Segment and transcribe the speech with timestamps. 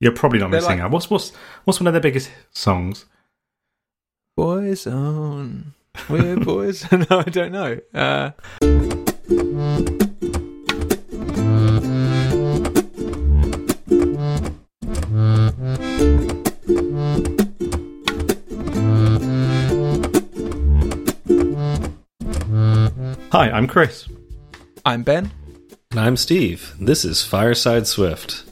[0.00, 0.90] You're probably not They're missing like- out.
[0.90, 1.30] What's what's
[1.64, 3.04] what's one of their biggest songs?
[4.38, 5.74] Boyzone.
[6.08, 6.90] We're boys.
[6.92, 7.78] no, I don't know.
[7.92, 8.30] Uh,
[23.32, 24.08] Hi, I'm Chris.
[24.84, 25.30] I'm Ben.
[25.92, 26.74] And I'm Steve.
[26.80, 28.44] This is Fireside Swift.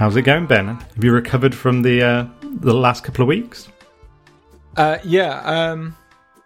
[0.00, 0.66] How's it going, Ben?
[0.66, 3.68] Have you recovered from the uh, the last couple of weeks?
[4.74, 5.94] Uh, yeah, um,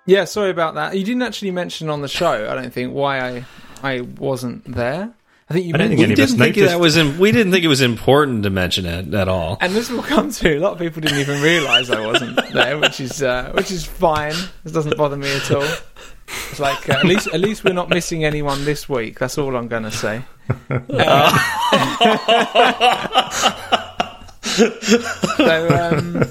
[0.07, 0.25] yeah.
[0.25, 0.99] Sorry about that.
[0.99, 2.51] You didn't actually mention on the show.
[2.51, 3.45] I don't think why I
[3.81, 5.15] I wasn't there.
[5.49, 6.73] I think you I don't think any We didn't think noticed.
[6.73, 6.97] that was.
[6.97, 9.57] Im- we didn't think it was important to mention it at all.
[9.61, 12.77] and this will come to a lot of people didn't even realise I wasn't there,
[12.81, 14.35] which is uh, which is fine.
[14.65, 15.69] This doesn't bother me at all.
[16.51, 19.19] It's like uh, at least at least we're not missing anyone this week.
[19.19, 20.23] That's all I'm gonna say.
[20.71, 21.39] Uh,
[24.43, 26.25] so um,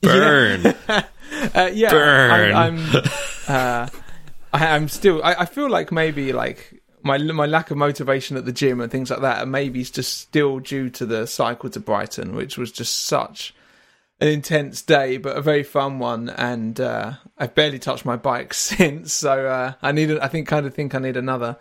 [0.00, 0.74] Burn.
[1.54, 2.54] Uh, yeah, Burn.
[2.54, 2.78] I, I'm.
[3.46, 3.88] Uh,
[4.52, 5.22] I, I'm still.
[5.22, 8.90] I, I feel like maybe like my my lack of motivation at the gym and
[8.90, 12.56] things like that, and maybe it's just still due to the cycle to Brighton, which
[12.56, 13.54] was just such
[14.20, 16.28] an intense day, but a very fun one.
[16.30, 20.10] And uh, I've barely touched my bike since, so uh, I need.
[20.18, 21.56] I think kind of think I need another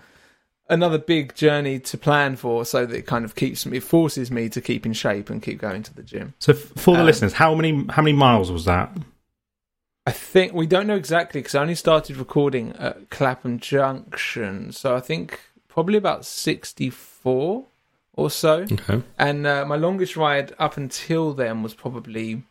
[0.67, 4.31] another big journey to plan for, so that it kind of keeps me, it forces
[4.31, 6.33] me to keep in shape and keep going to the gym.
[6.39, 8.95] So, for the Um, listeners, how many how many miles was that?
[10.07, 14.95] I think we don't know exactly because I only started recording at Clapham Junction, so
[14.95, 17.65] I think probably about sixty-four
[18.16, 18.66] or so.
[18.71, 19.03] Okay.
[19.17, 22.44] And uh, my longest ride up until then was probably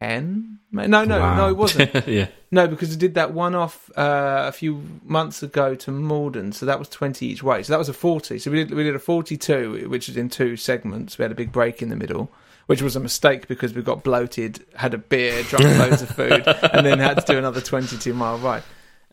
[0.00, 0.58] ten.
[0.72, 2.06] No, no, no, it wasn't.
[2.06, 2.28] yeah.
[2.50, 6.66] no, because I did that one off uh, a few months ago to Malden, so
[6.66, 7.62] that was twenty each way.
[7.62, 8.38] So that was a forty.
[8.38, 11.18] So we did we did a forty-two, which is in two segments.
[11.18, 12.30] We had a big break in the middle.
[12.66, 16.42] Which was a mistake because we got bloated, had a beer, drunk loads of food,
[16.72, 18.64] and then had to do another 22 mile ride.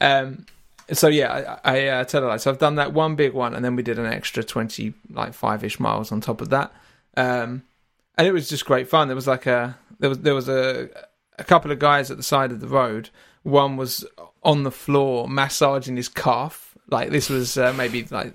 [0.01, 0.47] Um,
[0.97, 2.37] so yeah, I, I uh, tell a lie.
[2.37, 5.33] So I've done that one big one, and then we did an extra 20, like
[5.33, 6.73] five ish miles on top of that.
[7.15, 7.63] Um,
[8.17, 9.07] and it was just great fun.
[9.07, 10.89] There was like a there was there was a
[11.39, 13.09] a couple of guys at the side of the road.
[13.43, 14.05] One was
[14.43, 16.77] on the floor massaging his calf.
[16.89, 18.33] Like this was uh, maybe like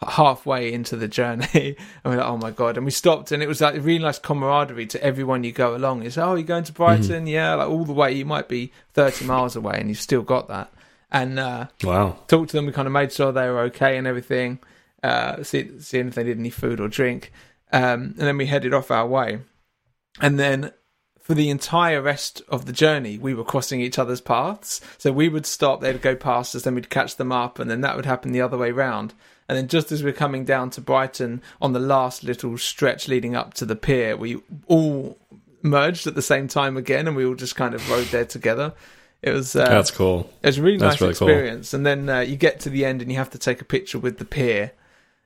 [0.00, 2.76] halfway into the journey, and we're like, oh my god!
[2.76, 5.76] And we stopped, and it was like a really nice camaraderie to everyone you go
[5.76, 6.04] along.
[6.04, 8.12] It's oh, you're going to Brighton, yeah, like all the way.
[8.12, 10.72] You might be thirty miles away, and you've still got that.
[11.10, 12.18] And uh, Wow.
[12.28, 12.66] talked to them.
[12.66, 14.58] We kind of made sure they were okay and everything.
[15.02, 17.32] Uh, see, seeing if they did any food or drink,
[17.72, 19.40] um, and then we headed off our way.
[20.20, 20.72] And then
[21.20, 24.80] for the entire rest of the journey, we were crossing each other's paths.
[24.96, 27.80] So we would stop, they'd go past us, then we'd catch them up, and then
[27.82, 29.14] that would happen the other way round.
[29.48, 33.36] And then just as we're coming down to Brighton on the last little stretch leading
[33.36, 35.16] up to the pier, we all
[35.62, 38.72] merged at the same time again, and we all just kind of rode there together.
[39.22, 40.30] It was uh, That's cool.
[40.42, 41.28] it was a really That's nice really cool.
[41.28, 41.74] experience.
[41.74, 43.98] And then uh, you get to the end and you have to take a picture
[43.98, 44.72] with the pier.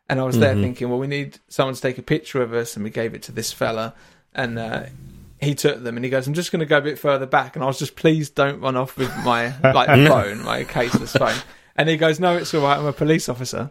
[0.08, 0.62] And I was there Mhm.
[0.62, 2.74] thinking, well, we need someone to take a picture of us.
[2.74, 3.94] And we gave it to this fella.
[4.34, 4.84] And uh,
[5.40, 7.54] he took them and he goes, I'm just going to go a bit further back.
[7.54, 11.40] And I was just, please don't run off with my like phone, my caseless phone.
[11.76, 12.78] And he goes, no, it's all right.
[12.78, 13.70] I'm a police officer.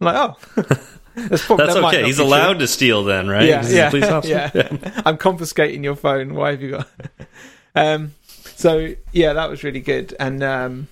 [0.00, 0.36] I'm like, oh.
[1.14, 2.04] That's, probably, That's that okay.
[2.04, 2.24] He's be true.
[2.24, 3.46] allowed to steal then, right?
[3.46, 5.02] Yeah, a yeah, yeah.
[5.04, 6.34] I'm confiscating your phone.
[6.34, 6.88] Why have you got?
[7.74, 8.14] um,
[8.62, 10.14] so yeah, that was really good.
[10.20, 10.88] And um,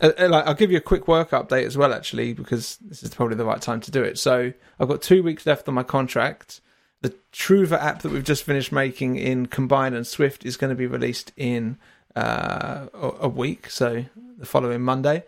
[0.00, 3.14] uh, uh, I'll give you a quick work update as well, actually, because this is
[3.14, 4.18] probably the right time to do it.
[4.18, 6.60] So I've got two weeks left on my contract.
[7.02, 10.76] The Trouva app that we've just finished making in Combine and Swift is going to
[10.76, 11.78] be released in
[12.16, 14.04] uh, a week, so
[14.38, 15.22] the following Monday.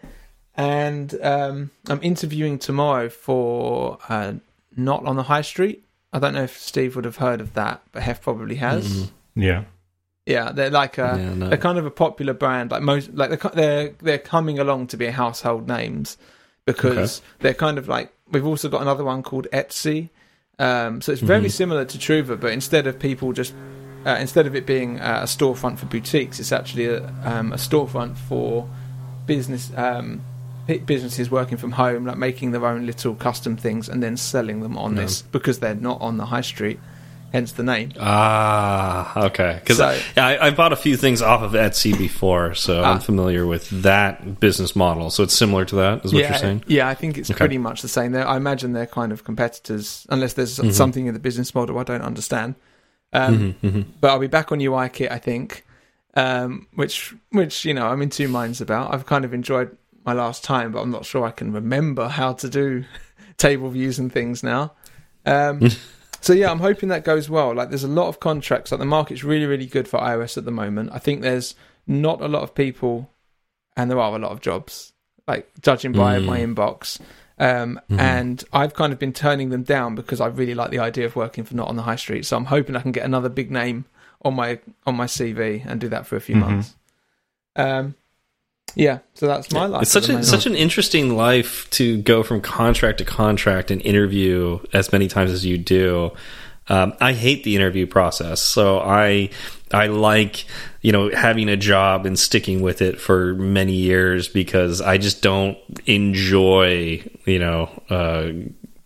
[0.56, 4.34] And um, I'm interviewing tomorrow for uh,
[4.76, 5.84] Not on the High Street.
[6.12, 8.86] I don't know if Steve would have heard of that, but Hef probably has.
[8.86, 9.10] Mhm.
[9.36, 9.64] Yeah.
[10.26, 11.48] Yeah, they're like a Yeah, no.
[11.48, 12.70] they're kind of a popular brand.
[12.70, 16.16] Like most, like they're they're they're coming along to be household names
[16.64, 20.08] because they're kind of like we've also got another one called Etsy.
[20.58, 21.50] Um, so it's very Mhm.
[21.50, 23.52] similar to Trouva, but instead of people just
[24.06, 27.56] uh, instead of it being uh, a storefront for boutiques, it's actually a, um, a
[27.56, 28.68] storefront for
[29.26, 30.22] business um,
[30.86, 34.78] businesses working from home, like making their own little custom things and then selling them
[34.78, 36.78] on this because they're not on the high street.
[37.34, 37.90] Hence the name.
[37.98, 39.58] Ah, okay.
[39.60, 42.92] Because So- I, I bought a few things off of Etsy before, so Ah.
[42.92, 45.10] I'm familiar with that business model.
[45.10, 46.64] So it's similar to that, is what yeah, you're saying?
[46.68, 47.36] Yeah, I think it's Okay.
[47.38, 48.12] pretty much the same.
[48.12, 50.72] They're, I imagine they're kind of competitors, unless there's Mhm.
[50.72, 52.54] something in the business model I don't understand.
[53.12, 53.84] Um, Mhm, mhm.
[54.00, 55.64] But I'll be back on UI Kit, I think,
[56.14, 58.94] um, which which you know I'm in two minds about.
[58.94, 59.76] I've kind of enjoyed
[60.06, 62.84] my last time, but I'm not sure I can remember how to do
[63.38, 64.72] table views and things now.
[65.26, 65.68] Um,
[66.24, 67.54] So yeah, I'm hoping that goes well.
[67.54, 68.72] Like, there's a lot of contracts.
[68.72, 70.88] Like, the market's really, really good for iOS at the moment.
[70.90, 71.54] I think there's
[71.86, 73.10] not a lot of people,
[73.76, 74.94] and there are a lot of jobs.
[75.28, 76.24] Like, judging by Mm.
[76.24, 76.98] my inbox,
[77.38, 78.00] um, Mhm.
[78.00, 81.14] and I've kind of been turning them down because I really like the idea of
[81.14, 82.24] working for not on the high street.
[82.24, 83.84] So I'm hoping I can get another big name
[84.22, 86.40] on my on my CV and do that for a few Mhm.
[86.40, 86.74] months.
[87.54, 87.96] Um,
[88.74, 89.82] yeah, so that's my life.
[89.82, 94.58] It's such a such an interesting life to go from contract to contract and interview
[94.72, 96.12] as many times as you do.
[96.68, 99.30] Um, I hate the interview process, so I
[99.70, 100.46] I like
[100.80, 105.22] you know having a job and sticking with it for many years because I just
[105.22, 108.30] don't enjoy you know uh,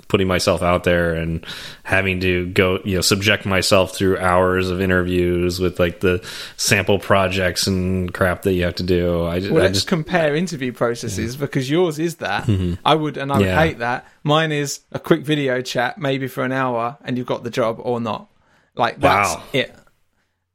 [0.08, 1.44] putting myself out there and
[1.84, 6.26] having to go you know subject myself through hours of interviews with like the
[6.56, 9.22] sample projects and crap that you have to do.
[9.25, 12.44] I, Well, I let's just compare interview processes because yours is that.
[12.44, 12.78] Mhm.
[12.84, 13.60] I would, and I would Yeah.
[13.60, 14.06] hate that.
[14.25, 17.76] Mine is a quick video chat, maybe for an hour, and you've got the job
[17.81, 18.28] or not.
[18.75, 19.43] Like that's Wow.
[19.52, 19.75] it.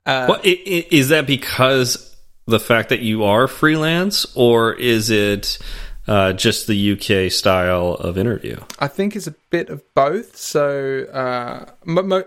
[0.05, 2.15] Uh, Well, i i is that because
[2.47, 5.59] the fact that you are freelance, or is it
[6.07, 8.57] uh, just the UK style of interview?
[8.79, 10.35] I think it's a bit of both.
[10.35, 11.71] So, uh,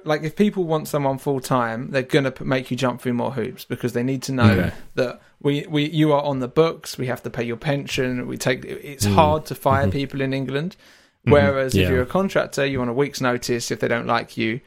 [0.04, 3.32] like if people want someone full time, they're gonna p- make you jump through more
[3.32, 4.72] hoops because they need to know Okay.
[4.94, 6.96] that we, we you are on the books.
[6.96, 8.26] We have to pay your pension.
[8.26, 8.64] We take.
[8.64, 9.14] It's Mm.
[9.14, 9.92] hard to fire Mhm.
[9.92, 10.76] people in England.
[11.24, 11.88] Whereas if Yeah.
[11.90, 13.70] you're a contractor, you're on a week's notice.
[13.72, 14.60] If they don't like you,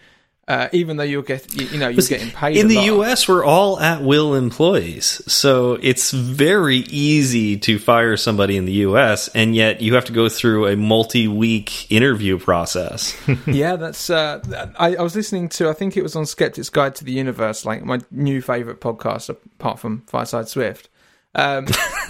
[0.50, 3.10] uh, even though you'll get you, you know you're getting paid In a the lot.
[3.12, 8.72] US, we're all at will employees, so it's very easy to fire somebody in the
[8.88, 13.16] US, and yet you have to go through a multi-week interview process.
[13.48, 14.10] yeah, that's.
[14.10, 15.70] Uh, I, I was listening to.
[15.70, 19.30] I think it was on Skeptic's Guide to the Universe, like my new favorite podcast
[19.30, 20.90] apart from Fireside Swift,
[21.36, 21.68] um,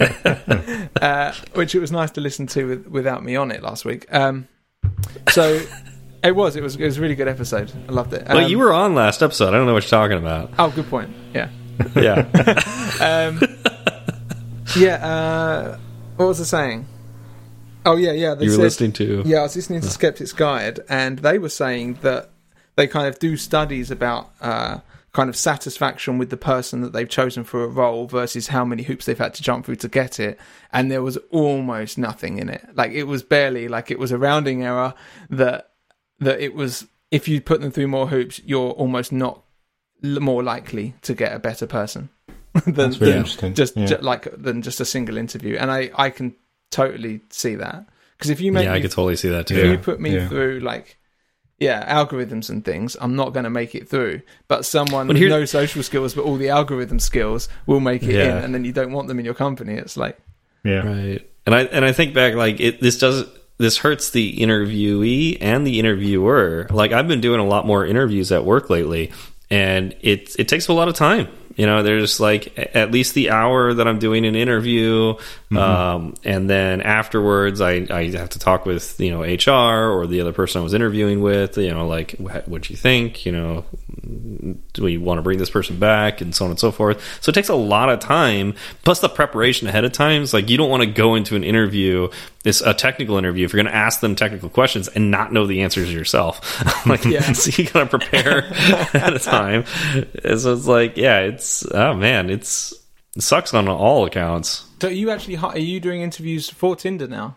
[1.02, 4.06] uh, which it was nice to listen to with, without me on it last week.
[4.14, 4.48] Um,
[5.28, 5.60] so
[6.22, 6.56] it was.
[6.56, 6.76] It was.
[6.76, 7.72] It was a really good episode.
[7.88, 8.24] I loved it.
[8.26, 9.48] but Um, you were on last episode.
[9.48, 10.50] I don't know what you're talking about.
[10.58, 11.10] Oh, good point.
[11.34, 11.48] Yeah.
[11.96, 12.26] Yeah,
[13.00, 13.40] Um,
[14.76, 14.96] yeah.
[14.96, 15.78] Uh,
[16.16, 16.86] what was I saying?
[17.86, 18.34] Oh yeah, yeah.
[18.34, 19.22] They you were said, listening to.
[19.24, 22.30] Yeah, I was listening to Skeptic's Guide, and they were saying that
[22.76, 24.80] they kind of do studies about uh,
[25.12, 28.82] kind of satisfaction with the person that they've chosen for a role versus how many
[28.82, 30.38] hoops they've had to jump through to get it.
[30.72, 32.62] And there was almost nothing in it.
[32.74, 34.92] Like it was barely like it was a rounding error
[35.30, 35.69] that
[36.20, 36.86] that it was.
[37.10, 39.42] If you put them through more hoops, you're almost not
[40.02, 42.08] more likely to get a better person
[42.64, 43.86] than, That's really than just Yeah.
[43.86, 45.56] ju- like than just a single interview.
[45.56, 46.34] And I I can
[46.70, 47.84] totally see that
[48.16, 49.70] because if you make yeah, I could totally see that if too.
[49.70, 50.28] you put me Yeah.
[50.28, 50.98] through like
[51.58, 55.28] yeah algorithms and things i'm not going to make it through but someone But with
[55.28, 58.72] no social skills but all the algorithm skills will make it in and then you
[58.72, 60.16] don't want them in your company it's like
[60.64, 60.86] Yeah.
[60.86, 61.30] Right.
[61.44, 63.24] And I and I think back like it this does
[63.60, 66.66] this hurts the interviewee and the interviewer.
[66.70, 69.12] Like I've been doing a lot more interviews at work lately
[69.50, 71.28] and it it takes a lot of time.
[71.56, 75.16] You know, there's like at least the hour that I'm doing an interview,
[75.54, 80.22] um, and then afterwards I, I have to talk with you know HR or the
[80.22, 81.58] other person I was interviewing with.
[81.58, 83.26] You know, like what what you think?
[83.26, 83.64] You know,
[84.72, 87.02] do we want to bring this person back and so on and so forth.
[87.20, 90.48] So it takes a lot of time plus the preparation ahead of time is like
[90.48, 92.08] you don't want to go into an interview
[92.44, 95.46] it's a technical interview if you're going to ask them technical questions and not know
[95.46, 96.40] the answers yourself.
[96.86, 97.32] Like Yeah.
[97.32, 99.64] so you gotta prepare ahead of time.
[100.24, 102.72] And so it's like yeah it's oh man it's
[103.14, 104.64] it sucks on all accounts.
[104.80, 107.36] So are you actually are you doing interviews for tinder now?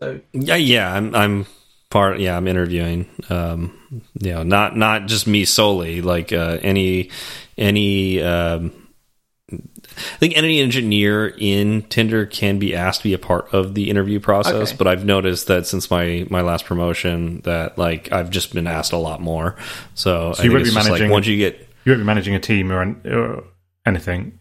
[0.00, 1.46] So yeah yeah i'm i'm
[1.90, 3.72] part yeah i'm interviewing um
[4.20, 7.10] you know not not just me solely like uh any
[7.56, 8.72] any um
[9.50, 13.88] I think any engineer in Tinder can be asked to be a part of the
[13.88, 14.76] interview process, Okay.
[14.76, 18.92] but I've noticed that since my my last promotion that like I've just been asked
[18.92, 19.56] a lot more.
[19.94, 22.34] So, So you won't be just like managing- once you get You won't be managing
[22.34, 23.44] a team or, an, or
[23.86, 24.38] anything.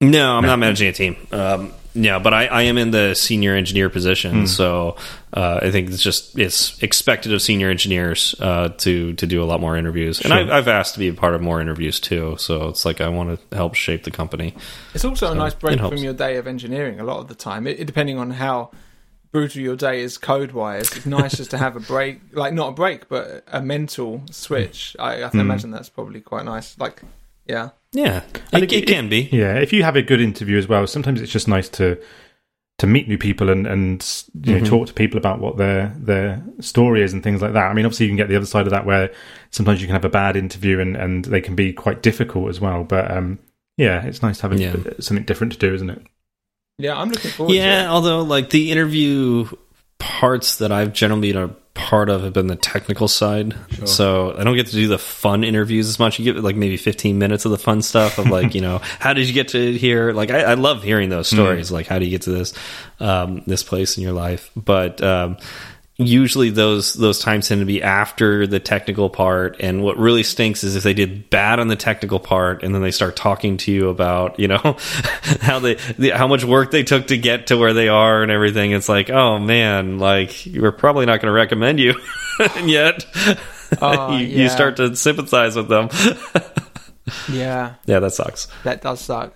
[0.00, 0.48] No, I'm No.
[0.48, 1.16] not managing a team.
[1.30, 4.96] Um, yeah, but I, I am in the senior engineer position, so
[5.32, 9.46] uh, I think it's just it's expected of senior engineers uh, to to do a
[9.46, 10.38] lot more interviews, and Sure.
[10.38, 12.36] I've, I've asked to be a part of more interviews too.
[12.38, 14.54] So it's like I want to help shape the company.
[14.94, 17.66] it's also a nice break from your day of engineering a lot of the time
[17.66, 18.70] it, it- depending on how
[19.30, 22.68] brutal your day is code wise it's nice just to have a break like not
[22.68, 25.48] a break but a mental switch i, I can Mm.
[25.48, 27.02] imagine that's probably quite nice like
[27.46, 29.28] yeah Yeah, I it, it it- can be.
[29.32, 31.98] Yeah, if you have a good interview as well, sometimes it's just nice to
[32.78, 34.66] to meet new people and and you know Mhm.
[34.68, 37.70] talk to people about what their their story is and things like that.
[37.70, 39.10] I mean, obviously you can get the other side of that where
[39.50, 42.60] sometimes you can have a bad interview and and they can be quite difficult as
[42.60, 42.84] well.
[42.84, 43.38] But um,
[43.76, 44.76] yeah, it's nice to have a, Yeah.
[45.00, 46.02] something different to do, isn't it?
[46.80, 49.48] yeah i'm looking forward to Yeah, it although like the interview
[49.98, 53.54] parts that I've generally been a part of have been the technical side.
[53.86, 56.18] So I don't get to do the fun interviews as much.
[56.18, 59.12] You get like maybe 15 minutes of the fun stuff of like, you know, how
[59.12, 60.12] did you get to here?
[60.12, 61.70] Like I, I love hearing those stories.
[61.70, 62.52] Like how do you get to this,
[62.98, 64.50] um, this place in your life?
[64.56, 65.36] But, um,
[66.00, 70.62] usually those those times tend to be after the technical part and what really stinks
[70.62, 73.72] is if they did bad on the technical part and then they start talking to
[73.72, 74.58] you about you know
[75.40, 78.30] how they the, how much work they took to get to where they are and
[78.30, 81.94] everything it's like oh man like we're probably not going to recommend you
[82.54, 83.04] and yet
[83.82, 84.42] Oh, you, yeah.
[84.44, 85.88] you start to sympathize with them
[87.28, 89.34] Yeah, yeah that sucks that does suck.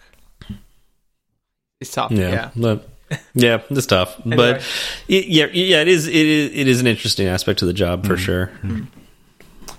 [1.81, 2.13] It's tough.
[2.13, 2.51] yeah, Yeah.
[2.55, 2.89] but
[3.35, 4.37] yeah it's tough Anyway.
[4.55, 4.63] but
[5.09, 8.07] it, yeah yeah it is it is it is an interesting aspect to the job
[8.07, 8.51] for sure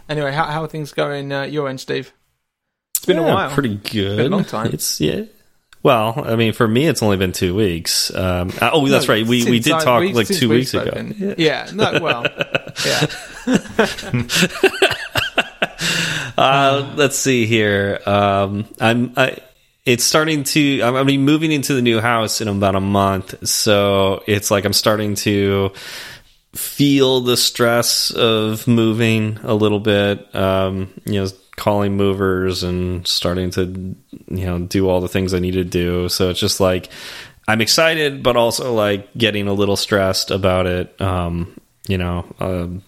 [0.10, 2.12] Anyway, how how are things going uh, your end, Steve?
[2.98, 3.50] It's been a while.
[3.52, 4.18] Pretty good.
[4.18, 4.72] been a long time.
[4.74, 5.24] It's yeah.
[5.82, 8.14] Well, I mean, for me, it's only been two weeks.
[8.14, 9.26] Um, oh, that's No, right.
[9.26, 10.84] We we did I- talk we- like two we've weeks ago.
[10.92, 11.36] spoken.
[11.38, 11.70] Yeah.
[11.74, 12.00] No.
[12.02, 12.26] Well.
[12.86, 13.08] Yeah.
[16.38, 18.00] Uh, let's see here.
[18.06, 19.14] Um, I'm.
[19.16, 19.38] I,
[19.86, 20.82] it's starting to.
[20.82, 24.74] I'm, I'm moving into the new house in about a month, so it's like I'm
[24.74, 25.72] starting to
[26.54, 30.34] feel the stress of moving a little bit.
[30.36, 33.96] Um, you know, calling movers and starting to
[34.30, 36.08] you know do all the things I need to do.
[36.10, 36.90] So it's just like
[37.48, 41.00] I'm excited, but also like getting a little stressed about it.
[41.02, 42.26] Um, you know.
[42.40, 42.84] Um,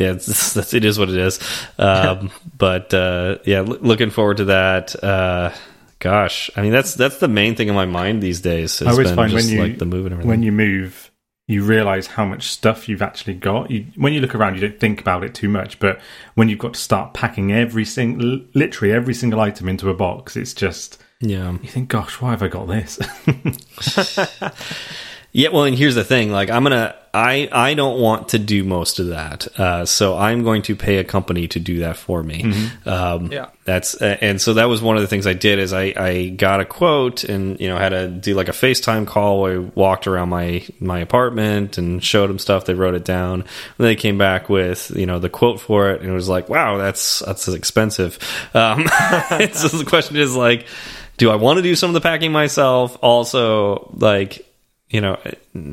[0.00, 1.38] yeah, it's, it's, it is what it is.
[1.78, 5.02] Um, but uh, yeah, looking forward to that.
[5.02, 5.52] Uh,
[5.98, 8.80] gosh, I mean that's that's the main thing in my mind these days.
[8.82, 10.28] I always find when you like the move and everything.
[10.28, 11.10] when you move,
[11.46, 13.70] you realize how much stuff you've actually got.
[13.70, 16.00] You, when you look around, you don't think about it too much, but
[16.34, 20.36] when you've got to start packing every single, literally every single item into a box,
[20.36, 22.98] it's just yeah, you think, "Gosh, why have I got this?"
[25.32, 25.48] yeah.
[25.50, 28.98] Well, and here's the thing: like I'm gonna, I I don't want to do most
[28.98, 32.52] of that, uh, so I'm going to pay a company to do that for me.
[32.86, 33.46] Um, Yeah.
[33.64, 36.28] that's uh, and so that was one of the things I did is I I
[36.28, 39.58] got a quote and you know had to do like a FaceTime call where I
[39.74, 42.64] walked around my my apartment and showed them stuff.
[42.64, 43.40] They wrote it down.
[43.42, 46.48] And they came back with you know the quote for it and it was like
[46.48, 48.18] wow that's that's expensive.
[48.54, 48.86] Um,
[49.52, 50.66] so the question is like,
[51.18, 52.98] do I want to do some of the packing myself?
[53.02, 54.46] Also like
[54.90, 55.18] you know,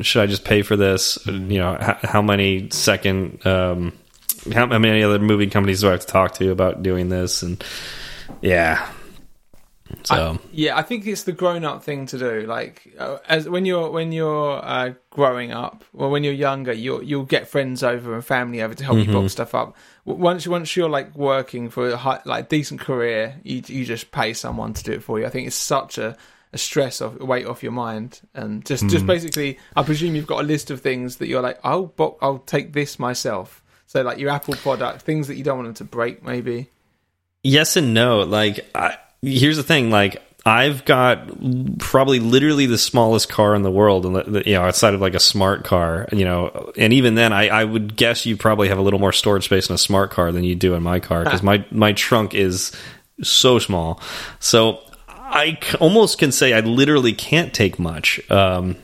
[0.01, 1.17] should I just pay for this?
[1.25, 3.97] You know, how, how many second, um,
[4.53, 7.41] how, how many other moving companies do I have to talk to about doing this?
[7.41, 7.63] And
[8.41, 8.89] yeah,
[10.03, 12.41] so Yeah, I think it's the grown-up thing to do.
[12.41, 17.03] Like, uh, as when you're when you're uh, growing up, or when you're younger, you'll
[17.03, 19.75] you'll get friends over and family over to help you box stuff up.
[20.05, 24.33] Once once you're like working for a high, like decent career, you you just pay
[24.33, 25.25] someone to do it for you.
[25.25, 26.17] I think it's such a
[26.57, 29.07] a stress off weight off your mind, and just just hmm.
[29.07, 32.39] basically, I presume you've got a list of things that you're like, I'll bo- I'll
[32.39, 33.63] take this myself.
[33.85, 36.69] So like your Apple product, things that you don't want them to break, maybe.
[37.43, 38.21] yes and no.
[38.21, 39.91] Like, I, here's the thing.
[39.91, 41.29] Like, I've got
[41.77, 45.19] probably literally the smallest car in the world, and you know, outside of like a
[45.19, 48.81] smart car, you know, and even then, I, I would guess you probably have a
[48.81, 51.43] little more storage space in a smart car than you do in my car because
[51.51, 52.71] my my trunk is
[53.21, 54.01] so small.
[54.39, 54.81] So
[55.29, 58.19] I almost can say I literally can't take much.
[58.31, 58.75] Um,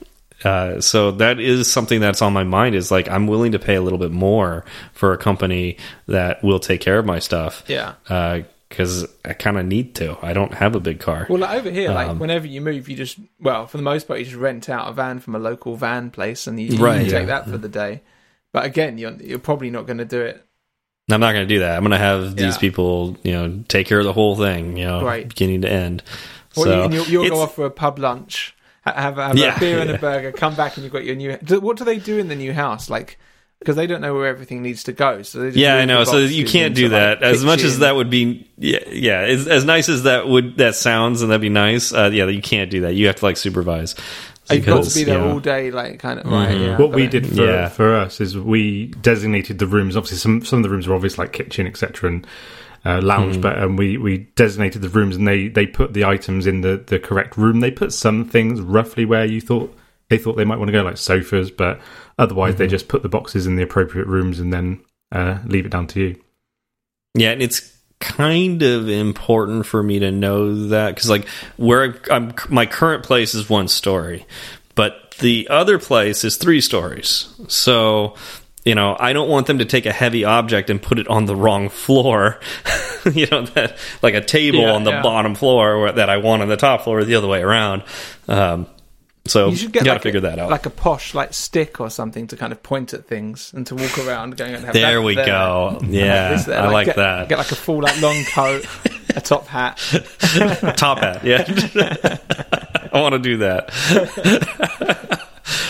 [0.43, 2.75] uh, so that is something that's on my mind.
[2.75, 6.59] Is like I'm willing to pay a little bit more for a company that will
[6.59, 7.63] take care of my stuff.
[7.67, 7.93] Yeah.
[8.69, 10.17] because I kind of need to.
[10.21, 11.27] I don't have a big car.
[11.29, 14.07] Well, like over here, like Um, whenever you move, you just well, for the most
[14.07, 16.83] part, you just rent out a van from a local van place, and you, you
[16.83, 17.25] Right, take yeah.
[17.25, 18.01] that for the day.
[18.51, 20.43] But again, you're you're probably not going to do it.
[21.11, 21.75] I'm not going to do that.
[21.75, 22.59] I'm going to have these Yeah.
[22.59, 25.27] people, you know, take care of the whole thing, you know, Right.
[25.27, 26.01] beginning to end.
[26.55, 29.55] Or so you, and you'll, you'll go off for a pub lunch, have, have Yeah,
[29.55, 29.95] a beer and yeah.
[29.95, 31.33] a burger, come back, and you've got your new.
[31.59, 32.89] What do they do in the new house?
[32.89, 33.17] Like,
[33.59, 35.21] because they don't know where everything needs to go.
[35.21, 36.03] So they just Yeah, I know.
[36.03, 37.23] So you can't do into, like, that.
[37.23, 39.21] As much as that would be, yeah, yeah.
[39.21, 41.93] As, as nice as that would that sounds, and that'd be nice.
[41.93, 42.93] Uh, yeah, you can't do that.
[42.93, 43.95] You have to like supervise.
[44.51, 46.49] you've got to be there you know, all day, like kind of right.
[46.57, 46.61] Mhm.
[46.61, 47.11] Yeah, what we it.
[47.11, 47.69] did for Yeah.
[47.69, 49.95] for us is we designated the rooms.
[49.95, 52.27] Obviously, some some of the rooms are obvious like kitchen, etc., and
[52.85, 53.39] uh, lounge.
[53.41, 56.77] But um, we we designated the rooms, and they they put the items in the
[56.77, 57.59] the correct room.
[57.59, 59.75] They put some things roughly where you thought
[60.09, 61.79] they thought they might want to go, like sofas, but
[62.17, 65.71] otherwise they just put the boxes in the appropriate rooms and then uh, leave it
[65.71, 66.21] down to you.
[67.15, 72.33] Yeah, and it's kind of important for me to know that because, like, where I'm,
[72.49, 74.25] my current place is one story,
[74.75, 77.33] but the other place is three stories.
[77.47, 78.15] So,
[78.65, 81.25] you know, I don't want them to take a heavy object and put it on
[81.25, 82.39] the wrong floor.
[83.13, 85.01] you know, that like a table Yeah, on the yeah.
[85.01, 87.83] bottom floor that I want on the top floor, or the other way around.
[88.27, 88.67] Um,
[89.25, 90.49] So You should get gotta like figure a, that out.
[90.49, 93.75] like a posh like stick or something to kind of point at things and to
[93.75, 94.53] walk around going.
[94.55, 95.79] And have there we there, go.
[95.83, 97.29] Yeah, there, I like get, that.
[97.29, 98.65] Get like a full like long coat,
[99.15, 99.77] a top hat.
[100.77, 101.23] Top hat.
[101.25, 101.43] Yeah,
[102.93, 103.69] I want to do that.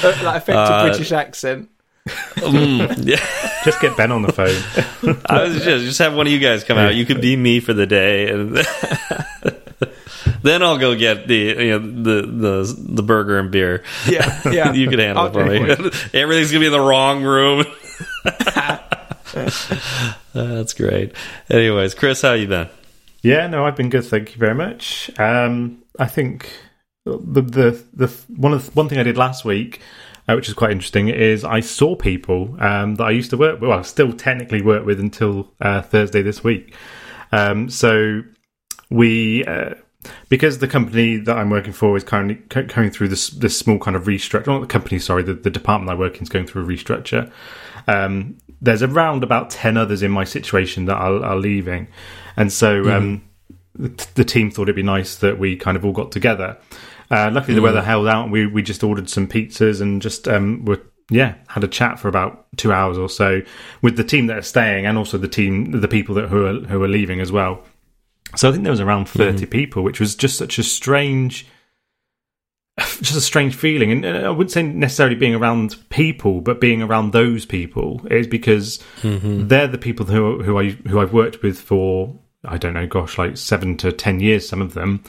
[0.03, 1.69] uh, like effective Uh, British accent.
[2.07, 3.61] Mm, yeah.
[3.63, 5.21] Just get Ben on the phone.
[5.25, 6.95] I was just just have one of you guys come out.
[6.95, 8.57] You could be me for the day, and
[10.43, 13.83] then I'll go get the you know the the the burger and beer.
[14.05, 14.73] Yeah, yeah.
[14.73, 15.59] you can handle it for me.
[16.13, 17.63] Everything's gonna be in the wrong room.
[20.33, 21.13] That's great.
[21.49, 22.67] Anyways, Chris, how you been?
[23.21, 24.03] Yeah, no, I've been good.
[24.03, 25.09] Thank you very much.
[25.17, 26.51] Um, I think
[27.05, 29.79] the the the one of the, one thing I did last week,
[30.27, 33.59] uh, which is quite interesting, is I saw people um, that I used to work
[33.59, 33.69] with.
[33.69, 36.75] Well, I still technically work with until uh, Thursday this week.
[37.31, 38.21] Um, so
[38.89, 39.43] we.
[39.45, 39.75] Uh,
[40.29, 42.35] because the company that I'm working for is currently
[42.73, 44.47] going through this this small kind of restructure.
[44.47, 47.31] Not the company, sorry, the, the department I work in is going through a restructure.
[47.87, 51.87] Um, there's around about ten others in my situation that are, are leaving,
[52.35, 53.23] and so um,
[53.75, 56.57] the, the team thought it'd be nice that we kind of all got together.
[57.13, 60.65] Uh, luckily, the weather held out, we we just ordered some pizzas and just um,
[60.65, 63.41] were yeah had a chat for about two hours or so
[63.81, 66.59] with the team that are staying and also the team the people that who are
[66.67, 67.63] who are leaving as well.
[68.35, 71.45] So I think there was around 30 people, which was just such a strange,
[72.79, 73.91] just a strange feeling.
[73.91, 78.25] And uh, I wouldn't say necessarily being around people, but being around those people is
[78.25, 78.83] because
[79.47, 83.19] they're the people who who I who I've worked with for I don't know, gosh,
[83.19, 85.03] like seven to ten years, some of them,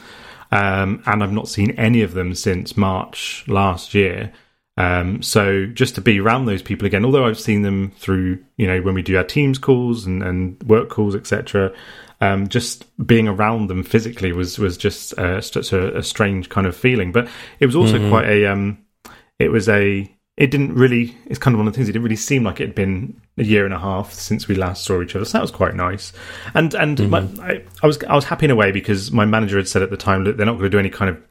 [0.54, 4.32] um, and I've not seen any of them since March last year.
[4.76, 8.68] Um, so just to be around those people again, although I've seen them through, you
[8.68, 11.72] know, when we do our Teams calls and, and work calls, etc.
[12.20, 16.68] Um, just being around them physically was was just uh, such a, a strange kind
[16.68, 17.10] of feeling.
[17.10, 18.78] But it was also quite a, um,
[19.40, 21.16] it was a, it didn't really.
[21.26, 21.88] It's kind of one of the things.
[21.88, 24.54] It didn't really seem like it had been a year and a half since we
[24.54, 25.24] last saw each other.
[25.24, 26.12] So that was quite nice.
[26.54, 27.40] And and my, mm-hmm.
[27.40, 29.90] I, I was I was happy in a way because my manager had said at
[29.90, 31.22] the time that they're not going to do any kind of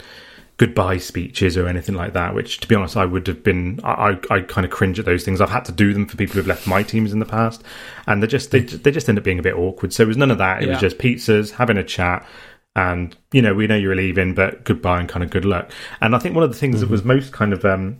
[0.57, 2.35] goodbye speeches or anything like that.
[2.35, 3.79] Which, to be honest, I would have been.
[3.83, 5.39] I, I, I kind of cringe at those things.
[5.39, 7.63] I've had to do them for people who've left my teams in the past,
[8.07, 8.77] and they just they hmm.
[8.77, 9.93] they just end up being a bit awkward.
[9.93, 10.63] So it was none of that.
[10.63, 12.27] It was just pizzas, having a chat,
[12.75, 15.71] and you know we know you're leaving, but goodbye and kind of good luck.
[16.01, 16.91] And I think one of the things that mm-hmm.
[16.91, 17.99] was most kind of um,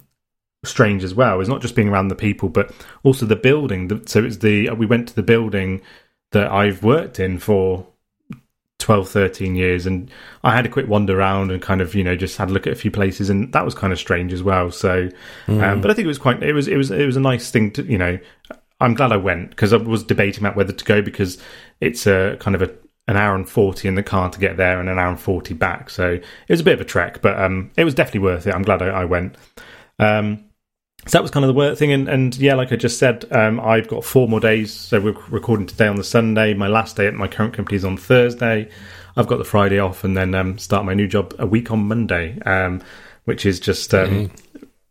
[0.63, 2.73] strange as well is not just being around the people, but
[3.04, 4.06] also the building.
[4.08, 5.82] So it's the we went to the building
[6.32, 7.88] that I've worked in for
[8.80, 10.12] 12, 13 years, and
[10.43, 12.67] I had a quick wander around and kind of you know just had a look
[12.67, 14.71] at a few places, and that was kind of strange as well.
[14.71, 15.10] So,
[15.47, 17.52] um, but I think it was quite it was it was it was a nice
[17.52, 18.19] thing to you know.
[18.82, 21.38] I'm glad I went because I was debating about whether to go because
[21.80, 22.69] it's a kind of a
[23.08, 25.54] an hour and 40 in the car to get there and an hour and 40
[25.54, 25.89] back.
[25.89, 28.54] So it was a bit of a trek, but um, it was definitely worth it.
[28.54, 29.36] I'm glad I, I went.
[29.99, 30.45] Um,
[31.05, 31.91] so that was kind of the work thing.
[31.91, 34.73] And, and yeah, like I just said, um, I've got four more days.
[34.73, 36.53] So we're recording today on the Sunday.
[36.53, 38.69] My last day at my current company is on Thursday.
[39.15, 41.87] I've got the Friday off and then um, start my new job a week on
[41.87, 42.81] Monday, um,
[43.25, 44.31] which is just, um,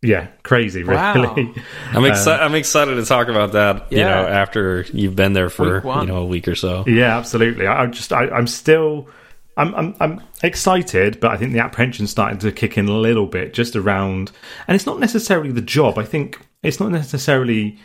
[0.03, 0.97] yeah, crazy, really.
[0.97, 1.55] Wow.
[1.93, 2.43] I'm excited.
[2.43, 3.91] I'm excited to talk about that.
[3.91, 6.85] You know, after you've been there for you know a week or so.
[6.87, 7.67] Yeah, absolutely.
[7.67, 9.09] I, I'm just, I, I'm still,
[9.57, 13.27] I'm, I'm, I'm excited, but I think the apprehension's starting to kick in a little
[13.27, 14.33] bit, just around,
[14.67, 15.99] and it's not necessarily the job.
[15.99, 17.79] I think it's not necessarily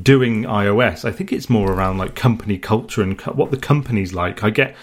[0.00, 1.04] doing iOS.
[1.04, 4.44] I think it's more around like company culture and co- what the company's like.
[4.44, 4.76] I get,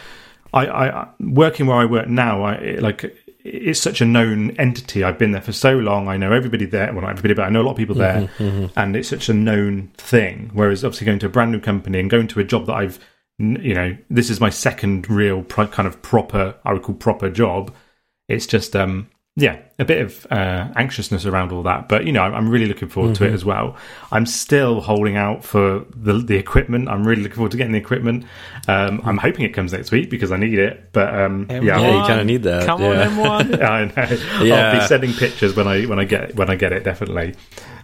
[0.53, 3.21] I, I, working where I work now, I it- like.
[3.47, 5.03] It's such a known entity.
[5.03, 6.07] I've been there for so long.
[6.07, 6.91] I know everybody there.
[6.91, 8.79] Well, not everybody, but I know a lot of people mm-hmm, there, mm-hmm.
[8.79, 10.49] and it's such a known thing.
[10.51, 12.97] Whereas, obviously, going to a brand new company and going to a job that I've
[13.37, 17.29] you know, this is my second real pro- kind of proper, I would call proper
[17.29, 17.73] job.
[18.29, 22.21] It's just, um, yeah, a bit of uh, anxiousness around all that, but you know,
[22.21, 23.75] I'm, I'm really looking forward to it as well.
[24.09, 26.87] I'm still holding out for the the equipment.
[26.87, 28.23] I'm really looking forward to getting the equipment.
[28.69, 30.93] Um, I'm hoping it comes next week because I need it.
[30.93, 31.65] But um, yeah, M1.
[31.65, 33.09] Yeah, you kinda need that, Come yeah.
[33.09, 33.61] on, M1.
[33.61, 34.43] I know.
[34.45, 34.55] Yeah.
[34.69, 36.85] I'll be sending pictures when I when I get when I get it.
[36.85, 37.35] Definitely.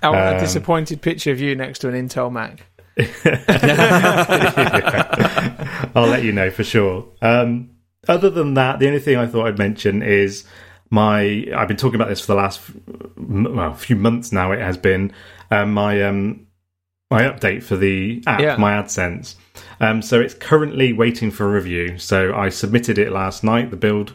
[0.02, 2.66] I want Um, a disappointed picture of you next to an Intel Mac.
[5.96, 7.08] I'll let you know for sure.
[7.22, 7.72] Um,
[8.08, 10.46] other than that, the only thing I thought I'd mention is
[10.89, 11.48] my.
[11.56, 12.62] I've been talking about this for the last
[13.17, 14.52] well, few months now.
[14.52, 15.13] It has been
[15.52, 16.48] um, my um,
[17.10, 18.56] my update for the app, Yeah.
[18.58, 19.36] my AdSense.
[19.80, 21.98] Um, so it's currently waiting for review.
[21.98, 24.13] So I submitted it last night, the build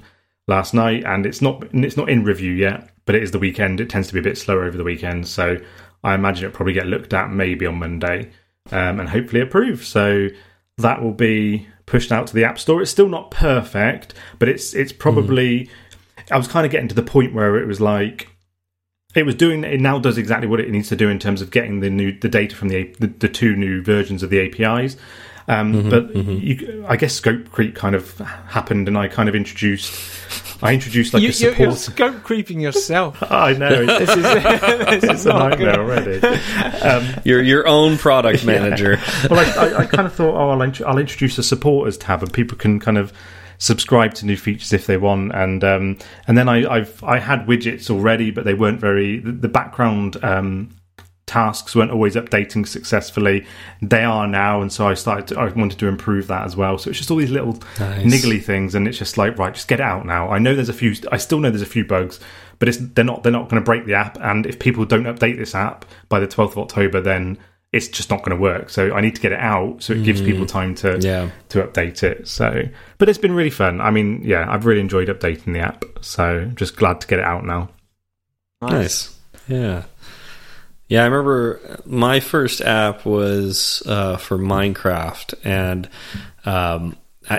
[0.48, 2.90] last night, and it's not it's not in review yet.
[3.04, 3.80] But it is the weekend.
[3.80, 5.56] It tends to be a bit slower over the weekend, so
[6.02, 8.30] I imagine it'll probably get looked at maybe on Monday
[8.72, 9.84] um, and hopefully approved.
[9.84, 10.28] So
[10.78, 12.82] that will be pushed out to the App Store.
[12.82, 14.98] It's still not perfect, but it's it's hmm.
[14.98, 15.70] probably.
[16.30, 18.28] I was kind of getting to the point where it was like
[19.14, 21.50] it was doing it now does exactly what it needs to do in terms of
[21.50, 24.96] getting the new the data from the the, the two new versions of the APIs.
[25.48, 29.34] Um, Mm-hmm, but You, I guess scope creep kind of happened, and I kind of
[29.34, 29.94] introduced
[30.62, 31.58] I introduced like you, a you're, support.
[31.58, 33.22] you're scope creeping yourself.
[33.30, 36.24] I know this is, this it's is a not nightmare good.
[36.24, 37.20] already.
[37.24, 38.98] Your your own product manager.
[39.30, 42.22] well, I, I, I kind of thought, oh, I'll, int- I'll introduce a supporters tab,
[42.22, 43.12] and people can kind of
[43.58, 45.34] subscribe to new features if they want.
[45.34, 49.18] And um, and then I, I've I had widgets already, but they weren't very.
[49.20, 50.70] The, the background um,
[51.26, 53.44] tasks weren't always updating successfully.
[53.82, 55.28] They are now, and so I started.
[55.28, 56.78] To, I wanted to improve that as well.
[56.78, 58.04] So it's just all these little Nice.
[58.06, 60.28] niggly things, and it's just like right, just get it out now.
[60.28, 60.94] I know there's a few.
[61.10, 62.20] I still know there's a few bugs.
[62.58, 65.04] But it's, they're not they're not going to break the app, and if people don't
[65.04, 67.36] update this app by the 12th of October, then
[67.72, 68.70] it's just not going to work.
[68.70, 70.48] So I need to get it out so it gives people mm.
[70.48, 71.30] time to Yeah.
[71.50, 72.26] to update it.
[72.26, 72.62] So,
[72.96, 73.82] but it's been really fun.
[73.82, 75.84] I mean, yeah, I've really enjoyed updating the app.
[76.00, 77.68] So just glad to get it out now.
[78.62, 79.18] Nice.
[79.48, 79.82] Yeah.
[80.88, 85.88] Yeah, I remember my first app was uh, for Minecraft, and
[86.44, 86.96] um,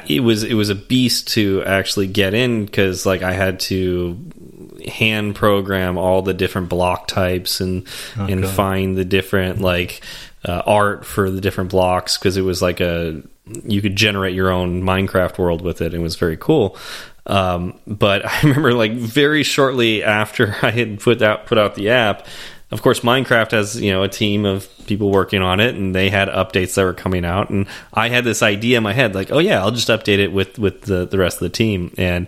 [0.07, 4.17] it was it was a beast to actually get in because like I had to
[4.85, 8.53] hand program all the different block types and and God.
[8.53, 10.01] find the different like
[10.45, 13.21] uh, art for the different blocks because it was like a
[13.63, 15.93] you could generate your own Minecraft world with it.
[15.93, 16.77] It was very cool.
[17.25, 21.89] Um, but I remember like very shortly after I had put out put out the
[21.89, 22.27] app,
[22.71, 26.09] of course Minecraft has, you know, a team of people working on it and they
[26.09, 29.31] had updates that were coming out and I had this idea in my head like,
[29.31, 32.27] oh yeah, I'll just update it with with the the rest of the team and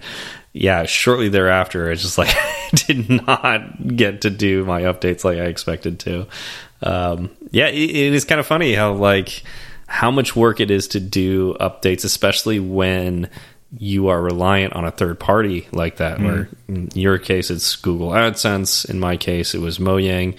[0.54, 5.38] yeah, shortly thereafter, it's just like I did not get to do my updates like
[5.38, 6.28] I expected to.
[6.82, 9.44] Um, yeah, it, it is kind of funny how like
[9.88, 13.30] how much work it is to do updates, especially when
[13.78, 16.20] you are reliant on a third party like that.
[16.20, 20.38] Where in your case it's Google AdSense, in my case it was Mojang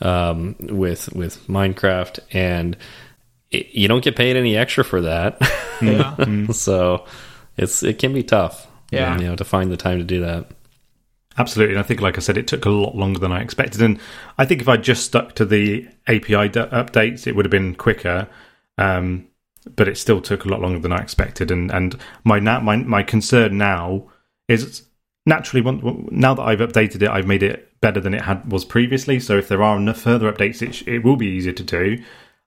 [0.00, 2.76] um, with with Minecraft, and
[3.50, 5.40] it, you don't get paid any extra for that.
[5.80, 6.48] Yeah.
[6.48, 7.06] so
[7.56, 8.66] it's it can be tough.
[8.90, 9.16] Yeah.
[9.18, 10.50] you know, to find the time to do that.
[11.38, 11.74] Absolutely.
[11.74, 13.80] And I think, like I said, it took a lot longer than I expected.
[13.80, 13.98] And
[14.36, 18.28] I think if I just stuck to the API updates, it would have been quicker.
[18.76, 19.26] Um,
[19.76, 21.50] but it still took a lot longer than I expected.
[21.50, 24.08] And, and my, na- my, my concern now
[24.48, 24.82] is
[25.26, 25.62] naturally,
[26.10, 29.20] now that I've updated it, I've made it better than it had was previously.
[29.20, 32.02] So if there are enough further updates, it, it will be easier to do.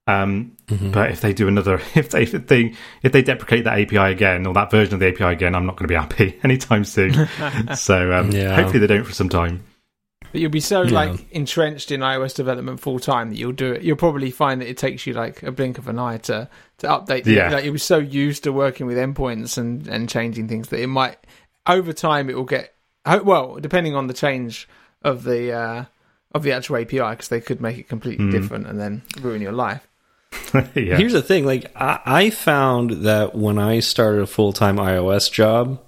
[0.05, 2.73] Um, But if they do another, if they if they
[3.03, 5.77] if they deprecate that API again or that version of the API again, I'm not
[5.77, 7.13] going to be happy anytime soon.
[7.75, 8.53] so um, Yeah.
[8.55, 9.63] hopefully they don't for some time.
[10.33, 10.91] But you'll be so Yeah.
[10.91, 13.83] like entrenched in iOS development full time that you'll do it.
[13.83, 16.87] You'll probably find that it takes you like a blink of an eye to to
[16.87, 17.23] update.
[17.23, 17.49] The, Yeah.
[17.51, 20.87] Like you'll be so used to working with endpoints and and changing things that it
[20.87, 21.17] might
[21.67, 22.73] over time it will get
[23.05, 24.67] ho- well depending on the change
[25.03, 25.85] of the uh,
[26.33, 29.51] of the actual API because they could make it completely different and then ruin your
[29.53, 29.87] life.
[30.73, 30.97] yeah.
[30.97, 35.31] Here's the thing: like I, I found that when I started a full time iOS
[35.31, 35.79] job,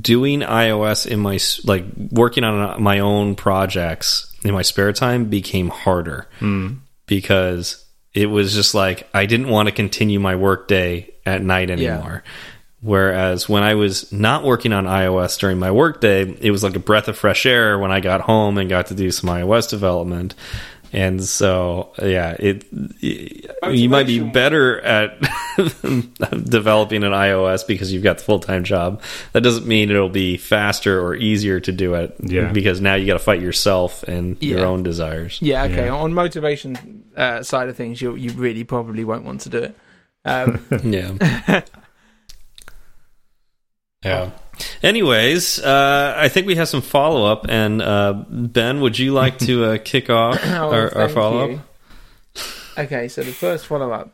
[0.00, 5.26] doing iOS in my like working on uh, my own projects in my spare time
[5.26, 6.74] became harder hmm.
[7.06, 12.22] because it was just like I didn't want to continue my workday at night anymore.
[12.80, 16.80] Whereas when I was not working on iOS during my workday, it was like a
[16.80, 20.34] breath of fresh air when I got home and got to do some iOS development.
[20.94, 22.64] And so, yeah, it,
[23.02, 25.20] you might be better at
[26.44, 29.02] developing an iOS because you've got the full time job.
[29.32, 32.14] That doesn't mean it'll be faster or easier to do it.
[32.20, 32.52] Yeah.
[32.52, 35.38] because now you got to fight yourself and your own desires.
[35.42, 35.86] Yeah, okay.
[35.86, 35.94] Yeah.
[35.94, 39.76] On motivation uh, side of things, you you really probably won't want to do it.
[40.24, 41.62] Um, Yeah.
[44.04, 44.30] yeah.
[44.82, 49.38] Anyways, uh, I think we have some follow up, and uh, Ben, would you like
[49.40, 51.60] to uh, kick off Oh, our, our follow up?
[52.78, 54.12] Okay, so the first follow up.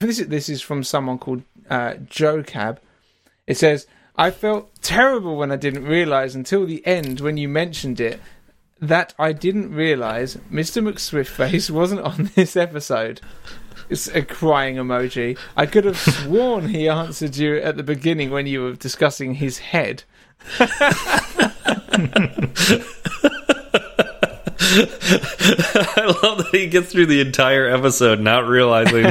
[0.00, 2.80] This is this is from someone called uh, Joe Cab.
[3.46, 8.00] It says, "I felt terrible when I didn't realize until the end when you mentioned
[8.00, 8.20] it
[8.80, 10.80] that I didn't realize Mr.
[10.82, 13.20] McSwiftface wasn't on this episode."
[13.88, 15.38] It's a crying emoji.
[15.56, 19.58] I could have sworn he answered you at the beginning when you were discussing his
[19.58, 20.04] head.
[24.80, 29.02] I love that he gets through the entire episode not realizing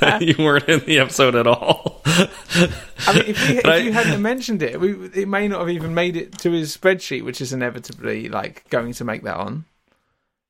[0.00, 2.00] that you weren't in the episode at all.
[2.06, 5.70] I mean, if, we, if I- you hadn't mentioned it, we, it may not have
[5.70, 9.64] even made it to his spreadsheet, which is inevitably like going to make that on.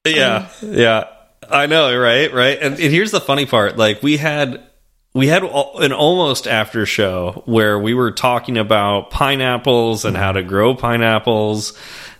[0.07, 1.05] Yeah, yeah.
[1.49, 2.33] I know, right?
[2.33, 2.59] Right.
[2.61, 3.77] And, and here's the funny part.
[3.77, 4.63] Like we had
[5.13, 10.43] we had an almost after show where we were talking about pineapples and how to
[10.43, 11.77] grow pineapples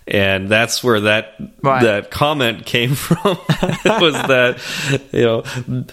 [0.07, 1.83] and that's where that right.
[1.83, 3.37] that comment came from
[4.01, 4.59] was that
[5.13, 5.43] you know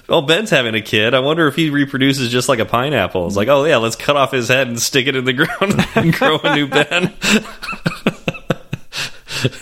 [0.09, 3.37] oh ben's having a kid i wonder if he reproduces just like a pineapple it's
[3.37, 6.13] like oh yeah let's cut off his head and stick it in the ground and
[6.15, 7.13] grow a new ben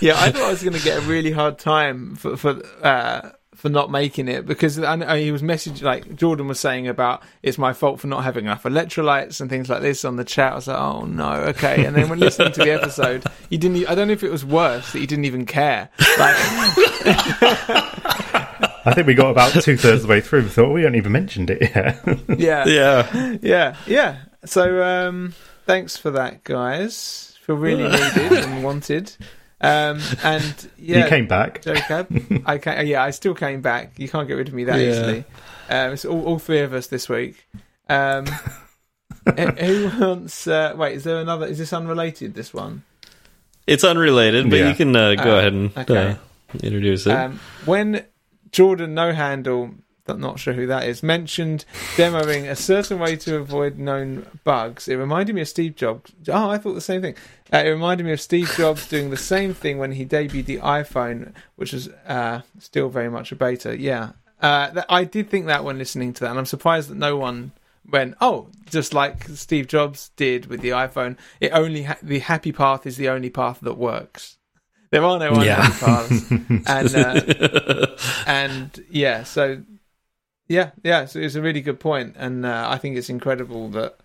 [0.01, 3.31] yeah i thought i was going to get a really hard time for for uh
[3.57, 7.57] for not making it because I, he was messaging like Jordan was saying about it's
[7.57, 10.53] my fault for not having enough electrolytes and things like this on the chat.
[10.53, 11.87] I was like, oh no, okay.
[11.87, 13.89] And then when listening to the episode, he didn't.
[13.89, 15.89] I don't know if it was worse that he didn't even care.
[16.19, 16.37] Like,
[18.85, 20.43] I think we got about two thirds of the way through.
[20.43, 22.05] We thought we hadn't even mentioned it yet.
[22.39, 24.17] yeah, yeah, yeah, yeah.
[24.45, 27.39] So um, thanks for that, guys.
[27.41, 29.17] Feel really needed and wanted.
[29.67, 31.63] Um, and yeah, you came back.
[31.63, 32.09] Jacob,
[32.47, 33.99] I came, yeah, I still came back.
[33.99, 34.91] You can't get rid of me that yeah.
[34.91, 35.25] easily.
[35.69, 37.49] Um, it's all, all, three of us this week.
[37.89, 38.27] Um,
[39.37, 40.47] who wants?
[40.47, 41.47] Uh, wait, is there another?
[41.47, 42.35] Is this unrelated?
[42.35, 42.85] This one?
[43.67, 44.69] It's unrelated, but yeah.
[44.69, 46.11] you can uh, go uh, ahead and okay.
[46.11, 46.17] Uh,
[46.63, 47.13] introduce it.
[47.13, 48.05] Um, when
[48.53, 49.75] Jordan No Handle
[50.15, 51.65] not sure who that is, mentioned
[51.97, 54.89] demoing a certain way to avoid known bugs.
[54.89, 56.13] It reminded me of Steve Jobs.
[56.29, 57.17] Oh, I thought the same thing.
[57.53, 60.59] Uh, it reminded me of Steve Jobs doing the same thing when he debuted the
[60.59, 63.79] iPhone, which was uh, still very much a beta.
[63.79, 67.17] Yeah, uh, I did think that when listening to that, and I'm surprised that no
[67.17, 67.53] one
[67.89, 72.53] went, "Oh, just like Steve Jobs did with the iPhone, it only ha- the happy
[72.53, 74.37] path is the only path that works."
[74.91, 75.79] There are no unhappy yeah.
[75.79, 76.31] paths,
[76.67, 79.63] and uh, and yeah, so
[80.49, 83.97] yeah, yeah, it's, it's a really good point, and uh, I think it's incredible that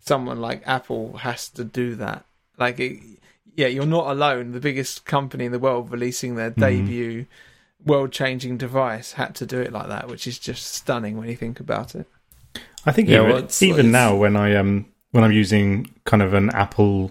[0.00, 2.24] someone like Apple has to do that.
[2.58, 3.00] Like, it,
[3.56, 4.52] yeah, you're not alone.
[4.52, 6.60] The biggest company in the world releasing their mm-hmm.
[6.60, 7.26] debut
[7.84, 11.60] world-changing device had to do it like that, which is just stunning when you think
[11.60, 12.06] about it.
[12.86, 15.92] I think yeah, even, well, it's, even it's, now when I um when I'm using
[16.04, 17.10] kind of an Apple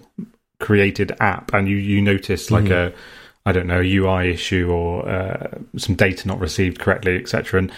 [0.60, 2.94] created app, and you you notice like mm-hmm.
[2.94, 7.60] a I don't know UI issue or uh, some data not received correctly, etc.
[7.60, 7.72] And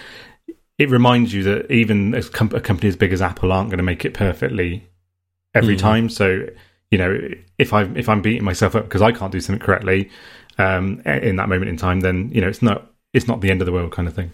[0.81, 3.77] it reminds you that even a, com- a company as big as Apple aren't going
[3.77, 4.83] to make it perfectly
[5.53, 5.79] every mm.
[5.79, 6.09] time.
[6.09, 6.47] So
[6.89, 7.19] you know,
[7.59, 10.09] if I if I'm beating myself up because I can't do something correctly
[10.57, 13.61] um, in that moment in time, then you know it's not it's not the end
[13.61, 14.31] of the world kind of thing.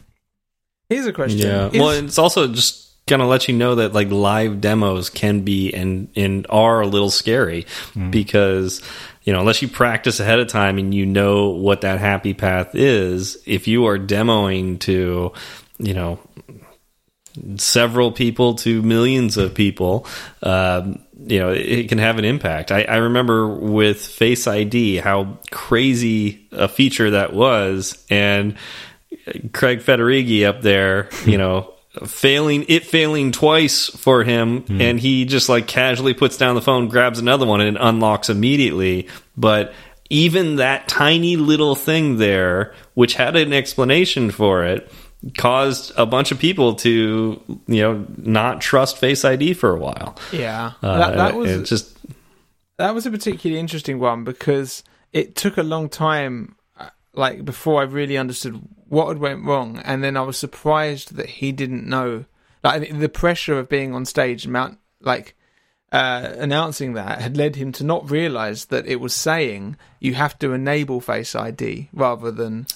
[0.89, 1.39] Here's a question.
[1.39, 1.67] Yeah.
[1.67, 5.41] Is- well, it's also just going to let you know that like live demos can
[5.41, 8.11] be and and are a little scary mm.
[8.11, 8.81] because
[9.23, 12.75] you know unless you practice ahead of time and you know what that happy path
[12.75, 15.31] is if you are demoing to
[15.79, 16.19] you know
[17.57, 20.05] several people to millions of people,
[20.43, 22.71] um, you know, it can have an impact.
[22.71, 28.55] I, I, remember with Face ID how crazy a feature that was, and
[29.53, 31.73] Craig Federighi up there, you know.
[32.05, 34.79] failing it failing twice for him mm.
[34.79, 39.07] and he just like casually puts down the phone grabs another one and unlocks immediately
[39.35, 39.73] but
[40.07, 44.91] even that tiny little thing there which had an explanation for it
[45.35, 50.17] caused a bunch of people to you know not trust Face ID for a while.
[50.31, 51.97] Yeah, uh, that, that was just
[52.77, 57.81] that was a particularly interesting one because it took a long time, uh, like before
[57.81, 61.87] I really understood what had went wrong, and then I was surprised that he didn't
[61.87, 62.25] know.
[62.63, 65.35] Like the pressure of being on stage mount, like
[65.91, 70.37] uh, announcing that had led him to not realize that it was saying you have
[70.39, 72.67] to enable Face ID rather than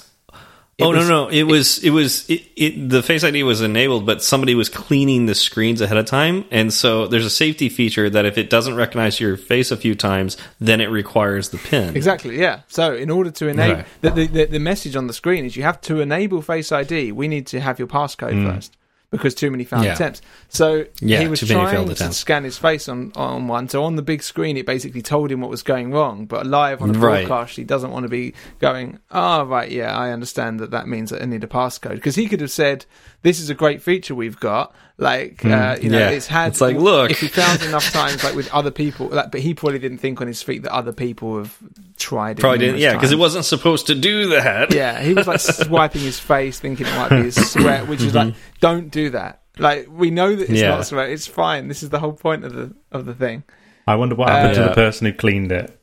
[0.82, 3.44] it oh was, no no it, it was it was it, it, the face id
[3.44, 7.30] was enabled but somebody was cleaning the screens ahead of time and so there's a
[7.30, 11.50] safety feature that if it doesn't recognize your face a few times then it requires
[11.50, 13.86] the pin exactly yeah so in order to enable right.
[14.02, 17.28] the, the, the, message on the screen is you have to enable face id we
[17.28, 18.54] need to have your passcode mm.
[18.54, 18.78] first
[19.12, 19.94] because too many failed yeah.
[19.94, 20.22] attempts.
[20.48, 22.18] So yeah, he was trying to attempts.
[22.18, 23.68] scan his face on, on one.
[23.68, 26.26] So on the big screen, it basically told him what was going wrong.
[26.26, 27.28] But live on a right.
[27.28, 31.10] broadcast, he doesn't want to be going, oh, right, yeah, I understand that that means
[31.10, 31.96] that I need a passcode.
[31.96, 32.86] Because he could have said,
[33.24, 34.74] this is a great feature we've got.
[34.98, 36.10] Like, mm, uh, you know, yeah.
[36.10, 36.50] it's had.
[36.50, 37.12] It's like, look.
[37.12, 40.22] If he found enough times, like with other people, like, but he probably didn't think
[40.22, 41.58] on his feet that other people have
[41.98, 42.42] tried it.
[42.42, 44.74] Probably didn't, yeah, because it wasn't supposed to do that.
[44.74, 48.14] Yeah, he was like swiping his face, thinking it might be his sweat, which is
[48.14, 48.40] like, mm-hmm.
[48.60, 49.42] don't do that.
[49.58, 50.70] Like, we know that it's yeah.
[50.70, 51.10] not sweat.
[51.10, 51.68] It's fine.
[51.68, 53.44] This is the whole point of the of the thing.
[53.88, 55.81] I wonder what happened uh, to the person who cleaned it.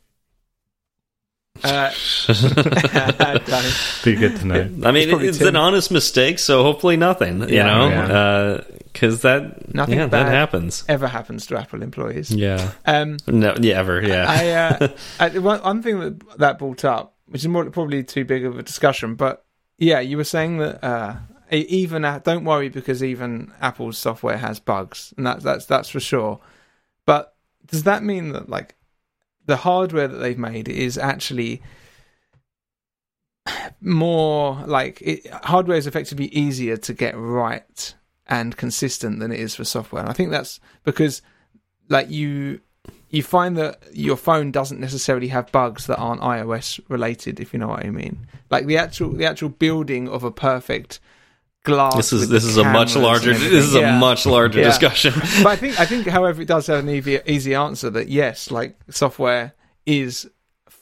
[1.65, 1.91] Uh,
[4.05, 4.61] Be good to know.
[4.85, 7.41] I mean, it's, it's an honest mistake, so hopefully nothing.
[7.41, 9.31] You yeah, know, because yeah.
[9.31, 10.85] uh, that nothing yeah, that happens.
[10.89, 12.31] Ever happens to Apple employees?
[12.31, 12.73] Yeah.
[12.87, 13.19] Um.
[13.27, 13.55] No.
[13.61, 13.79] Yeah.
[13.79, 14.03] Ever.
[14.03, 14.27] Yeah.
[14.29, 14.89] I, uh,
[15.21, 18.59] I, one, one thing that that brought up, which is more, probably too big of
[18.59, 19.45] a discussion, but
[19.79, 21.17] yeah, you were saying that uh,
[21.51, 26.01] Even uh, don't worry because even Apple's software has bugs, and that's that's that's for
[26.01, 26.41] sure.
[27.07, 27.35] But
[27.67, 28.75] does that mean that like
[29.49, 31.63] the hardware that they've made is actually
[33.81, 37.95] more like it, hardware is effectively easier to get right
[38.27, 40.03] and consistent than it is for software?
[40.03, 41.23] And I think that's because
[41.89, 42.61] like you
[43.09, 47.59] you find that your phone doesn't necessarily have bugs that aren't iOS related, if you
[47.59, 48.27] know what I mean.
[48.51, 51.01] Like the actual the actual building of a perfect
[51.69, 51.95] glass.
[51.97, 53.97] This is this is a much larger this is Yeah.
[53.97, 54.67] a much larger Yeah.
[54.67, 55.13] discussion.
[55.45, 58.51] But I think I think, however, it does have an easy, easy answer that yes,
[58.51, 59.53] like software
[59.87, 60.29] is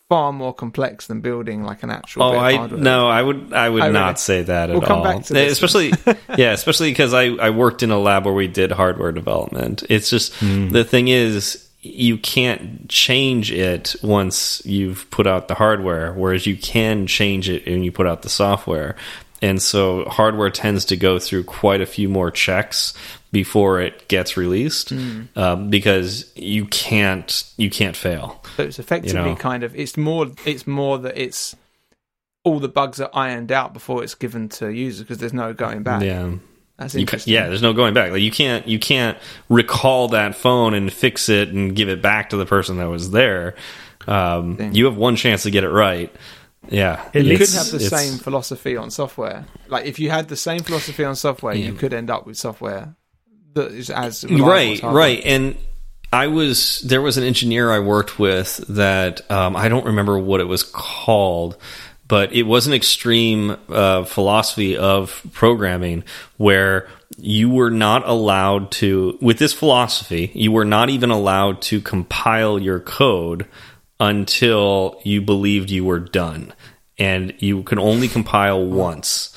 [0.09, 2.23] far more complex than building like an actual.
[2.23, 2.81] Oh, bit of I hardware.
[2.81, 4.17] no, I would I would Oh, not really?
[4.17, 5.05] say that We'll at come all.
[5.05, 5.53] back to eh, this.
[5.53, 5.93] especially
[6.39, 9.83] yeah, especially because I I worked in a lab where we did hardware development.
[9.89, 10.69] It's just hmm.
[10.69, 16.57] the thing is you can't change it once you've put out the hardware, whereas you
[16.57, 18.97] can change it when you put out the software.
[19.43, 22.95] And so hardware tends to go through quite a few more checks
[23.33, 24.93] before it gets released,
[25.37, 28.43] um, because you can't you can't fail.
[28.57, 29.37] So it's effectively know.
[29.37, 31.55] kind of it's more it's more that it's
[32.45, 35.83] all the bugs are ironed out before it's given to users because there's no going
[35.83, 36.03] back.
[36.03, 36.33] Yeah.
[36.79, 38.13] That's You yeah, there's no going back.
[38.13, 39.19] Like you can't you can't
[39.49, 43.11] recall that phone and fix it and give it back to the person that was
[43.11, 43.55] there.
[44.07, 46.15] Um, you have one chance to get it right.
[46.69, 49.47] Yeah, you could have the same philosophy on software.
[49.69, 52.95] Like if you had the same philosophy on software, you could end up with software
[53.57, 55.21] that is as right as right.
[55.25, 55.57] And
[56.13, 60.41] i was there was an engineer i worked with that um, i don't remember what
[60.41, 61.57] it was called
[62.07, 66.05] but it was an extreme uh, philosophy of programming
[66.37, 71.81] where you were not allowed to with this philosophy you were not even allowed to
[71.81, 73.47] compile your code
[74.01, 76.53] until you believed you were done.
[76.99, 79.37] And you can only compile once.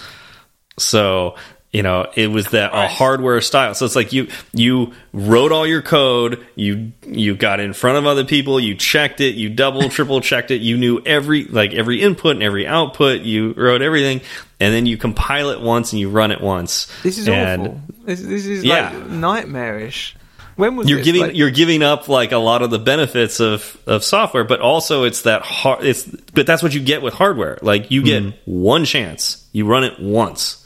[0.78, 1.36] So
[1.72, 3.76] you know it was that a hardware style.
[3.76, 6.45] So it's like you you wrote all your code.
[6.56, 8.60] You you got in front of other people.
[8.60, 9.36] You checked it.
[9.36, 10.62] You double triple checked it.
[10.62, 13.22] You knew every like every input and every output.
[13.22, 14.22] You wrote everything.
[14.62, 16.88] And then you compile it once and you run it once.
[17.04, 17.82] This is and awful.
[18.06, 18.91] This, this is Yeah.
[18.91, 20.15] like nightmarish.
[20.60, 21.06] When was you're this?
[21.06, 24.60] giving Like- you're giving up like a lot of the benefits of of software but
[24.60, 28.24] also it's that hard it's but that's what you get with hardware like you get
[28.24, 28.52] mm-hmm.
[28.52, 30.65] one chance you run it once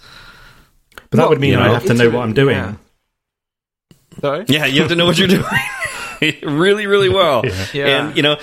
[1.12, 2.56] But that would mean you I have to know what I'm doing.
[2.56, 2.74] yeah.
[4.20, 4.46] Sorry?
[4.48, 5.44] Yeah, you have to know what you're doing
[6.44, 7.46] really, really well.
[7.46, 7.66] Yeah.
[7.74, 7.88] Yeah.
[7.88, 8.38] And you know,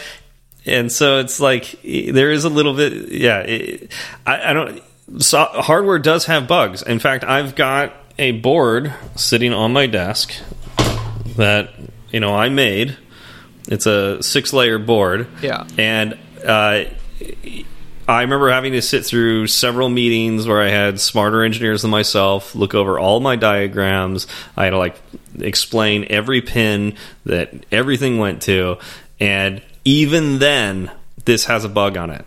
[0.66, 3.08] and so it's like there is a little bit.
[3.10, 3.92] Yeah, it,
[4.26, 4.82] I, I don't.
[5.18, 6.82] So hardware does have bugs.
[6.82, 10.32] In fact, I've got a board sitting on my desk
[11.40, 11.70] that
[12.10, 12.96] you know I made.
[13.68, 15.26] It's a six layer board.
[15.42, 15.66] Yeah.
[15.78, 16.84] And uh,
[18.08, 22.54] I remember having to sit through several meetings where I had smarter engineers than myself
[22.54, 24.26] look over all my diagrams.
[24.56, 25.00] I had to like
[25.38, 28.78] explain every pin that everything went to,
[29.18, 30.90] and even then,
[31.24, 32.26] this has a bug on it.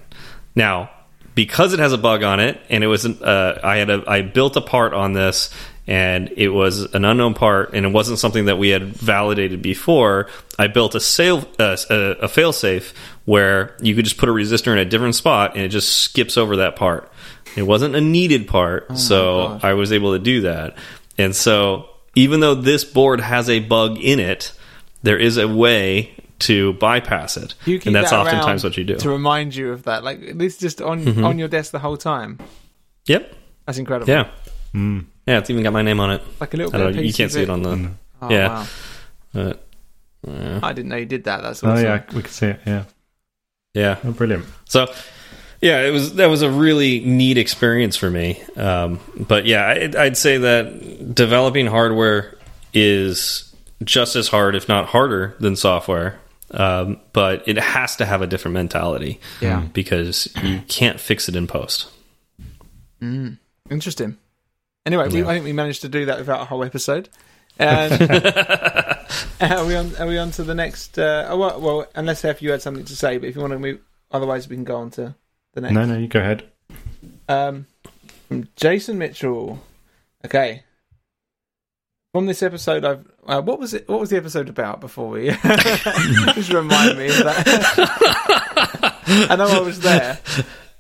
[0.56, 0.90] Now,
[1.36, 4.04] because it has a bug on it, and it was an, uh, I had a
[4.08, 5.54] I built a part on this,
[5.88, 10.30] and it was an unknown part, and it wasn't something that we had validated before.
[10.58, 12.94] I built a sail uh, a, a failsafe
[13.26, 16.38] where you could just put a resistor in a different spot, and it just skips
[16.38, 17.12] over that part.
[17.56, 19.64] It wasn't a needed part, so gosh.
[19.64, 20.76] I was able to do that.
[21.18, 24.52] And so, even though this board has a bug in it,
[25.04, 28.84] there is a way to bypass it, You keep and that's that oftentimes what you
[28.84, 28.96] do.
[28.98, 30.04] to remind you of that.
[30.04, 32.40] Like this, just on on your desk the whole time.
[33.06, 33.34] Yep.
[33.66, 34.12] That's incredible.
[34.12, 34.30] Yeah.
[34.74, 35.06] Mm.
[35.26, 36.22] Yeah, it's even got my name on it.
[36.40, 36.84] like a little I bit.
[36.96, 37.54] know, of you can't see it PCB.
[37.54, 37.92] on the.
[38.22, 38.48] Oh, yeah.
[38.50, 38.68] wow.
[39.34, 39.68] But,
[40.28, 40.60] yeah.
[40.64, 41.42] I didn't know you did that.
[41.42, 41.86] That's Oh awesome.
[41.86, 42.60] yeah, we could see it.
[42.66, 42.84] Yeah,
[43.74, 44.00] yeah.
[44.04, 44.46] oh, brilliant.
[44.66, 44.94] So,
[45.62, 48.42] yeah, it was that was a really neat experience for me.
[48.58, 52.38] Um, but yeah, I'd, I'd say that developing hardware
[52.74, 56.20] is just as hard, if not harder, than software.
[56.52, 59.20] Um, but it has to have a different mentality.
[59.42, 59.62] Yeah.
[59.74, 61.90] because you can't fix it in post.
[63.02, 63.40] Mm.
[63.72, 64.18] Interesting.
[64.86, 67.10] Anyway, we, I think we managed to do that without a whole episode.
[67.60, 67.92] And
[69.42, 69.96] are we on?
[69.98, 70.98] Are we on to the next?
[70.98, 73.54] Uh, oh, well, well, unless if you had something to say, but if you want
[73.54, 73.80] to move,
[74.12, 75.14] otherwise we can go on to
[75.54, 75.74] the next.
[75.76, 76.46] No, no, you go ahead.
[77.30, 77.68] Um,
[78.56, 79.62] Jason Mitchell.
[80.26, 80.64] Okay.
[82.12, 83.88] From this episode, I've uh, what was it?
[83.88, 85.30] What was the episode about before we?
[86.34, 88.96] Just remind me of that.
[89.30, 90.18] I know I was there.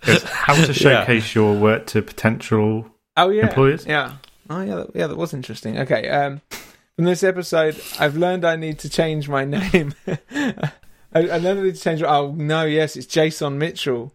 [0.03, 2.89] It's how to showcase your work to potential.
[3.17, 3.85] Oh yeah, Employers?
[3.85, 4.13] Yeah.
[4.49, 5.07] Oh yeah, that, yeah.
[5.07, 5.77] That was interesting.
[5.79, 6.09] Okay.
[6.09, 6.41] Um,
[6.95, 9.93] from this episode, I've learned I need to change my name.
[10.07, 10.71] I,
[11.15, 12.01] I learned I need to change.
[12.03, 14.13] Oh no, yes, it's Jason Mitchell.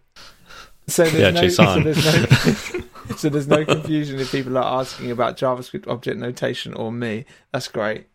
[0.87, 1.67] So there's Yeah, no, Jason.
[1.67, 2.05] So there's
[2.75, 2.85] no.
[3.17, 7.25] so there's no confusion if people are asking about JavaScript object notation or me.
[7.53, 8.07] That's great.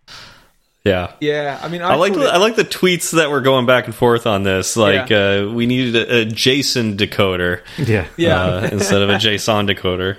[0.86, 1.14] Yeah.
[1.22, 3.66] Yeah, I mean, I, I like the, it- I like the tweets that were going
[3.66, 4.76] back and forth on this.
[4.76, 8.06] Like uh, we needed a, a JSON decoder Yeah.
[8.18, 8.42] Yeah.
[8.44, 10.18] uh, instead of a JSON decoder.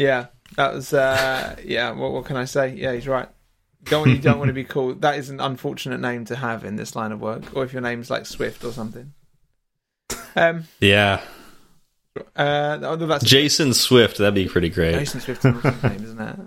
[0.00, 0.26] Yeah,
[0.56, 0.92] that was.
[0.94, 2.74] Uh, yeah, what, what can I say?
[2.74, 3.28] Yeah, he's right.
[3.84, 5.02] Don't you don't want to be called.
[5.02, 7.82] That is an unfortunate name to have in this line of work, or if your
[7.82, 9.12] name's like Swift or something.
[10.36, 10.64] Um.
[10.80, 11.20] Yeah,
[12.34, 12.78] Uh.
[12.82, 14.18] oh, That's Jason Swift.
[14.18, 14.94] That'd be pretty great.
[14.98, 16.38] Jason Swift's an awesome name, isn't it?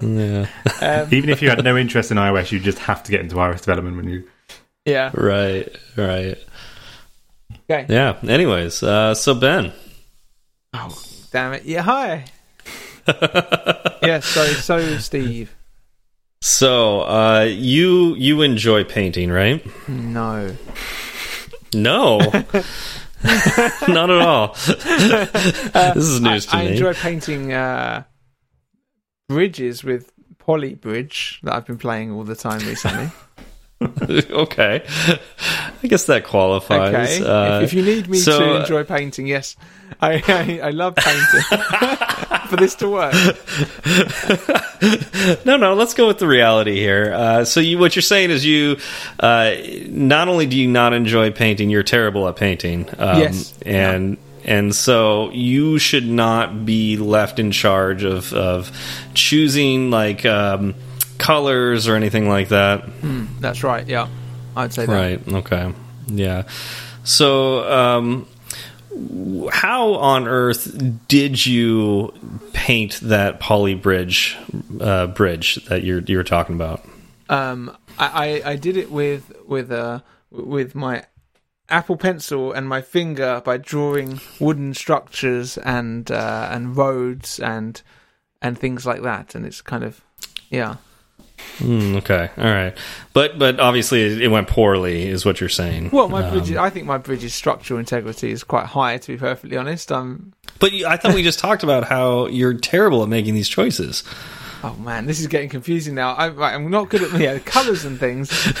[0.00, 0.48] Yeah.
[1.02, 3.36] Um, Even if you had no interest in iOS, you just have to get into
[3.36, 4.28] iOS development when you.
[4.84, 5.10] yeah.
[5.14, 5.74] Right.
[5.96, 6.36] Right.
[7.70, 7.86] Okay.
[7.88, 8.18] Yeah.
[8.22, 9.72] Anyways, uh, so Ben.
[10.74, 11.02] Oh,
[11.32, 11.64] damn it.
[11.64, 11.82] Yeah.
[11.82, 12.26] Hi.
[14.02, 14.20] Yeah.
[14.20, 15.54] So, so Steve.
[16.40, 19.64] So uh, you you enjoy painting, right?
[19.88, 20.56] No.
[21.74, 22.18] No.
[23.88, 24.48] Not at all.
[24.54, 26.70] this is news I, to I me.
[26.72, 28.04] enjoy painting uh,
[29.28, 33.10] bridges with Poly Bridge that I've been playing all the time recently.
[34.30, 34.86] okay.
[35.82, 37.20] I guess that qualifies.
[37.20, 37.24] Okay.
[37.24, 39.56] Uh, if, if you need me so, to uh, enjoy painting, yes,
[40.00, 41.42] I I, I love painting.
[42.46, 43.12] For this to work,
[45.44, 45.74] no, no.
[45.74, 47.12] Let's go with the reality here.
[47.12, 48.76] Uh, so, you, what you're saying is, you
[49.18, 49.54] uh,
[49.88, 52.88] not only do you not enjoy painting, you're terrible at painting.
[52.98, 53.58] Um, Yes.
[53.66, 58.70] and and so you should not be left in charge of of
[59.14, 60.76] choosing like um,
[61.18, 62.84] colors or anything like that.
[63.40, 63.86] that's right.
[63.88, 64.06] Yeah,
[64.56, 64.92] I'd say that.
[64.92, 65.28] Right.
[65.28, 65.72] Okay.
[66.06, 66.44] Yeah.
[67.04, 68.26] So, um,
[69.52, 72.12] how on earth did you
[72.52, 74.36] paint that poly bridge
[74.80, 76.84] uh, bridge that you're you were talking about?
[77.28, 80.00] Um, I, I I did it with with uh
[80.30, 81.04] with my
[81.68, 87.82] Apple Pencil and my finger by drawing wooden structures and uh, and roads and
[88.40, 90.02] and things like that, and it's kind of
[90.48, 90.76] yeah.
[91.58, 92.30] Hmm, okay.
[92.38, 92.76] All right.
[93.12, 95.90] But but obviously it went poorly, is what you're saying.
[95.92, 98.98] Well, my Um, bridge, I think my bridge's structural integrity is quite high.
[98.98, 102.54] To be perfectly honest, um, But you, I thought we just talked about how you're
[102.54, 104.02] terrible at making these choices.
[104.64, 106.14] oh man, this is getting confusing now.
[106.14, 108.30] I, right, I'm not good at yeah, colours and things.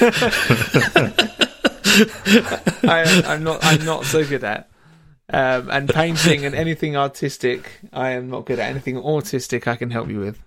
[2.84, 3.64] I, I'm not.
[3.64, 4.68] I'm not so good at.
[5.28, 8.70] Um, and painting and anything artistic, I am not good at.
[8.70, 10.38] Anything autistic, I can help you with.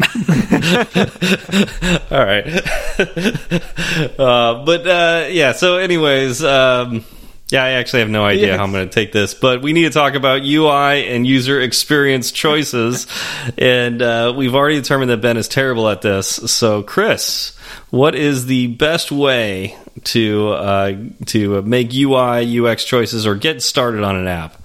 [2.10, 2.46] All right.
[4.18, 5.52] uh, but uh, yeah.
[5.52, 7.04] So, anyways, um,
[7.50, 8.58] yeah, I actually have no idea Yes.
[8.58, 11.60] how I'm going to take this, but we need to talk about UI and user
[11.60, 13.06] experience choices,
[13.58, 16.28] and uh, we've already determined that Ben is terrible at this.
[16.28, 17.56] So, Chris,
[17.90, 20.96] what is the best way to uh,
[21.26, 24.62] to make UI UX choices or get started on an app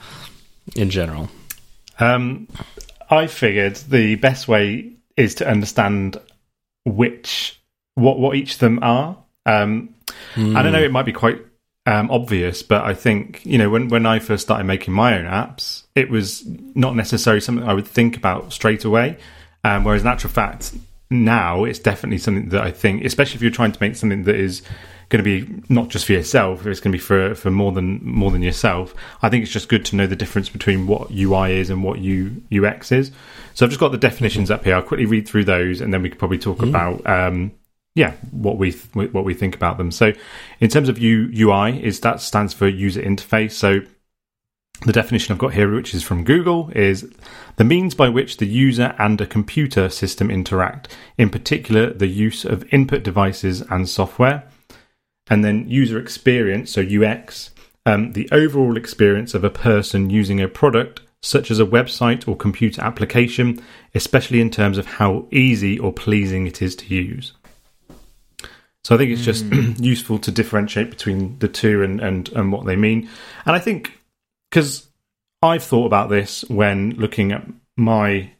[0.75, 1.29] in general?
[1.99, 2.47] Um,
[3.09, 6.19] I figured the best way is to understand
[6.85, 7.59] which
[7.95, 9.17] what what each of them are.
[9.45, 9.95] Um,
[10.35, 11.41] I don't know; it might be quite
[11.85, 15.25] um, obvious, but I think you know when when I first started making my own
[15.25, 16.43] apps, it was
[16.73, 19.17] not necessarily something I would think about straight away.
[19.63, 20.73] Um, whereas, in actual fact,
[21.09, 24.35] now it's definitely something that I think, especially if you're trying to make something that
[24.35, 24.61] is
[25.09, 27.99] going to be not just for yourself, it's going to be for for more than
[28.03, 28.93] more than yourself.
[29.21, 31.99] I think it's just good to know the difference between what UI is and what
[31.99, 33.11] U, UX is.
[33.53, 34.75] So I've just got the definitions up here.
[34.75, 37.51] I'll quickly read through those, and then we could probably talk about um,
[37.93, 39.91] yeah what we th- what we think about them.
[39.91, 40.13] So
[40.59, 43.51] in terms of U, UI, is that stands for user interface.
[43.51, 43.81] So
[44.81, 47.09] the definition I've got here, which is from Google, is
[47.55, 52.43] the means by which the user and a computer system interact, in particular, the use
[52.43, 54.43] of input devices and software.
[55.27, 57.51] And then user experience, so UX,
[57.85, 62.35] um, the overall experience of a person using a product, such as a website or
[62.35, 63.61] computer application,
[63.95, 67.33] especially in terms of how easy or pleasing it is to use.
[68.83, 69.45] So I think it's just
[69.79, 73.09] useful to differentiate between the two and, and, and what they mean.
[73.45, 73.99] And I think
[74.49, 74.87] because
[75.41, 77.45] I've thought about this when looking at
[77.75, 78.31] my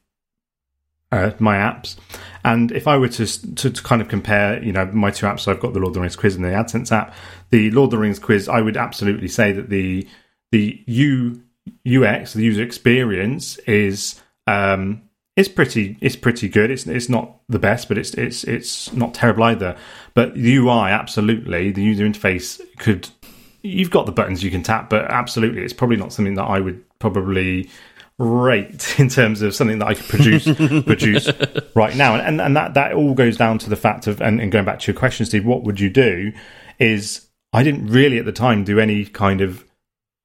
[1.11, 1.97] uh, my apps,
[2.46, 5.41] and if I were to, to to kind of compare, you know, my two apps,
[5.41, 7.16] so I've got the Lord of the Rings quiz and the AdSense app.
[7.50, 10.08] The Lord of the Rings quiz, I would absolutely say that the
[10.52, 11.41] the U
[11.88, 15.02] UX, the user experience, is um,
[15.36, 16.70] is pretty is pretty good.
[16.70, 19.76] It's it's not the best, but it's it's it's not terrible either.
[20.14, 23.10] But the UI, absolutely, the user interface could.
[23.64, 26.60] You've got the buttons you can tap, but absolutely, it's probably not something that I
[26.60, 27.72] would probably
[28.18, 30.43] rate in terms of something that I could produce
[30.86, 31.30] produce
[31.76, 32.16] right now.
[32.16, 34.66] And and and that that all goes down to the fact of and, and going
[34.66, 36.32] back to your question, Steve, what would you do?
[36.80, 39.66] Is I didn't really at the time do any kind of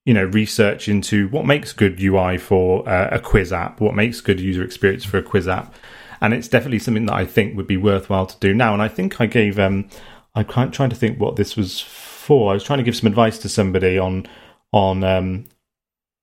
[0.04, 4.20] you know research into what makes good UI for uh, a quiz app, what makes
[4.20, 5.74] good user experience for a quiz app,
[6.20, 8.72] and it's definitely something that I think would be worthwhile to do now.
[8.72, 9.88] And I think I gave um,
[10.34, 12.50] I'm trying to think what this was for.
[12.50, 14.26] I was trying to give some advice to somebody on
[14.72, 15.46] on um,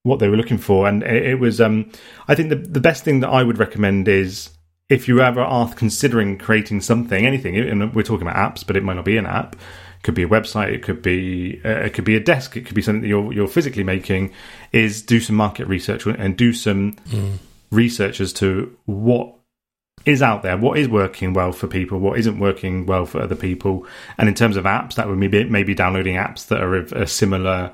[0.07, 1.91] what they were looking for, and it, it was um,
[2.27, 4.49] I think the the best thing that I would recommend is
[4.89, 8.83] if you ever are considering creating something, anything, and we're talking about apps, but it
[8.83, 9.55] might not be an app.
[9.55, 10.73] It could be a website.
[10.73, 12.55] It could be uh, it could be a desk.
[12.55, 14.33] It could be something that you're you're physically making.
[14.71, 17.37] Is do some market research and do some mm.
[17.71, 19.33] research as to what
[20.05, 23.35] is out there, what is working well for people, what isn't working well for other
[23.35, 23.85] people,
[24.17, 27.05] and in terms of apps, that would maybe maybe downloading apps that are of a
[27.05, 27.73] similar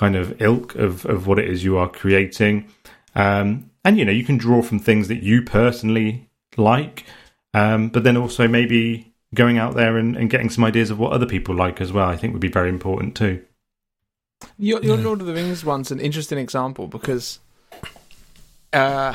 [0.00, 2.66] kind of ilk of of what it is you are creating.
[3.14, 6.26] Um, and you know, you can draw from things that you personally
[6.56, 7.04] like,
[7.52, 11.12] um, but then also maybe going out there and, and, getting some ideas of what
[11.12, 12.08] other people like as well.
[12.08, 13.44] I think would be very important too.
[14.58, 15.04] Your, your yeah.
[15.04, 17.38] Lord of the Rings one's an interesting example because
[18.72, 19.14] uh,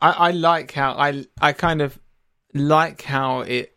[0.00, 1.98] I, I like how I I kind of
[2.52, 3.74] like how it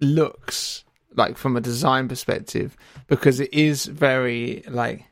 [0.00, 2.76] looks like from a design perspective
[3.06, 5.07] because it is very like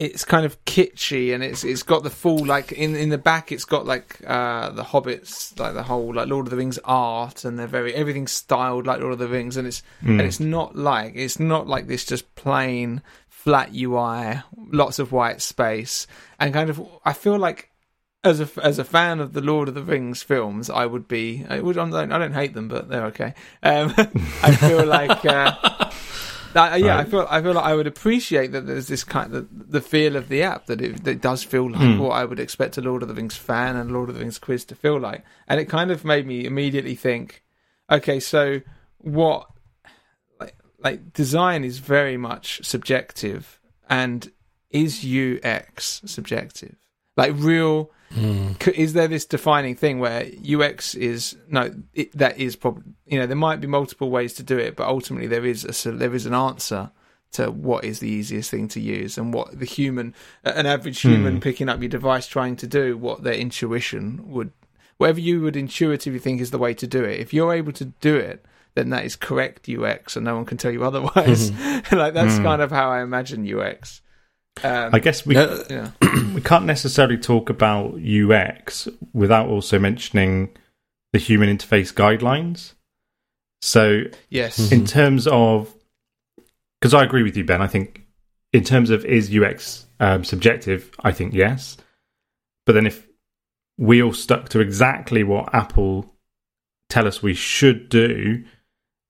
[0.00, 3.52] it's kind of kitschy and it's it's got the full like in in the back
[3.52, 7.44] it's got like uh the hobbits like the whole like lord of the rings art
[7.44, 10.08] and they're very everything's styled like lord of the rings and it's mm.
[10.08, 14.42] and it's not like it's not like this just plain flat ui
[14.72, 16.06] lots of white space
[16.38, 17.70] and kind of i feel like
[18.24, 21.44] as a as a fan of the lord of the rings films i would be
[21.50, 23.92] i would i don't, I don't hate them but they're okay um
[24.42, 25.89] i feel like uh
[26.54, 27.00] uh, yeah, right.
[27.00, 30.16] I feel I feel like I would appreciate that there's this kind of the feel
[30.16, 31.98] of the app that it, that it does feel like mm.
[31.98, 34.38] what I would expect a Lord of the Rings fan and Lord of the Rings
[34.38, 37.42] quiz to feel like, and it kind of made me immediately think,
[37.90, 38.60] okay, so
[38.98, 39.48] what
[40.38, 44.32] like like design is very much subjective, and
[44.70, 46.76] is UX subjective?
[47.16, 48.68] Like real Mm.
[48.68, 51.72] Is there this defining thing where UX is no?
[51.94, 54.88] It, that is probably you know there might be multiple ways to do it, but
[54.88, 56.90] ultimately there is a there is an answer
[57.32, 61.38] to what is the easiest thing to use and what the human an average human
[61.38, 61.40] mm.
[61.40, 64.50] picking up your device trying to do what their intuition would
[65.00, 67.18] whatever you would intuitively think is the way to do it.
[67.18, 68.44] If you're able to do it,
[68.74, 71.50] then that is correct UX, and no one can tell you otherwise.
[71.92, 72.42] like that's mm.
[72.42, 74.02] kind of how I imagine UX.
[74.62, 75.90] Um, I guess we uh, yeah.
[76.34, 80.50] we can't necessarily talk about UX without also mentioning
[81.12, 82.74] the human interface guidelines.
[83.62, 84.86] So, yes, in mm-hmm.
[84.86, 85.74] terms of
[86.80, 87.62] because I agree with you, Ben.
[87.62, 88.06] I think
[88.52, 91.76] in terms of is UX um, subjective, I think yes.
[92.66, 93.06] But then if
[93.78, 96.14] we all stuck to exactly what Apple
[96.88, 98.44] tell us we should do,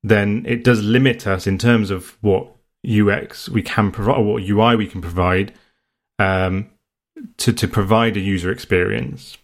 [0.02, 2.54] then it does limit us in terms of what
[2.88, 5.52] UX we can provide, or what UI we can provide
[6.18, 6.70] um,
[7.38, 9.36] to to provide a user experience.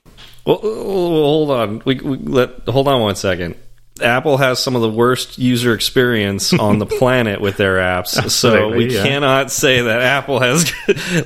[0.47, 1.83] Well, hold on.
[1.85, 3.57] We, we let hold on one second.
[4.01, 8.31] Apple has some of the worst user experience on the planet with their apps.
[8.31, 9.03] so we yeah.
[9.03, 10.73] cannot say that Apple has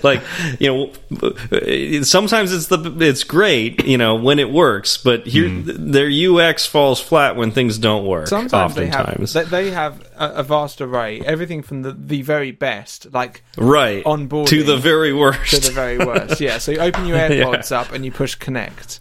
[0.04, 0.22] like,
[0.58, 0.68] you
[1.10, 5.64] know, sometimes it's the it's great, you know, when it works, but here mm.
[5.92, 8.28] their UX falls flat when things don't work.
[8.28, 9.32] Sometimes oftentimes.
[9.32, 14.04] they have, they have a, vast array, everything from the, the very best, like right
[14.06, 16.40] on board to the very worst, to the very worst.
[16.40, 17.80] yeah, so you open your AirPods yeah.
[17.80, 19.00] up and you push connect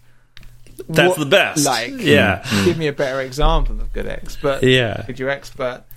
[0.87, 1.65] that's what, the best.
[1.65, 2.45] Like, yeah.
[2.65, 5.49] Give me a better example of good X, but yeah, good UX.
[5.49, 5.87] But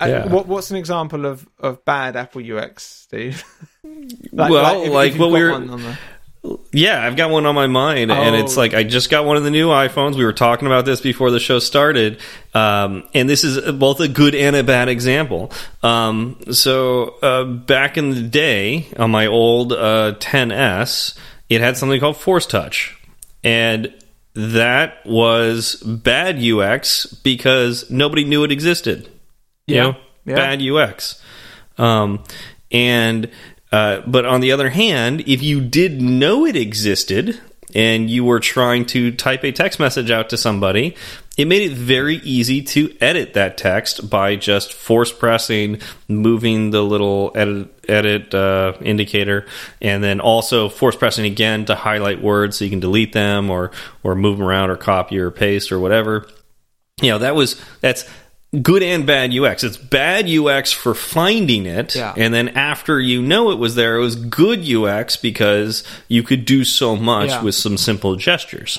[0.00, 0.26] uh, yeah.
[0.26, 3.44] what, what's an example of, of bad Apple UX, Steve?
[4.32, 5.96] like, well, like, if, like if what we were.
[6.72, 8.14] Yeah, I've got one on my mind, oh.
[8.14, 8.60] and it's oh.
[8.60, 10.16] like I just got one of the new iPhones.
[10.16, 12.18] We were talking about this before the show started,
[12.54, 15.52] um, and this is both a good and a bad example.
[15.82, 21.14] Um, so uh, back in the day, on my old uh, 10s,
[21.50, 22.98] it had something called Force Touch,
[23.44, 23.92] and
[24.34, 29.08] that was bad UX because nobody knew it existed.
[29.66, 29.82] You yeah.
[29.82, 30.34] know, yeah.
[30.34, 31.22] bad UX.
[31.78, 32.24] Um,
[32.70, 33.30] and
[33.72, 37.40] uh, but on the other hand, if you did know it existed
[37.74, 40.96] and you were trying to type a text message out to somebody,
[41.36, 46.82] it made it very easy to edit that text by just force pressing, moving the
[46.82, 49.46] little edit, edit uh, indicator,
[49.80, 53.70] and then also force pressing again to highlight words so you can delete them or
[54.02, 56.26] or move them around or copy or paste or whatever.
[57.00, 58.04] You know that was that's
[58.62, 59.62] good and bad UX.
[59.62, 62.14] It's bad UX for finding it, yeah.
[62.16, 66.44] and then after you know it was there, it was good UX because you could
[66.44, 67.42] do so much yeah.
[67.42, 68.78] with some simple gestures.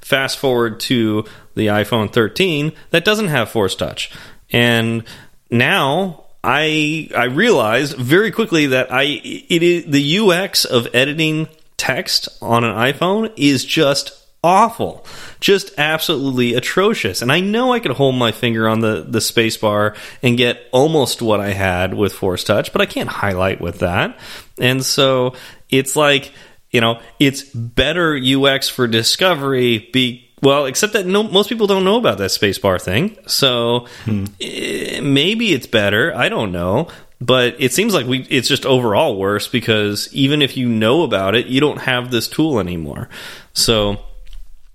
[0.00, 4.10] Fast forward to the iPhone 13 that doesn't have Force Touch,
[4.50, 5.04] and
[5.50, 12.28] now I I realized very quickly that I it is the UX of editing text
[12.40, 15.04] on an iPhone is just awful,
[15.40, 17.20] just absolutely atrocious.
[17.20, 20.62] And I know I could hold my finger on the the space bar and get
[20.70, 24.18] almost what I had with Force Touch, but I can't highlight with that.
[24.60, 25.34] And so
[25.68, 26.32] it's like
[26.70, 29.88] you know, it's better UX for discovery.
[29.92, 33.16] Be well, except that no, most people don't know about that spacebar thing.
[33.26, 34.26] So hmm.
[34.40, 36.14] eh, maybe it's better.
[36.14, 36.88] I don't know.
[37.18, 41.34] But it seems like we it's just overall worse because even if you know about
[41.34, 43.08] it, you don't have this tool anymore.
[43.54, 44.00] So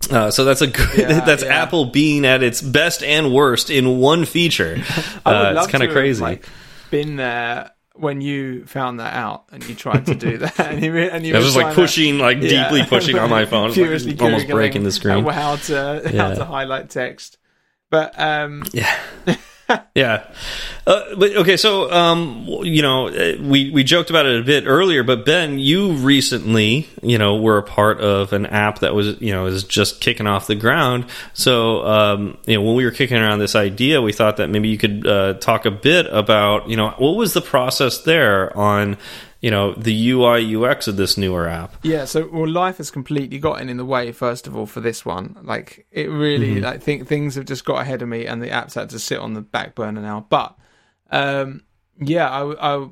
[0.10, 0.92] uh, so that's a good.
[0.98, 1.64] Yeah, that's yeah.
[1.64, 4.82] Apple being at its best and worst in one feature.
[5.24, 6.20] Uh, it's kind of crazy.
[6.20, 6.48] Like,
[6.90, 10.98] been there when you found that out and you tried to do that, and you,
[10.98, 14.22] and you I was like pushing, to, like yeah, deeply pushing on my phone, like
[14.22, 15.24] almost breaking the screen.
[15.26, 17.38] How to how to highlight text,
[17.92, 18.92] but um, yeah.
[19.96, 20.24] yeah.
[20.88, 24.66] Uh, but okay, so um, you know, uh, we we joked about it a bit
[24.66, 29.20] earlier, but Ben, you recently, you know, were a part of an app that was,
[29.22, 31.06] you know, is just kicking off the ground.
[31.34, 34.70] So, um, you know, when we were kicking around this idea, we thought that maybe
[34.70, 38.98] you could uh, talk a bit about, you know, what was the process there on
[39.42, 41.76] you know the UI UX of this newer app.
[41.84, 44.12] Yeah, so well, life has completely gotten in the way.
[44.12, 46.64] First of all, for this one, like it really, mm-hmm.
[46.64, 49.20] like think things have just got ahead of me, and the app's had to sit
[49.20, 50.28] on the back burner now.
[50.30, 50.56] But
[51.10, 51.64] um,
[52.00, 52.90] yeah, I, I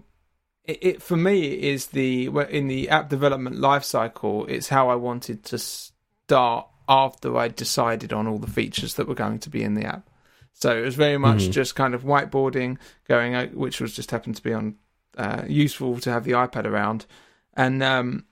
[0.66, 4.48] it, it, for me is the in the app development life cycle.
[4.48, 9.14] It's how I wanted to start after I decided on all the features that were
[9.14, 10.10] going to be in the app.
[10.54, 11.52] So it was very much mm-hmm.
[11.52, 14.76] just kind of whiteboarding, going which was just happened to be on
[15.20, 17.06] uh, useful to have the iPad around.
[17.54, 18.26] And um,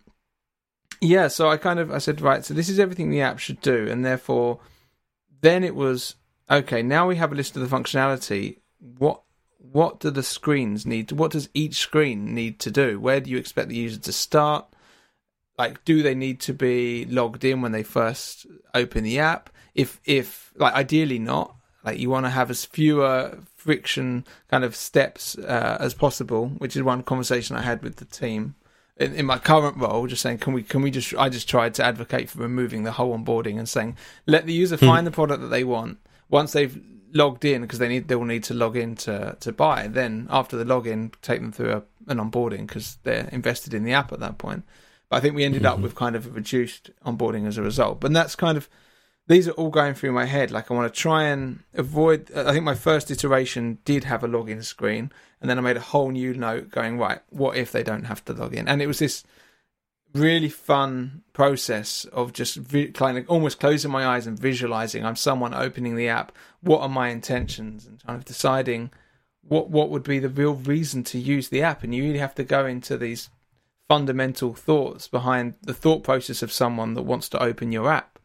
[1.02, 3.60] yeah, so I kind of I said right, so this is everything the app should
[3.62, 4.60] do, and therefore,
[5.42, 6.16] then it was
[6.50, 6.82] okay.
[6.82, 8.60] Now we have a list of the functionality.
[8.80, 9.22] What
[9.58, 11.12] what do the screens need?
[11.12, 13.02] What does each screen need to do?
[13.02, 14.66] Where do you expect the user to start?
[15.58, 19.50] Like, do they need to be logged in when they first open the app?
[19.76, 21.57] If if like ideally not.
[21.88, 26.76] Like you want to have as fewer friction kind of steps uh, as possible, which
[26.76, 28.56] is one conversation I had with the team
[28.98, 30.06] in, in, my current role.
[30.06, 32.92] Just saying, can we can we just I just tried to advocate for removing the
[32.92, 34.86] whole onboarding and saying let the user hmm.
[34.86, 36.78] find the product that they want once they've
[37.14, 39.88] logged in because they need they will need to log in to to buy.
[39.88, 43.94] Then after the login, take them through a, an onboarding because they're invested in the
[43.94, 44.66] app at that point.
[45.08, 45.72] But I think we ended mm-hmm.
[45.72, 48.02] up with kind of a reduced onboarding as a result.
[48.02, 48.68] But that's kind of
[49.28, 50.51] these are all going through my head.
[50.51, 52.32] Like I want to try and avoid.
[52.34, 55.11] Uh, I think my first iteration did have a login screen,
[55.41, 57.19] and then I made a whole new note going right.
[57.30, 58.67] What if they don't have to log in?
[58.67, 59.23] And it was this
[60.13, 62.57] really fun process of just
[62.93, 65.05] kind of almost closing my eyes and visualizing.
[65.05, 66.32] I'm someone opening the app.
[66.61, 67.86] What are my intentions?
[67.86, 68.91] And kind of deciding
[69.41, 71.84] what what would be the real reason to use the app.
[71.84, 73.30] And you really have to go into these
[73.89, 78.16] fundamental thoughts behind the thought process of someone that wants to open your app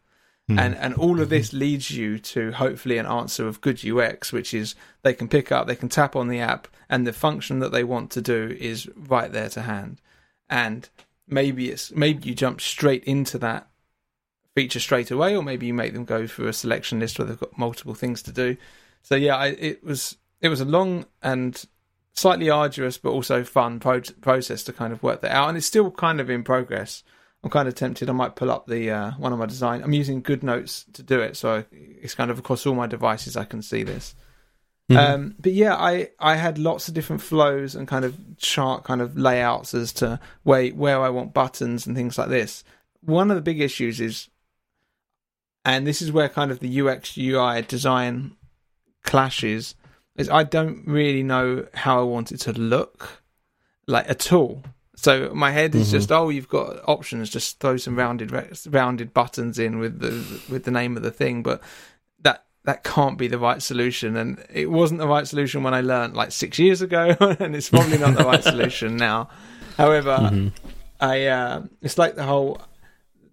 [0.49, 0.59] Mm.
[0.59, 4.53] And and all of this leads you to hopefully an answer of good UX, which
[4.53, 7.71] is they can pick up, they can tap on the app, and the function that
[7.71, 10.01] they want to do is right there to hand.
[10.49, 10.89] And
[11.27, 13.67] maybe it's maybe you jump straight into that
[14.53, 17.39] feature straight away, or maybe you make them go through a selection list where they've
[17.39, 18.57] got multiple things to do.
[19.01, 21.63] So yeah, I, it was it was a long and
[22.11, 25.67] slightly arduous but also fun pro- process to kind of work that out, and it's
[25.67, 27.01] still kind of in progress.
[27.43, 28.09] I'm kind of tempted.
[28.09, 29.83] I might pull up the uh, one of my design.
[29.83, 33.35] I'm using GoodNotes to do it, so it's kind of across all my devices.
[33.35, 34.15] I can see this.
[34.89, 35.13] Mm-hmm.
[35.13, 39.01] Um, but yeah, I I had lots of different flows and kind of chart kind
[39.01, 42.63] of layouts as to where where I want buttons and things like this.
[43.01, 44.29] One of the big issues is,
[45.65, 48.35] and this is where kind of the UX UI design
[49.03, 49.75] clashes.
[50.15, 53.23] Is I don't really know how I want it to look
[53.87, 54.63] like at all.
[55.03, 55.97] So my head is mm-hmm.
[55.97, 57.29] just, oh, you've got options.
[57.29, 58.31] Just throw some rounded
[58.67, 61.61] rounded buttons in with the with the name of the thing, but
[62.21, 64.15] that that can't be the right solution.
[64.15, 67.69] And it wasn't the right solution when I learned like six years ago, and it's
[67.69, 69.27] probably not the right solution now.
[69.75, 70.47] However, mm-hmm.
[71.01, 72.61] I uh, it's like the whole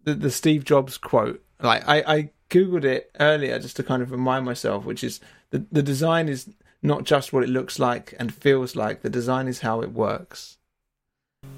[0.03, 1.41] the, the Steve Jobs quote.
[1.63, 5.65] Like I, I googled it earlier just to kind of remind myself, which is the
[5.71, 6.51] the design is
[6.83, 9.03] not just what it looks like and feels like.
[9.03, 10.57] The design is how it works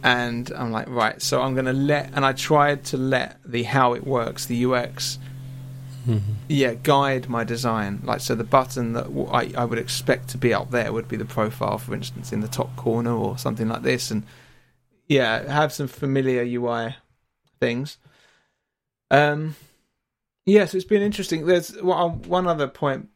[0.02, 3.62] and I'm like, right, so I'm going to let, and I tried to let the
[3.62, 5.18] how it works, the UX,
[6.06, 6.32] mm-hmm.
[6.48, 8.00] yeah, guide my design.
[8.02, 11.16] Like, so the button that I, I would expect to be up there would be
[11.16, 14.24] the profile, for instance, in the top corner or something like this, and
[15.08, 16.96] yeah, have some familiar UI
[17.60, 17.98] things.
[19.10, 19.54] Um,
[20.46, 21.46] yeah, so it's been interesting.
[21.46, 23.08] There's one other point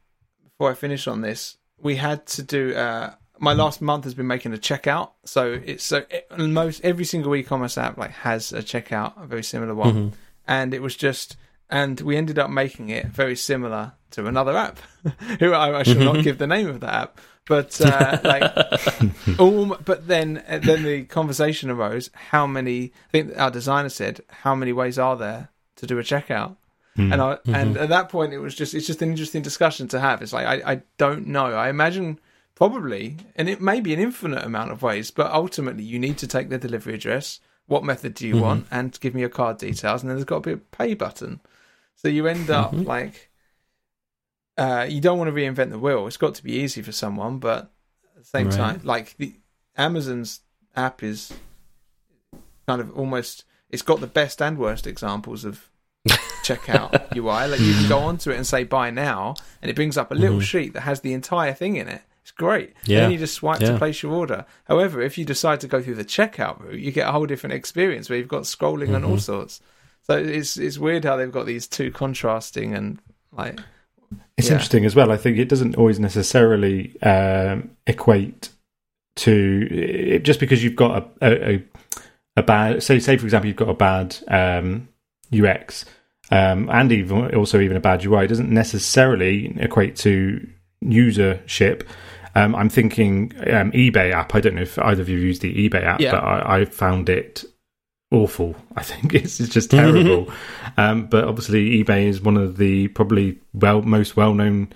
[0.44, 1.56] before I finish on this.
[1.78, 5.10] We had to do uh, my last month has been making a checkout.
[5.24, 9.42] So it's so it, most every single e-commerce app like has a checkout, a very
[9.44, 10.12] similar one, Mhm.
[10.46, 11.36] and it was just
[11.68, 14.78] and we ended up making it very similar to another app,
[15.40, 18.42] who I, I shall not give the name of the app, but uh, like
[19.38, 22.92] all, but then then the conversation arose: how many?
[23.08, 26.56] I think our designer said, how many ways are there to do a checkout?
[26.94, 27.12] Hmm.
[27.12, 30.00] And I, and at that point, it was just it's just an interesting discussion to
[30.00, 30.22] have.
[30.22, 31.46] It's like I, I don't know.
[31.52, 32.18] I imagine
[32.56, 36.26] probably, and it may be an infinite amount of ways, but ultimately, you need to
[36.26, 37.38] take the delivery address.
[37.66, 38.42] What method do you mm-hmm.
[38.42, 38.66] want?
[38.72, 41.40] And give me your card details, and then there's got to be a pay button.
[41.94, 42.82] So you end up mm-hmm.
[42.82, 43.30] like
[44.56, 46.06] uh, you don't want to reinvent the wheel.
[46.06, 47.70] It's got to be easy for someone, but
[48.16, 48.56] at the same Right.
[48.56, 49.34] time, like the
[49.76, 50.40] Amazon's
[50.74, 51.32] app is
[52.66, 55.68] kind of almost it's got the best and worst examples of
[56.42, 57.48] checkout UI.
[57.48, 60.14] Like you can go onto it and say buy now, and it brings up a
[60.14, 60.44] little mm-hmm.
[60.44, 62.02] sheet that has the entire thing in it.
[62.26, 62.70] It's great.
[62.80, 63.00] And Yeah.
[63.02, 63.70] then you just swipe Yeah.
[63.70, 64.46] to place your order.
[64.64, 67.54] However, if you decide to go through the checkout route, you get a whole different
[67.54, 69.60] experience where you've got scrolling and all sorts.
[70.02, 72.98] So it's it's weird how they've got these two contrasting and
[73.30, 73.60] like
[74.36, 74.54] It's Yeah.
[74.54, 75.12] interesting as well.
[75.12, 78.48] I think it doesn't always necessarily um, equate
[79.16, 81.62] to it, just because you've got a, a, a,
[82.38, 84.88] a bad say say for example you've got a bad um,
[85.32, 85.84] UX
[86.32, 90.44] um, and even also even a bad UI it doesn't necessarily equate to
[90.84, 91.82] usership.
[92.36, 94.34] Um, I'm thinking um, eBay app.
[94.34, 96.10] I don't know if either of you used the eBay app, Yeah.
[96.12, 97.44] but I, I found it
[98.10, 98.54] awful.
[98.76, 100.30] I think it's, it's just terrible.
[100.76, 104.68] um, but obviously, eBay is one of the probably well most well known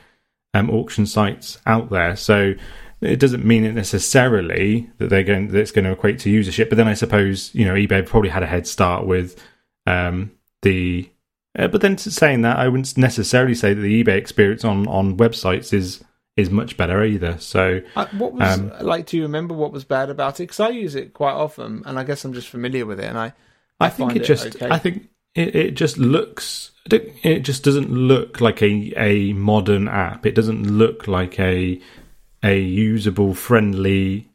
[0.55, 2.17] um, auction sites out there.
[2.17, 2.55] So
[3.03, 6.71] it doesn't mean it necessarily that they're going that it's going to equate to usership.
[6.71, 9.39] But then I suppose you know eBay probably had a head start with
[9.87, 10.33] um,
[10.63, 11.11] the.
[11.59, 15.19] Uh, but then saying that, I wouldn't necessarily say that the eBay experience on on
[15.19, 16.03] websites is
[16.41, 17.39] is much better either.
[17.39, 19.07] So Uh, what was Um, like?
[19.07, 20.45] Do you remember what was bad about it?
[20.45, 23.07] Because I use it quite often, and I guess I'm just familiar with it.
[23.07, 23.33] And I,
[23.79, 24.57] I, I think it just.
[24.57, 24.69] okay.
[24.71, 26.73] I think it, it just looks.
[26.91, 30.27] It just doesn't look like a a modern app.
[30.27, 31.81] It doesn't look like a
[32.43, 34.29] a usable, friendly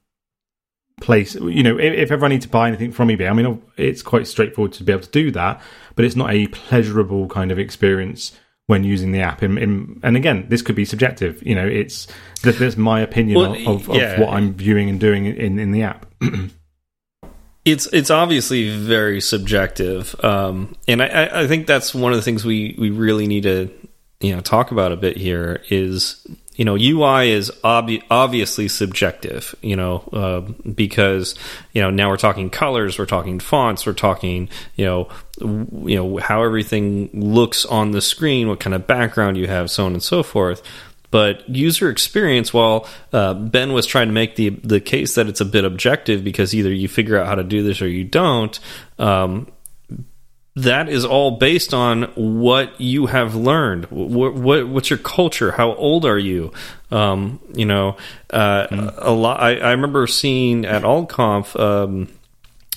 [1.02, 1.36] place.
[1.36, 4.02] You know, if, if ever I need to buy anything from eBay, I mean, it's
[4.02, 5.62] quite straightforward to be able to do that,
[5.96, 8.38] but it's not a pleasurable kind of experience
[8.68, 9.44] when using the app.
[9.44, 11.42] In, in, and again, this could be subjective.
[11.46, 12.08] You know, it's
[12.44, 14.14] that there's my opinion Well, of, of, yeah.
[14.14, 16.06] of what I'm viewing and doing in in the app.
[17.64, 22.22] It's it's obviously very subjective, um, and I- I, I think that's one of the
[22.22, 23.72] things we, we really need to
[24.22, 29.56] you know talk about a bit here is you know UI is obvi- obviously subjective,
[29.62, 31.36] you know uh, because
[31.74, 36.18] you know now we're talking colors, we're talking fonts, we're talking you know you know
[36.18, 40.04] how everything looks on the screen, what kind of background you have, so on and
[40.04, 40.62] so forth.
[41.12, 45.42] But user experience, while uh, Ben was trying to make the the case that it's
[45.42, 48.60] a bit objective because either you figure out how to do this or you don't,
[49.00, 49.48] um,
[50.56, 53.86] that is all based on what you have learned.
[53.86, 55.52] What, what what's your culture?
[55.52, 56.54] How old are you?
[56.92, 57.98] Um, you know,
[58.30, 59.42] uh, a lot.
[59.42, 61.60] I, I remember seeing at AltConf.
[61.60, 62.10] Um,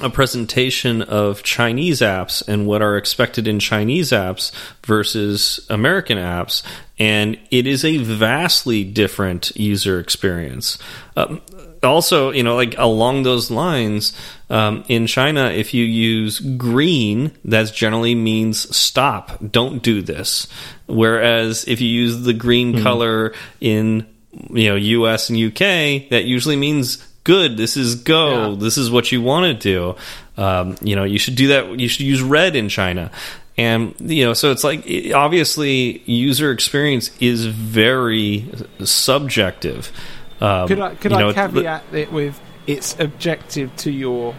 [0.01, 4.53] a presentation of Chinese apps and what are expected in Chinese apps
[4.87, 6.62] versus American apps,
[7.01, 10.79] and it is a vastly different user experience.
[11.16, 11.41] Um,
[11.83, 14.12] also, you know, like along those lines,
[14.51, 20.49] um, in China, if you use green, that generally means stop, don't do this.
[20.87, 24.07] Whereas if you use the green color in
[24.51, 27.57] you know US and UK, that usually means good.
[27.57, 28.53] This is go.
[28.53, 28.57] Yeah.
[28.59, 29.97] This is what you want to do.
[30.43, 31.79] Um, you know, you should do that.
[31.79, 33.11] You should use red in China.
[33.59, 38.49] And you know, so it's like obviously user experience is very
[38.85, 39.93] subjective.
[40.41, 44.34] Um, could I could I know, caveat it with it's objective to your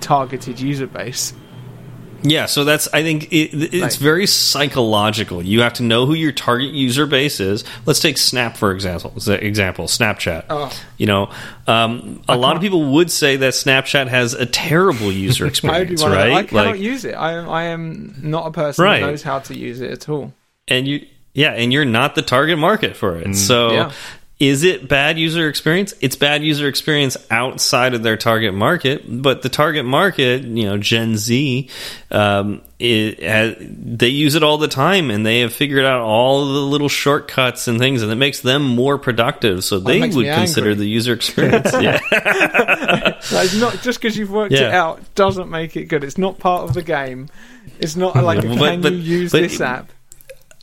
[0.00, 1.32] targeted user base?
[2.22, 5.42] Yeah, so that's I think it, it's very psychological.
[5.42, 7.64] You have to know who your target user base is.
[7.86, 9.14] Let's take Snap for example.
[9.26, 10.44] Example, Snapchat.
[10.50, 10.70] Oh.
[10.98, 11.30] You know,
[11.66, 16.30] um, a lot of people would say that Snapchat has a terrible user experience, right?
[16.32, 17.12] I cannot Like, use it.
[17.14, 19.00] I am I am not a person Right.
[19.00, 20.34] who knows how to use it at all.
[20.68, 23.34] and you, yeah, and you're not the target market for it.
[23.34, 23.92] So, Yeah.
[24.40, 25.92] Is it bad user experience?
[26.00, 30.78] It's bad user experience outside of their target market, but the target market, you know,
[30.78, 31.68] Gen Z,
[32.10, 36.46] um, it has, they use it all the time, and they have figured out all
[36.46, 39.62] the little shortcuts and things, and it makes them more productive.
[39.62, 41.70] So they would consider the user experience.
[41.74, 46.02] yeah, Like, it's not just because you've worked it out doesn't make it good.
[46.02, 47.28] It's not part of the game.
[47.78, 49.92] It's not like But- can but- you use but- this app?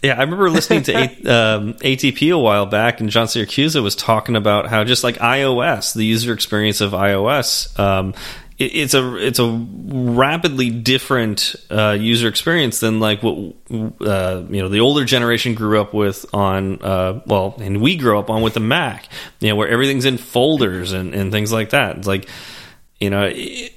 [0.03, 1.01] Yeah, I remember listening to A-
[1.57, 5.95] um, ATP a while back, and John Siracusa was talking about how just like iOS,
[5.95, 8.13] the user experience of iOS, um,
[8.59, 13.55] it, it's a it's a rapidly different uh, user experience than like what
[14.01, 18.19] uh, you know the older generation grew up with on uh, well, and we grew
[18.19, 19.07] up on with the Mac,
[19.39, 21.97] you know, where everything's in folders and, and things like that.
[21.97, 22.29] It's like
[22.99, 23.29] you know.
[23.33, 23.73] It,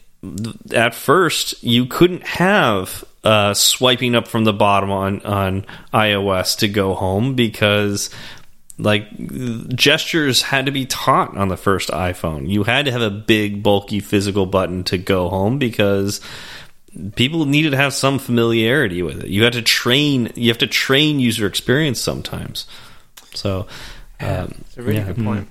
[0.74, 6.68] at first you couldn't have uh, swiping up from the bottom on on iOS to
[6.68, 8.10] go home because
[8.78, 9.04] like
[9.68, 12.48] gestures had to be taught on the first iPhone.
[12.48, 16.20] You had to have a big bulky physical button to go home because
[17.14, 19.28] people needed to have some familiarity with it.
[19.28, 22.66] You had to train you have to train user experience sometimes.
[23.34, 23.66] So
[24.18, 25.12] um, it's a really yeah.
[25.12, 25.48] good point.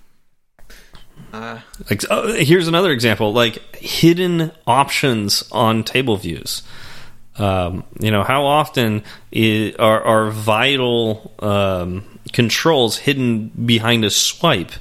[1.32, 1.60] Uh,
[1.90, 6.64] like oh, here's another example like hidden options on table views
[7.38, 12.04] um, you know how often is, are, are vital um,
[12.34, 14.72] controls hidden behind a swipe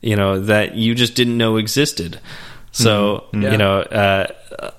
[0.00, 2.20] you know that you just didn't know existed
[2.72, 3.42] so Mm-hmm.
[3.42, 3.52] Yeah.
[3.52, 4.26] you know uh,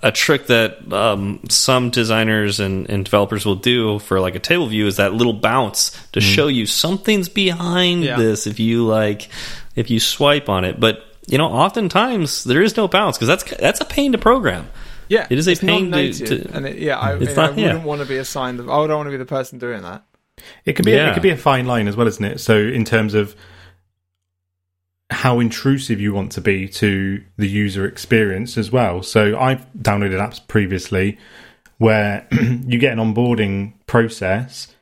[0.01, 4.67] a trick that um, some designers and, and developers will do for like a table
[4.67, 8.17] view is that little bounce to show you something's behind Yeah.
[8.17, 9.29] this if you like
[9.75, 13.43] if you swipe on it but you know oftentimes there is no bounce because that's
[13.59, 14.67] that's a pain to program
[15.09, 17.47] yeah, It is a it's pain to- non-native, to- and it, yeah, I, It's I
[17.47, 17.67] not- yeah.
[17.67, 18.59] wouldn't want to be assigned.
[18.59, 20.03] Of, I don't want to be the person doing that.
[20.65, 21.09] It could be Yeah.
[21.09, 22.39] it could be a fine line as well, isn't it?
[22.39, 23.35] So in terms of
[25.11, 29.03] how intrusive you want to be to the user experience as well.
[29.03, 31.17] So I've downloaded apps previously
[31.77, 34.73] where you get an onboarding process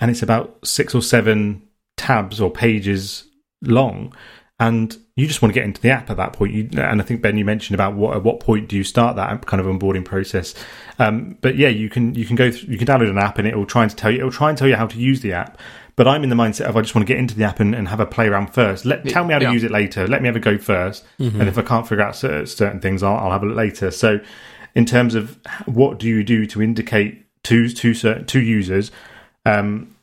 [0.00, 1.62] and it's about six or seven
[1.96, 3.24] tabs or pages
[3.62, 4.14] long
[4.58, 6.52] and you just want to get into the app at that point.
[6.52, 9.16] You, and I think Ben, you mentioned about what at what point do you start
[9.16, 10.54] that kind of onboarding process.
[11.00, 13.48] Um, but yeah, you can you can go through, you can download an app and
[13.48, 15.20] it will try and tell you it will try and tell you how to use
[15.20, 15.58] the app.
[15.96, 17.74] But I'm in the mindset of I just want to get into the app and,
[17.74, 18.84] and have a play around first.
[18.84, 19.50] Let tell me how to Yeah.
[19.52, 20.06] use it later.
[20.06, 23.16] Let me have a go 1st and if I can't figure out certain things, I'll,
[23.16, 23.90] I'll have a look later.
[23.90, 24.20] So,
[24.76, 28.92] in terms of what do you do to indicate to to certain to users,
[29.44, 29.96] um,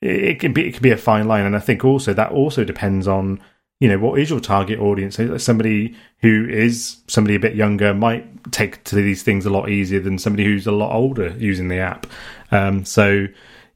[0.00, 2.32] it, it can be it can be a fine line, and I think also that
[2.32, 3.38] also depends on
[3.80, 5.18] you know what is your target audience.
[5.42, 10.00] Somebody who is somebody a bit younger might take to these things a lot easier
[10.00, 12.06] than somebody who's a lot older using the app.
[12.50, 13.26] Um, so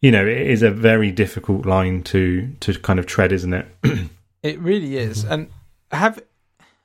[0.01, 3.67] you know it is a very difficult line to to kind of tread, isn't it?
[4.43, 5.25] It really is.
[5.25, 5.51] And
[5.93, 6.23] have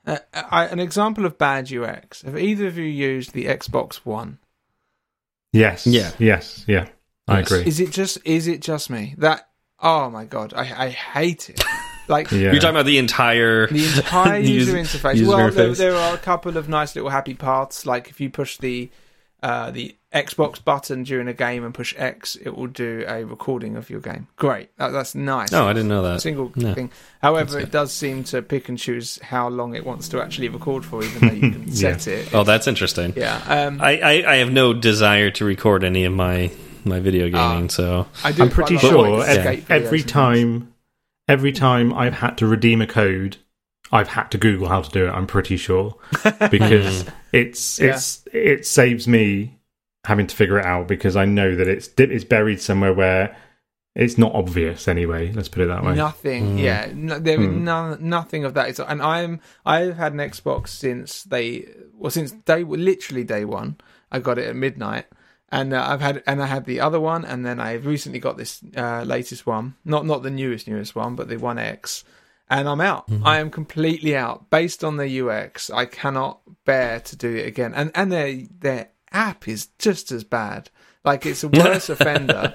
[0.05, 2.21] uh, I, an example of bad UX.
[2.23, 4.39] Have either of you used the Xbox One?
[5.53, 5.87] yes.
[5.87, 6.11] Yeah.
[6.19, 6.65] Yes.
[6.67, 6.89] Yeah.
[7.27, 7.63] I agree.
[7.65, 9.49] Is it just is it just me that?
[9.79, 11.63] Oh my god, I, I hate it.
[12.07, 12.51] Like Yeah.
[12.51, 15.15] You're talking about the entire the entire user User- interface.
[15.15, 15.77] user well, there, interface.
[15.77, 17.85] there are a couple of nice little happy paths.
[17.85, 18.89] Like if you push the
[19.43, 23.75] uh, the Xbox button during a game and push X, it will do a recording
[23.75, 24.27] of your game.
[24.37, 25.51] Great, that, that's nice.
[25.53, 26.21] Oh, I didn't know that.
[26.21, 26.73] single Yeah.
[26.73, 26.89] thing.
[27.21, 30.83] However, it does seem to pick and choose how long it wants to actually record
[30.85, 32.33] for, even though you can set it.
[32.33, 33.13] Oh, that's interesting.
[33.15, 36.49] Yeah, um, I, I, I have no desire to record any of my
[36.85, 40.01] my video gaming, so I do I'm pretty like sure like ev- escape videos every
[40.03, 40.73] time,
[41.27, 43.37] every time I've had to redeem a code,
[43.91, 45.11] I've had to Google how to do it.
[45.11, 45.95] I'm pretty sure
[46.51, 47.93] because it's Yeah.
[47.93, 49.59] it's it saves me
[50.05, 53.35] having to figure it out because I know that it's it's buried somewhere where
[53.95, 55.31] it's not obvious anyway.
[55.31, 55.95] Let's put it that way.
[55.95, 56.59] Nothing, Mm.
[56.61, 56.91] yeah.
[56.93, 57.61] No, there is Mm.
[57.61, 58.69] none, nothing of that.
[58.69, 63.77] Is, and I'm I've had an Xbox since they well since day literally day one.
[64.11, 65.05] I got it at midnight,
[65.55, 68.37] and uh, I've had and I had the other one, and then I've recently got
[68.37, 69.75] this uh, latest one.
[69.83, 72.03] Not not the newest newest one, but the One X.
[72.47, 73.07] And I'm out.
[73.07, 73.25] Mm-hmm.
[73.25, 74.51] I am completely out.
[74.51, 77.73] Based on the UX, I cannot bear to do it again.
[77.73, 80.69] And and their their app is just as bad.
[81.03, 82.53] Like it's a worse offender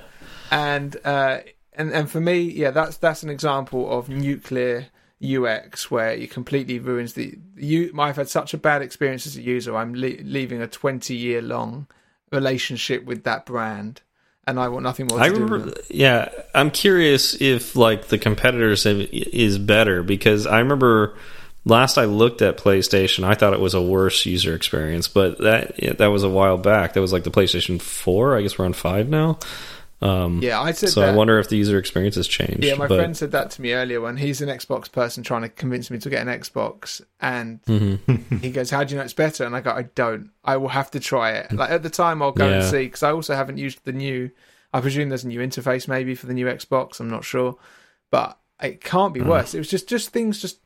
[0.51, 1.39] and uh,
[1.73, 4.89] and and for me, yeah, that's that's an example of nuclear
[5.23, 7.93] UX where it completely ruins the you.
[7.99, 9.77] I've had such a bad experience as a user.
[9.77, 11.87] I'm le- leaving a twenty year long
[12.33, 14.01] relationship with that brand,
[14.47, 15.69] and I want nothing more to I do with remember.
[15.79, 15.87] it.
[15.91, 21.17] Yeah, I'm curious if like the competitors have, is better because I remember
[21.65, 25.99] last I looked at PlayStation, I thought it was a worse user experience, but that
[25.99, 26.95] that was a while back.
[26.95, 28.37] That was like the PlayStation Four.
[28.37, 29.39] I guess we're on five now.
[30.03, 31.11] Um, Yeah, I said so that.
[31.11, 32.65] I wonder if the user experience has changed.
[32.65, 35.43] yeah, my but, friend said that to me earlier when he's an Xbox person trying
[35.43, 38.41] to convince me to get an Xbox, and Mhm.
[38.41, 40.31] he goes, "How do you know it's better?" And I go, "I don't.
[40.45, 43.03] I will have to try it." Like at the time, I'll go and see because
[43.03, 44.31] I also haven't used the new.
[44.73, 47.01] I presume there's a new interface maybe for the new Xbox.
[47.01, 47.57] I'm not sure,
[48.11, 49.55] but it can't be worse.
[49.55, 50.61] It was just just things just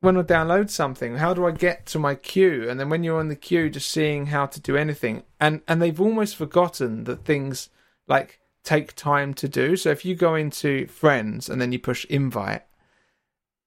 [0.00, 1.16] when I download something.
[1.18, 2.68] How do I get to my queue?
[2.68, 5.80] And then when you're on the queue, just seeing how to do anything, and and
[5.80, 7.68] they've almost forgotten that things
[8.08, 9.76] like take time to do.
[9.76, 12.62] So if you go into friends and then you push invite,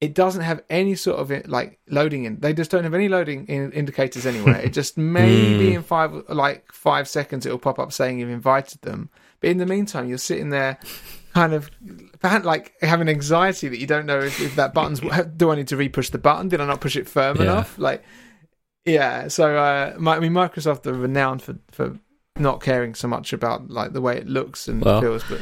[0.01, 2.39] it doesn't have any sort of it, like loading in.
[2.39, 4.57] They just don't have any loading in indicators anywhere.
[4.61, 9.09] it just maybe in five like five seconds it'll pop up saying you've invited them.
[9.39, 10.79] But in the meantime, you're sitting there,
[11.33, 11.69] kind of
[12.43, 14.99] like having anxiety that you don't know if, if that button's.
[15.37, 16.47] Do I need to re-push the button?
[16.47, 17.43] Did I not push it firm Yeah.
[17.43, 17.77] enough?
[17.77, 18.03] Like,
[18.85, 19.27] yeah.
[19.27, 21.99] So uh, my, I mean, Microsoft are renowned for for
[22.39, 25.39] not caring so much about like the way it looks and Well, feels, but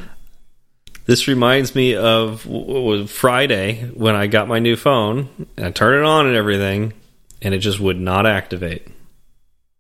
[1.06, 2.42] This reminds me of
[3.10, 5.30] Friday when I got my new phone.
[5.58, 6.94] And I turned it on and everything,
[7.42, 8.88] and it just would not activate.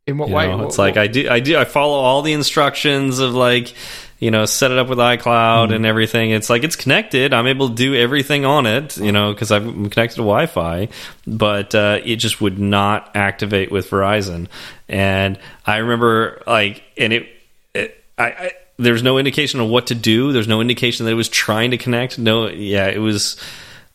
[0.07, 0.47] in what You way?
[0.47, 3.33] know, What- it's like what- I do, I do, I follow all the instructions of
[3.33, 3.73] like,
[4.19, 6.31] you know, set it up with iCloud and everything.
[6.31, 7.33] It's like it's connected.
[7.33, 10.89] I'm able to do everything on it, you know, because I'm connected to Wi-Fi,
[11.27, 14.47] but uh, it just would not activate with Verizon.
[14.87, 17.27] And I remember like, and it,
[17.73, 18.25] it I.
[18.25, 20.33] I there's no indication of what to do.
[20.33, 22.19] There's no indication that it was trying to connect.
[22.19, 23.37] No, yeah, it was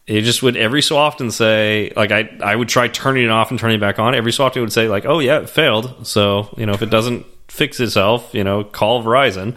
[0.06, 3.50] it just would every so often say like I I would try turning it off
[3.50, 4.14] and turning it back on.
[4.14, 6.06] Every so often it would say like, oh yeah, it failed.
[6.06, 9.56] So you know if it doesn't fix itself, you know, call Verizon.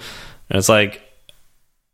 [0.54, 1.02] And it's like,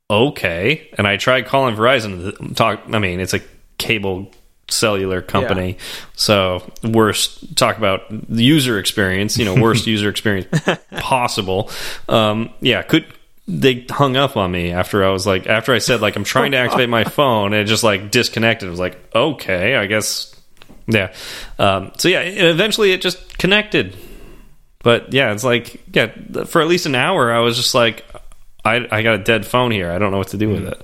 [0.10, 0.90] okay.
[0.98, 2.38] And I tried calling Verizon.
[2.38, 2.82] to Talk.
[2.92, 3.42] I mean, it's a
[3.78, 4.32] cable
[4.70, 5.78] cellular company,
[6.16, 7.58] so worst.
[7.58, 9.38] Talk about user experience.
[9.38, 10.48] You know, worst user experience
[10.92, 11.72] possible.
[12.08, 13.06] Um, yeah, could
[13.48, 16.52] they hung up on me after I was like after I said like I'm trying
[16.52, 18.68] to activate my phone and it just like disconnected.
[18.68, 20.36] I was like, okay, I guess
[20.88, 21.14] yeah.
[21.58, 23.98] Um, so yeah, eventually it just connected.
[24.84, 26.12] But yeah, it's like yeah,
[26.46, 28.06] for at least an hour I was just like
[28.66, 29.92] I I got a dead phone here.
[29.92, 30.84] I don't know what to do with it.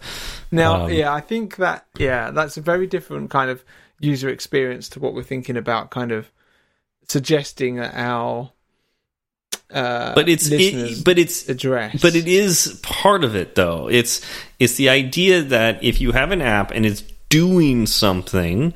[0.52, 3.64] Now, Um, yeah, I think that yeah, that's a very different kind of
[4.00, 6.32] user experience to what we're thinking about, kind of
[7.08, 8.52] suggesting that our
[9.72, 12.02] uh, But it's it, but it's address.
[12.02, 13.90] But it is part of it, though.
[13.90, 14.22] It's
[14.60, 18.74] it's the idea that if you have an app and it's doing something,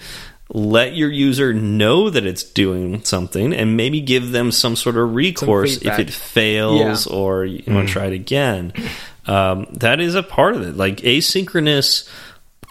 [0.52, 5.14] let your user know that it's doing something, and maybe give them some sort of
[5.14, 7.14] recourse if it fails Yeah.
[7.14, 8.74] or you want to try it again.
[9.28, 12.10] Um, that is a part of it, like asynchronous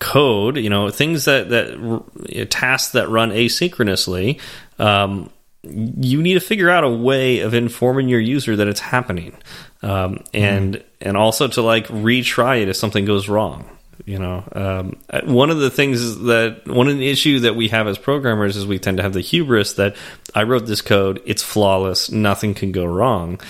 [0.01, 0.57] code.
[0.57, 4.41] You know, things that that tasks that run asynchronously.
[4.79, 5.31] Um,
[5.63, 9.37] you need to figure out a way of informing your user that it's happening
[9.83, 13.69] um, and and also to like retry it if something goes wrong
[14.07, 14.97] you know um,
[15.33, 18.57] one of the things is that one of the issue that we have as programmers
[18.57, 19.97] is we tend to have the hubris that
[20.35, 23.41] i wrote this code it's flawless nothing can go wrong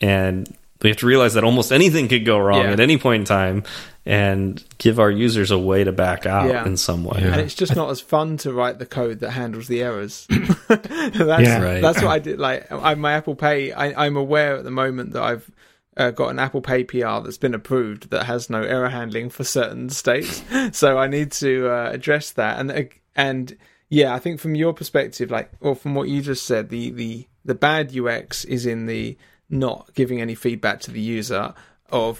[0.00, 2.72] and we have to realize that almost anything could go wrong Yeah.
[2.72, 3.64] at any point in time
[4.04, 6.64] and give our users a way to back out Yeah.
[6.64, 7.32] in some way Yeah.
[7.32, 10.26] and it's just not as fun to write the code that handles the errors.
[10.68, 10.88] that's
[11.18, 11.60] Yeah.
[11.62, 11.82] Right.
[11.82, 12.38] that's what I did.
[12.38, 15.50] Like I, my Apple Pay, I, I'm aware at the moment that I've
[15.96, 19.44] uh, got an Apple Pay PR that's been approved that has no error handling for
[19.44, 20.42] certain states.
[20.72, 22.58] so I need to uh, address that.
[22.60, 22.82] And uh,
[23.14, 23.56] and
[23.88, 27.26] yeah, I think from your perspective, like or from what you just said, the the
[27.44, 29.16] the bad UX is in the
[29.48, 31.54] not giving any feedback to the user
[31.90, 32.18] of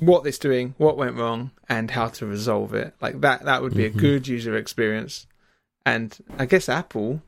[0.00, 2.94] what it's doing, what went wrong, and how to resolve it.
[3.02, 5.26] Like that, that would be a good user experience.
[5.84, 7.20] And I guess Apple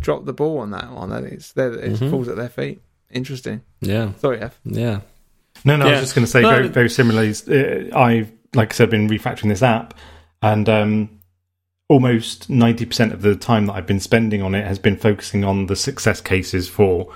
[0.00, 1.10] dropped the ball on that one.
[1.10, 2.10] That is, there- it Mhm.
[2.10, 2.80] falls at their feet.
[3.10, 3.62] Interesting.
[3.80, 4.60] yeah Sorry, F.
[4.64, 5.00] yeah
[5.64, 7.34] No, no, I was just going to say No, very, very similarly.
[7.48, 9.94] Uh, I've, like I said, been refactoring this app,
[10.42, 11.20] and um,
[11.88, 15.44] almost ninety percent of the time that I've been spending on it has been focusing
[15.44, 17.12] on the success cases for.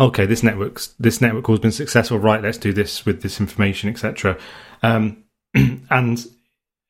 [0.00, 2.18] Okay, this network's this network has been successful.
[2.18, 4.38] Right, let's do this with this information, etc.
[4.82, 5.24] Um,
[5.54, 6.26] and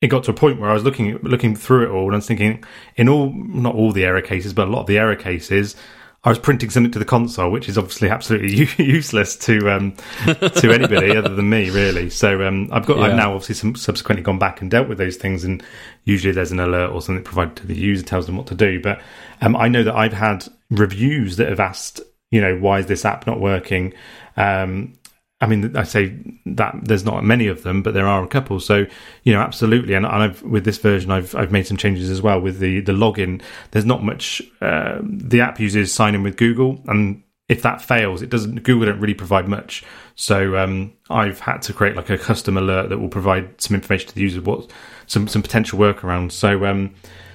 [0.03, 2.17] it got to a point where I was looking looking through it all, and I
[2.17, 2.65] was thinking,
[2.97, 5.77] in all not all the error cases, but a lot of the error cases,
[6.25, 9.93] I was printing something to the console, which is obviously absolutely useless to um,
[10.27, 12.11] to anybody other than me, really.
[12.11, 15.17] So um, I've got I've now obviously some, subsequently gone back and dealt with those
[15.17, 15.65] things, and
[16.05, 18.81] usually there's an alert or something provided to the user tells them what to do.
[18.81, 19.03] But
[19.41, 22.01] um, I know that I've had reviews that have asked,
[22.31, 23.93] you know, why is this app not working?
[24.37, 24.95] Um,
[25.43, 26.17] I mean, I say
[26.47, 28.61] that there's not many of them, but there are a couple.
[28.61, 28.87] So,
[29.25, 29.95] you know, absolutely.
[29.95, 32.81] And, and I've with this version, I've I've made some changes as well with the
[32.81, 33.43] the login.
[33.73, 34.41] There's not much.
[34.61, 38.63] Uh, the app uses sign in with Google, and if that fails, it doesn't.
[38.63, 39.83] Google don't really provide much.
[40.15, 44.09] So um, I've had to create like a custom alert that will provide some information
[44.11, 44.71] to the user, what
[45.09, 46.33] some some potential workarounds.
[46.33, 46.65] So.
[46.65, 46.95] Um,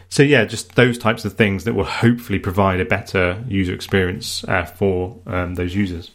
[0.09, 4.41] so yeah, just those types of things that will hopefully provide a better user experience
[4.45, 6.11] uh, for um, those users.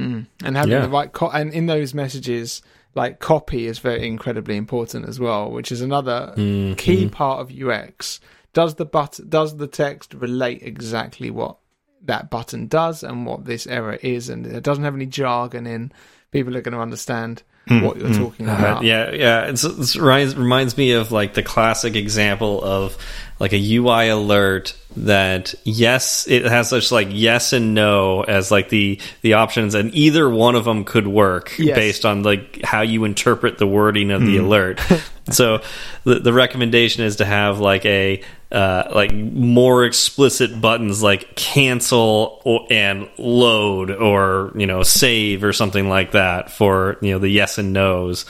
[0.00, 0.26] Mm.
[0.44, 0.80] And having Yeah.
[0.82, 2.62] the right co- and in those messages,
[2.94, 6.76] like copy is very incredibly important as well, which is another Mhm.
[6.76, 8.20] key part of UX.
[8.52, 11.56] Does the but does the text relate exactly what
[12.04, 15.92] that button does and what this error is, and it doesn't have any jargon in.
[16.32, 18.78] People are going to understand what you're talking about.
[18.78, 19.42] Uh, yeah, yeah.
[19.42, 22.96] It's, it's reminds reminds me of like the classic example of
[23.40, 28.68] like a UI alert that yes, it has such like yes and no as like
[28.68, 31.74] the the options, and either one of them could work Yes.
[31.76, 34.80] based on like how you interpret the wording of the alert.
[35.30, 35.62] so
[36.04, 38.22] the the recommendation is to have like a
[38.52, 45.52] uh, like more explicit buttons like cancel or, and load or you know save or
[45.52, 48.26] something like that for you know the yes and nos.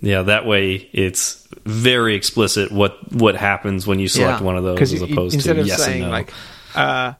[0.00, 4.46] Yeah, that way it's very explicit what what happens when you select Yeah.
[4.46, 6.16] one of those as you- opposed instead to of yes saying and no.
[6.16, 6.32] like,
[6.74, 7.12] uh,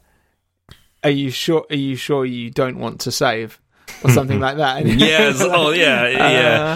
[1.03, 1.65] "Are you sure?
[1.69, 3.59] Are you sure you don't want to save?"
[4.03, 4.77] or something like that.
[4.85, 5.39] And- yes.
[5.41, 6.07] Oh, yeah.
[6.07, 6.17] Yeah.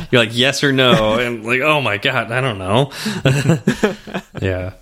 [0.02, 2.92] Uh, You're like yes or no, and like, oh my god, I don't know.
[4.42, 4.74] yeah.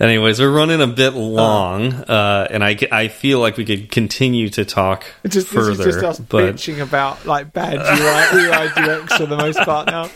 [0.00, 4.48] Anyways, we're running a bit long, uh, and I, I feel like we could continue
[4.48, 8.44] to talk It's just, further, this is just us but bitching about like bad UI,
[8.44, 10.10] UI UX for the most part now.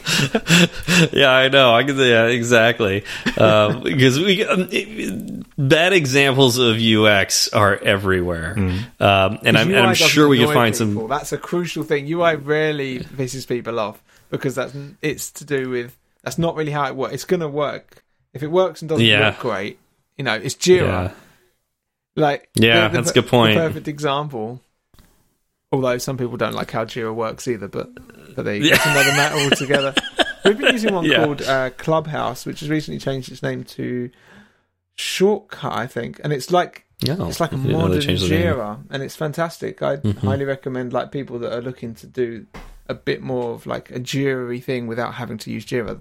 [1.12, 1.72] yeah, I know.
[1.72, 3.04] I can yeah, exactly
[3.38, 9.76] um, because we um, it, bad examples of UX are everywhere, um, and I'm, and
[9.76, 11.02] I'm sure we can find people.
[11.02, 11.08] some.
[11.08, 12.12] That's a crucial thing.
[12.12, 16.86] UI rarely pisses people off because that's it's to do with that's not really how
[16.88, 17.14] it works.
[17.14, 18.02] It's going to work
[18.38, 19.28] if it works and doesn't Yeah.
[19.30, 19.78] look great.
[20.16, 20.80] You know, it's Jira.
[20.80, 21.10] Yeah,
[22.16, 23.54] Like Yeah, that's a good point.
[23.54, 24.60] The perfect example.
[25.70, 27.90] Although some people don't like how Jira works either, but
[28.34, 28.74] but they Yeah.
[28.74, 29.94] it's another matter altogether.
[30.44, 31.24] We've been using one Yeah.
[31.24, 34.10] called uh, Clubhouse, which has recently changed its name to
[34.96, 38.28] Shortcut, I think, and it's like no, it's like a didn't know they modern the.
[38.28, 39.82] Jira, and it's fantastic.
[39.82, 40.18] I Mhm.
[40.18, 42.46] highly recommend like people that are looking to do
[42.88, 46.00] a bit more of like a Jira thing without having to use Jira.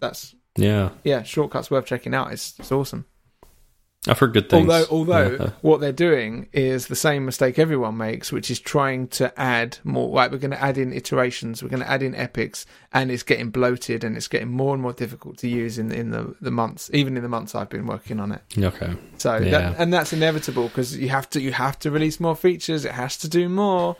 [0.00, 2.32] That's Yeah, yeah, shortcuts worth checking out.
[2.32, 3.06] It's it's awesome.
[4.08, 4.68] I've heard good things.
[4.70, 5.50] Although, although Yeah.
[5.62, 10.08] what they're doing is the same mistake everyone makes, which is trying to add more.
[10.14, 13.24] Like we're going to add in iterations, we're going to add in epics, and it's
[13.24, 16.52] getting bloated and it's getting more and more difficult to use in in the the
[16.52, 18.42] months, even in the months I've been working on it.
[18.56, 19.50] okay, So Yeah.
[19.50, 22.84] that, and that's inevitable because you have to you have to release more features.
[22.84, 23.96] It has to do more.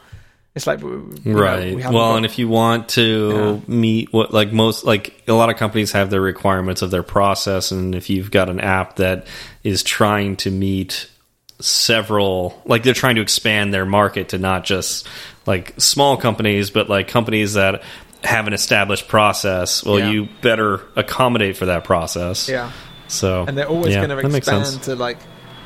[0.56, 1.76] It's like you know, right.
[1.76, 5.50] we well, got- and if you want to meet what like most like a lot
[5.50, 9.26] of companies have their requirements of their process, and if you've got an app that
[9.62, 11.10] is trying to meet
[11.60, 15.06] several like they're trying to expand their market to not just
[15.46, 17.82] like small companies but like companies that
[18.22, 20.10] have an established process well Yeah.
[20.10, 22.72] you better accommodate for that process yeah,
[23.08, 25.16] so and they're always yeah, going to expand to like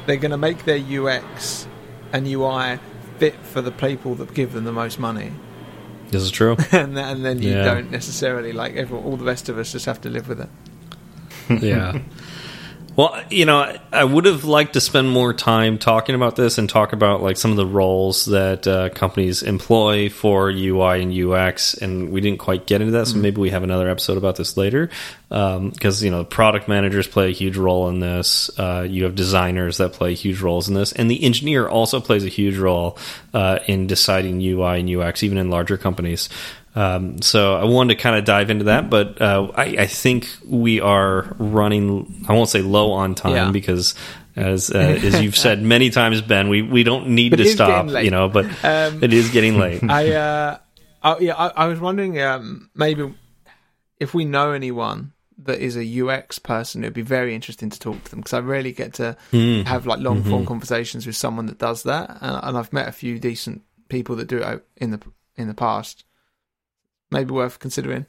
[0.06, 1.66] they're going to make their UX
[2.12, 2.78] and UI
[3.20, 5.30] fit for the people that give them the most money.
[6.10, 7.64] this is true and then, and then you Yeah.
[7.70, 11.62] don't necessarily like everyone, all the rest of us just have to live with it.
[11.62, 12.00] yeah.
[12.96, 16.68] Well, you know, I- would have liked to spend more time talking about this and
[16.68, 21.74] talk about like some of the roles that uh, companies employ for UI and UX,
[21.74, 23.06] and we didn't quite get into that.
[23.06, 24.90] So maybe we have another episode about this later,
[25.28, 28.50] because you know, product managers play a huge role in this.
[28.58, 32.24] Uh, you have designers that play huge roles in this, and the engineer also plays
[32.24, 32.98] a huge role
[33.32, 36.28] uh, in deciding UI and UX, even in larger companies.
[36.74, 40.28] Um, so I wanted to kind of dive into that, but uh, I, I think
[40.46, 42.24] we are running.
[42.28, 43.50] I won't say low on time Yeah.
[43.50, 43.94] because,
[44.36, 47.88] as uh, as you've said many times, Ben, we we don't need But to stop.
[48.04, 49.82] You know, but Um, it is getting late.
[49.88, 50.58] I, uh,
[51.02, 53.12] oh, yeah, I, I was wondering um, maybe
[53.98, 55.12] if we know anyone
[55.42, 58.40] that is a UX person, it'd be very interesting to talk to them because I
[58.40, 59.62] rarely get to Hmm.
[59.62, 62.92] have like long form conversations with someone that does that, and, and I've met a
[62.92, 65.00] few decent people that do it in the
[65.36, 66.04] in the past.
[67.10, 68.06] Maybe worth considering.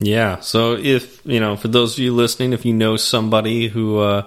[0.00, 0.40] Yeah.
[0.40, 4.26] So if you know, for those of you listening, if you know somebody who, uh,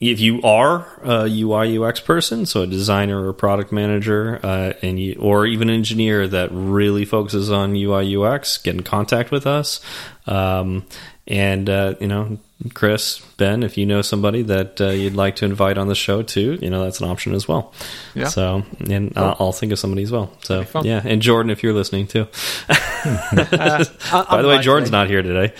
[0.00, 5.00] if you are a UI UX person, so a designer or product manager, uh, and
[5.00, 9.46] you, or even an engineer that really focuses on UI UX, get in contact with
[9.46, 9.80] us.
[10.26, 10.86] Um,
[11.26, 12.38] and uh, you know,
[12.74, 16.22] Chris, Ben, if you know somebody that uh, you'd like to invite on the show
[16.22, 17.72] too, you know that's an option as well.
[18.16, 18.26] Yeah.
[18.26, 20.32] So, and I'll, I'll think of somebody as well.
[20.42, 20.84] So, That'd be fun.
[20.84, 22.26] yeah, and Jordan, if you're listening too.
[23.00, 23.84] Uh,
[24.28, 25.52] By the way, Jordan's not here today.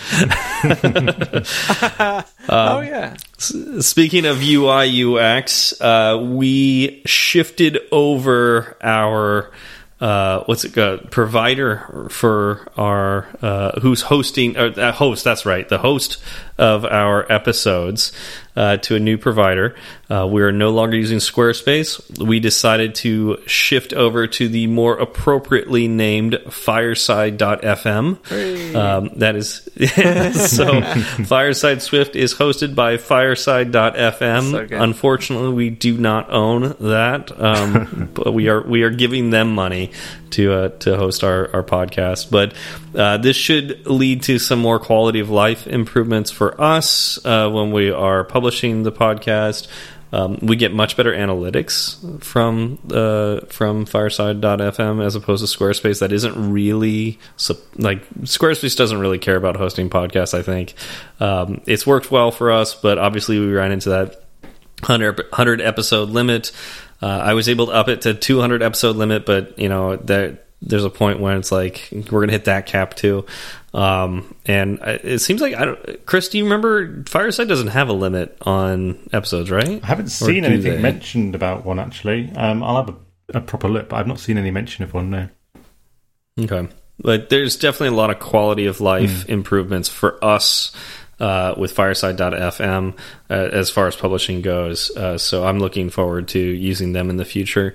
[2.49, 9.53] oh yeah, Speaking of UI UX, uh, we shifted over our
[10.01, 11.11] uh, what's it called?
[11.11, 15.23] provider for our uh, who's hosting or uh, host.
[15.25, 16.19] That's right, the host
[16.59, 18.13] of our episodes
[18.57, 19.77] uh, to a new provider.
[20.11, 22.19] Uh, we are no longer using Squarespace.
[22.19, 28.75] We decided to shift over to the more appropriately named Fireside.fm.
[28.75, 29.69] Um, that is
[30.51, 30.83] so.
[31.25, 34.51] Fireside Swift is hosted by Fireside.fm.
[34.51, 34.83] So good.
[34.83, 39.93] Unfortunately, we do not own that, um, but we are we are giving them money
[40.33, 42.31] to uh, to host our, our podcast.
[42.31, 42.55] But
[42.95, 47.73] uh, this should lead to some more quality of life improvements for us uh, when
[47.73, 49.69] we are publishing the podcast.
[50.11, 56.01] Um, we get much better analytics from uh, from Fireside.fm as opposed to Squarespace.
[56.01, 57.19] That isn't really
[57.77, 60.33] like Squarespace doesn't really care about hosting podcasts.
[60.33, 60.75] I think
[61.21, 64.25] um, it's worked well for us, but obviously we ran into that
[64.81, 66.53] 100, 100 episode limit.
[67.01, 70.47] Uh, I was able to up it to 200 episode limit, but you know that
[70.61, 73.25] there's a point when it's like we're gonna hit that cap too.
[73.73, 76.07] Um, and it seems like I don't.
[76.07, 79.83] Chris, do you remember Fireside doesn't have a limit on episodes, right?
[79.83, 80.83] I haven't seen anything they?
[80.83, 82.33] mentioned about one actually.
[82.35, 85.11] Um, I'll have a, a, proper look, but I've not seen any mention of one.
[85.11, 85.29] No.
[86.41, 86.69] Okay,
[86.99, 89.29] but there's definitely a lot of quality of life mm.
[89.29, 90.73] improvements for us
[91.21, 92.97] uh, with Fireside.fm
[93.31, 94.91] uh, as far as publishing goes.
[94.97, 97.75] Uh, so I'm looking forward to using them in the future.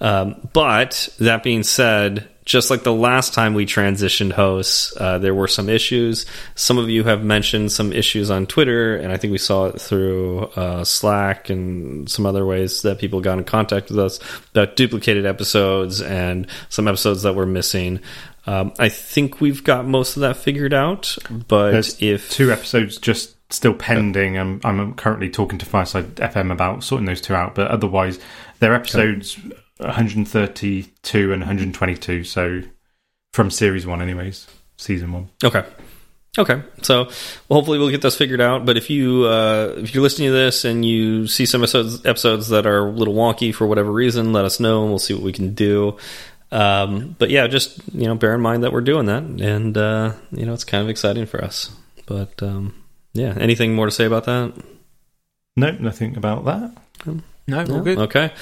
[0.00, 5.34] Um, but that being said, just like the last time we transitioned hosts, uh, there
[5.34, 6.26] were some issues.
[6.54, 9.80] Some of you have mentioned some issues on Twitter, and I think we saw it
[9.80, 14.76] through uh, Slack and some other ways that people got in contact with us about
[14.76, 18.00] duplicated episodes and some episodes that were missing.
[18.46, 21.16] Um, I think we've got most of that figured out,
[21.48, 26.52] but There's if two episodes just still pending, I'm, I'm currently talking to Fireside FM
[26.52, 27.54] about sorting those two out.
[27.54, 28.18] But otherwise,
[28.58, 29.56] they're episodes okay.
[29.78, 32.24] 132 and 122.
[32.24, 32.62] So
[33.32, 34.46] from series one, anyways,
[34.76, 35.30] season one.
[35.42, 35.64] Okay.
[36.36, 38.66] Okay, so well, hopefully we'll get those figured out.
[38.66, 42.48] But if you uh, if you're listening to this and you see some episodes episodes
[42.48, 45.22] that are a little wonky for whatever reason, let us know and we'll see what
[45.22, 45.96] we can do.
[46.54, 50.12] Um, but yeah, just you know, bear in mind that we're doing that, and uh,
[50.30, 51.74] you know, it's kind of exciting for us.
[52.06, 52.80] But um,
[53.12, 54.54] yeah, anything more to say about that?
[55.56, 56.72] Nope, nothing about that.
[57.48, 57.80] No, no?
[57.80, 57.98] good.
[57.98, 58.32] Okay.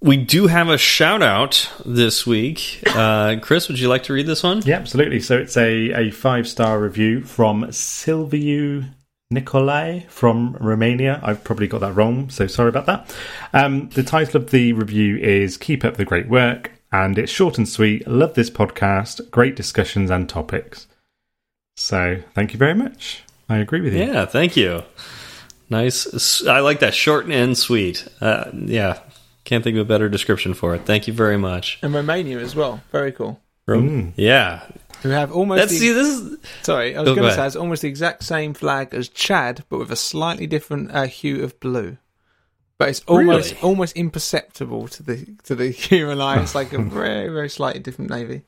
[0.00, 2.82] We do have a shout out this week.
[2.86, 4.62] Uh, Chris, would you like to read this one?
[4.64, 5.20] Yeah, absolutely.
[5.20, 8.86] So it's a, a five star review from Silviu
[9.30, 11.20] Nicolai from Romania.
[11.22, 13.16] I've probably got that wrong, so sorry about that.
[13.52, 17.58] Um, the title of the review is Keep Up the Great Work and it's short
[17.58, 18.06] and sweet.
[18.06, 19.28] Love this podcast.
[19.32, 20.86] Great discussions and topics.
[21.76, 23.24] So thank you very much.
[23.48, 24.04] I agree with you.
[24.04, 24.84] Yeah, thank you.
[25.68, 26.46] Nice.
[26.46, 28.06] I like that short and sweet.
[28.20, 29.00] Uh, yeah,
[29.42, 30.82] can't think of a better description for it.
[30.82, 31.80] Thank you very much.
[31.82, 32.80] And Romania as well.
[32.92, 33.40] Very cool.
[33.68, 34.12] Mm.
[34.14, 34.62] Yeah.
[35.02, 37.44] Who have almost Let's the, see this is sorry, I was oh, going to say
[37.44, 41.42] it's almost the exact same flag as Chad, but with a slightly different uh, hue
[41.42, 41.98] of blue
[42.78, 43.62] but it's almost really?
[43.62, 46.42] almost imperceptible to the to the human eye.
[46.42, 48.42] It's like a very very slightly different navy.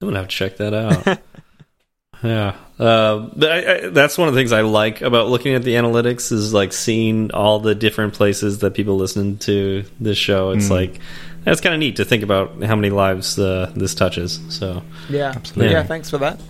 [0.00, 1.18] I'm gonna have to check that out.
[2.24, 5.74] yeah, uh, I, I, that's one of the things I like about looking at the
[5.74, 10.50] analytics is like seeing all the different places that people listen to this show.
[10.50, 10.70] It's mm.
[10.70, 11.00] like
[11.44, 14.40] that's kind of neat to think about how many lives uh, this touches.
[14.48, 15.72] So yeah, absolutely.
[15.72, 16.40] Yeah, thanks for that.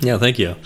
[0.00, 0.56] Yeah, thank you.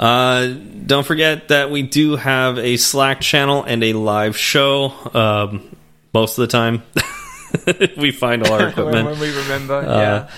[0.00, 0.54] Uh,
[0.86, 4.94] don't forget that we do have a Slack channel and a live show.
[5.12, 5.76] Um,
[6.14, 6.82] most of the time,
[7.98, 9.74] we find all our equipment when, we remember.
[9.74, 10.30] Uh, yeah.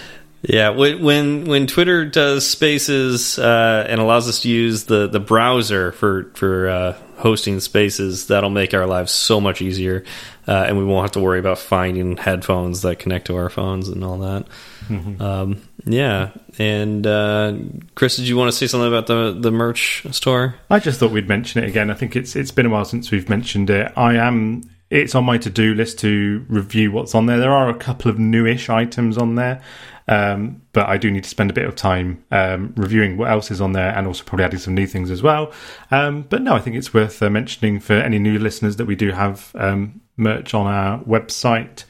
[0.45, 5.93] Yeah, when when Twitter does Spaces uh, and allows us to use the the browser
[5.93, 10.03] for for uh, hosting Spaces, that'll make our lives so much easier,
[10.47, 13.89] uh, and we won't have to worry about finding headphones that connect to our phones
[13.89, 14.47] and all that.
[14.89, 15.23] Mm -hmm.
[15.23, 17.55] um, yeah, and uh,
[17.95, 20.55] Chris, did you want to say something about the the merch store?
[20.71, 21.91] I just thought we'd mention it again.
[21.91, 23.93] I think it's it's been a while since we've mentioned it.
[23.97, 24.63] I am.
[24.91, 27.39] It's on my to do list to review what's on there.
[27.39, 29.63] There are a couple of newish items on there,
[30.07, 33.51] um, but I do need to spend a bit of time um, reviewing what else
[33.51, 35.51] is on there and also probably adding some new things as well.
[35.91, 38.95] Um, but no, I think it's worth uh, mentioning for any new listeners that we
[38.95, 41.85] do have um, merch on our website,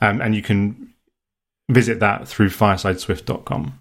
[0.00, 0.94] um, and you can
[1.68, 3.78] visit that through firesideswift.com.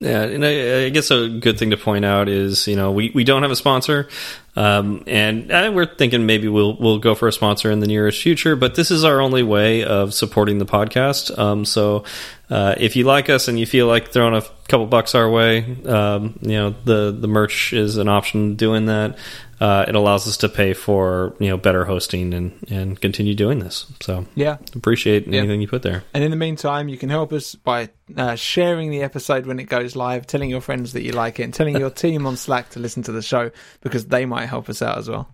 [0.00, 3.10] Yeah, and I, I, guess a good thing to point out is you know we,
[3.14, 4.08] we don't have a sponsor,
[4.56, 8.22] um, and uh, we're thinking maybe we'll we'll go for a sponsor in the nearest
[8.22, 8.54] future.
[8.56, 11.36] But this is our only way of supporting the podcast.
[11.36, 12.04] Um, so
[12.50, 15.64] uh, if you like us and you feel like throwing a couple bucks our way,
[15.86, 19.16] um, you know the the merch is an option doing that
[19.60, 23.60] uh, it allows us to pay for you know better hosting and and continue doing
[23.60, 23.86] this.
[24.00, 25.64] So yeah, appreciate anything yeah.
[25.64, 26.04] you put there.
[26.12, 29.64] And in the meantime, you can help us by uh, sharing the episode when it
[29.64, 32.70] goes live, telling your friends that you like it, and telling your team on Slack
[32.70, 33.50] to listen to the show
[33.80, 35.28] because they might help us out as well.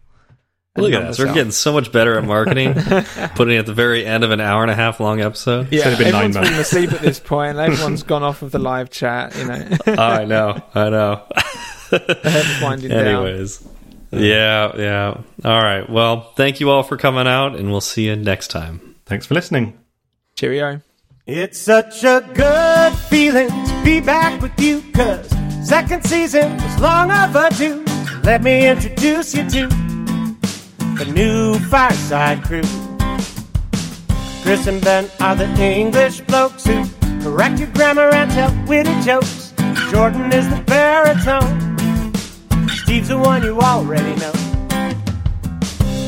[0.76, 1.18] Look at us.
[1.18, 1.34] We're out.
[1.34, 2.74] getting so much better at marketing.
[3.34, 5.72] putting it at the very end of an hour and a half long episode.
[5.72, 7.58] Yeah, everyone's been asleep at this point.
[7.58, 9.68] Everyone's gone off of the live chat, you know.
[9.86, 10.62] oh, I know.
[10.74, 11.26] I know.
[11.92, 13.58] Anyways.
[13.58, 13.70] Down.
[14.12, 15.20] Yeah, yeah.
[15.44, 15.88] All right.
[15.88, 18.96] Well, thank you all for coming out, and we'll see you next time.
[19.06, 19.78] Thanks for listening.
[20.36, 20.82] Cheerio.
[21.26, 25.28] It's such a good feeling to be back with you, cause
[25.66, 27.89] second season was long overdue.
[28.22, 32.62] Let me introduce you to the new Fireside Crew.
[34.42, 36.84] Chris and Ben are the English blokes who
[37.22, 39.54] correct your grammar and tell witty jokes.
[39.90, 41.78] Jordan is the baritone.
[42.68, 44.32] Steve's the one you already know.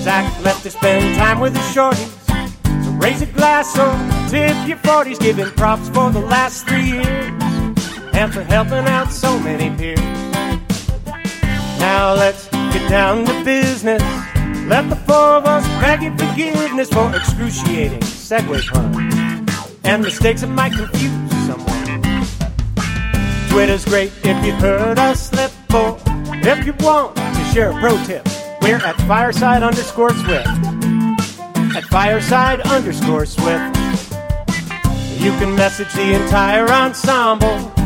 [0.02, 2.12] Zach left to spend time with the shorties.
[2.84, 3.90] So raise a glass or
[4.28, 7.32] tip your 40s, giving props for the last three years
[8.12, 10.11] and for helping out so many peers.
[11.82, 14.00] Now let's get down to business.
[14.68, 20.46] Let the four of us beg your forgiveness for excruciating segue puns and mistakes that
[20.46, 21.10] might confuse
[21.44, 22.02] someone.
[23.50, 25.98] Twitter's great if you heard us slip, or
[26.46, 28.28] if you want to share a pro tip,
[28.62, 30.46] we're at fireside underscore swift.
[31.74, 33.76] At fireside underscore swift.
[35.18, 37.71] You can message the entire ensemble,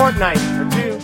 [0.00, 0.98] fortnight or two.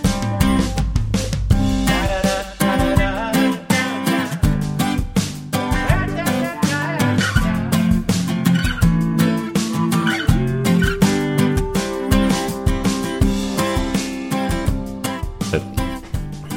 [15.50, 15.62] But,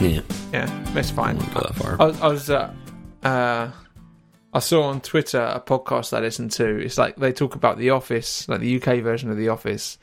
[0.01, 0.21] yeah,
[0.51, 1.37] Yeah, that's fine.
[1.37, 1.97] go that far.
[2.01, 2.73] I was, I was uh,
[3.23, 3.71] uh,
[4.51, 6.65] I saw on Twitter a podcast I listened to.
[6.79, 9.99] It's like they talk about The Office, like the UK version of The Office,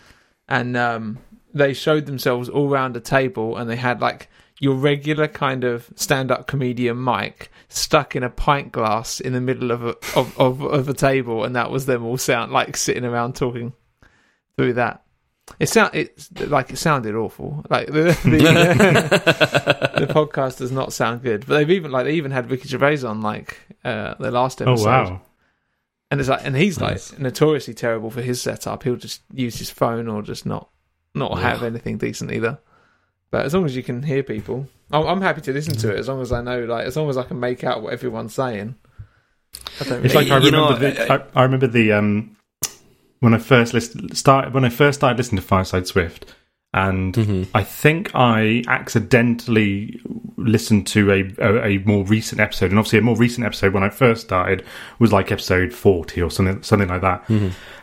[0.49, 1.19] and um,
[1.57, 4.28] they showed themselves all round a table, and they had like
[4.61, 9.70] your regular kind of stand-up comedian mic stuck in a pint glass in the middle
[9.70, 13.05] of a of, of, of a table, and that was them all sound like sitting
[13.05, 13.73] around talking
[14.57, 15.03] through that.
[15.61, 17.65] It sound it's like it sounded awful.
[17.70, 21.47] Like the the, the podcast does not sound good.
[21.47, 24.89] But they've even like they even had Ricky Gervais on like uh the last episode.
[24.89, 25.12] Oh episode.
[25.15, 25.20] wow!
[26.11, 27.12] And it's like and he's Nice.
[27.12, 28.83] like notoriously terrible for his setup.
[28.83, 30.69] He'll just use his phone or just not
[31.16, 32.59] not have anything decent either.
[33.30, 35.98] But as long as you can hear people, I'm, I'm happy to listen to it.
[35.98, 38.34] As long as I know, like, as long as I can make out what everyone's
[38.34, 38.76] saying.
[39.80, 40.90] I don't It's really, like I You know, remember.
[40.93, 42.36] the, I- I, I remember the um
[43.20, 46.32] when I first list, started when I first started listening to Fireside Swift,
[46.74, 47.48] and Mhm.
[47.55, 49.98] I think I accidentally
[50.36, 53.82] listened to a, a a more recent episode, and obviously a more recent episode when
[53.82, 54.64] I first started
[54.98, 57.24] was like episode forty or something something like that.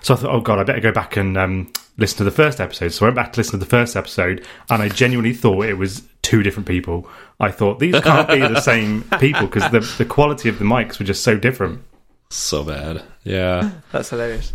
[0.02, 2.60] So I thought, oh god, I better go back and um, listen to the first
[2.60, 2.90] episode.
[2.90, 5.78] So I went back to listen to the first episode, and I genuinely thought it
[5.78, 7.08] was two different people.
[7.40, 11.00] I thought these can't be the same people because the the quality of the mics
[11.00, 11.82] were just so different.
[12.30, 13.04] So bad.
[13.24, 13.72] Yeah.
[13.92, 14.54] that's hilarious.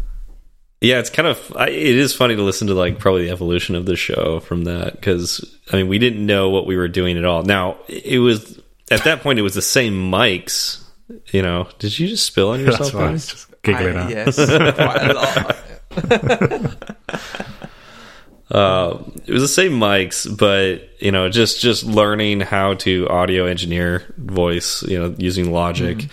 [0.81, 3.74] Yeah, it's kind of I, it is funny to listen to like probably the evolution
[3.74, 7.19] of the show from that because I mean we didn't know what we were doing
[7.19, 7.43] at all.
[7.43, 8.60] Now it was
[8.90, 10.85] at that point it was the same mics.
[11.32, 13.48] You know, did you just spill on yourself?
[13.64, 13.97] That's why I was guys?
[13.97, 14.10] just giggling I- out.
[14.10, 14.36] yes,
[14.76, 16.89] quite a lot.
[18.51, 23.44] Uh, it was the same mics, but you know, just just learning how to audio
[23.44, 26.09] engineer voice, you know, using Logic.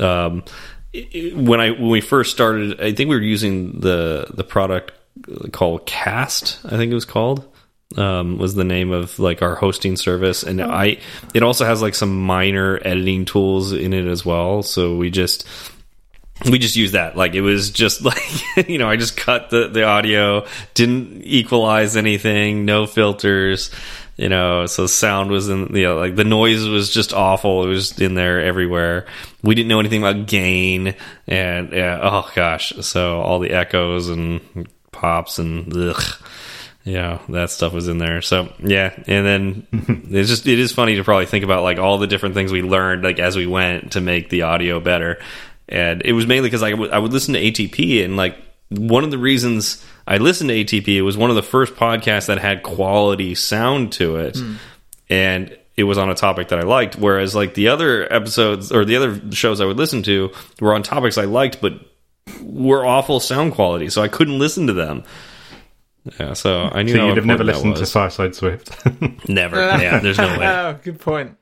[0.00, 0.42] Um,
[0.92, 4.42] it- it- when I when we first started, I think we were using the the
[4.42, 4.92] product
[5.52, 6.58] called Cast.
[6.64, 7.46] I think it was called.
[7.96, 10.98] Um, was the name of like our hosting service, and I
[11.34, 14.64] it also has like some minor editing tools in it as well.
[14.64, 15.46] So we just
[16.44, 19.68] we just used that like it was just like you know i just cut the
[19.68, 23.70] the audio didn't equalize anything no filters
[24.16, 27.68] you know so sound was in you know like the noise was just awful it
[27.68, 29.06] was in there everywhere
[29.42, 30.94] we didn't know anything about gain
[31.26, 36.22] and yeah oh gosh so all the echoes and pops and ugh
[36.86, 38.22] yeah, that stuff was in there.
[38.22, 39.66] So yeah, and then
[40.08, 42.62] it's just it is funny to probably think about like all the different things we
[42.62, 45.18] learned like as we went to make the audio better.
[45.68, 48.36] And it was mainly because I would I would listen to ATP and like
[48.68, 52.26] one of the reasons I listened to ATP it was one of the first podcasts
[52.26, 54.54] that had quality sound to it, hmm.
[55.08, 56.96] and it was on a topic that I liked.
[56.96, 60.82] Whereas like the other episodes or the other shows I would listen to were on
[60.82, 61.74] topics I liked, but
[62.42, 65.04] were awful sound quality, so I couldn't listen to them.
[66.20, 67.92] Yeah, so I knew So you'd have never listened to was.
[67.92, 69.28] Fireside Swift.
[69.28, 69.56] Never.
[69.56, 70.46] Yeah, there's no way.
[70.46, 71.36] oh, good point.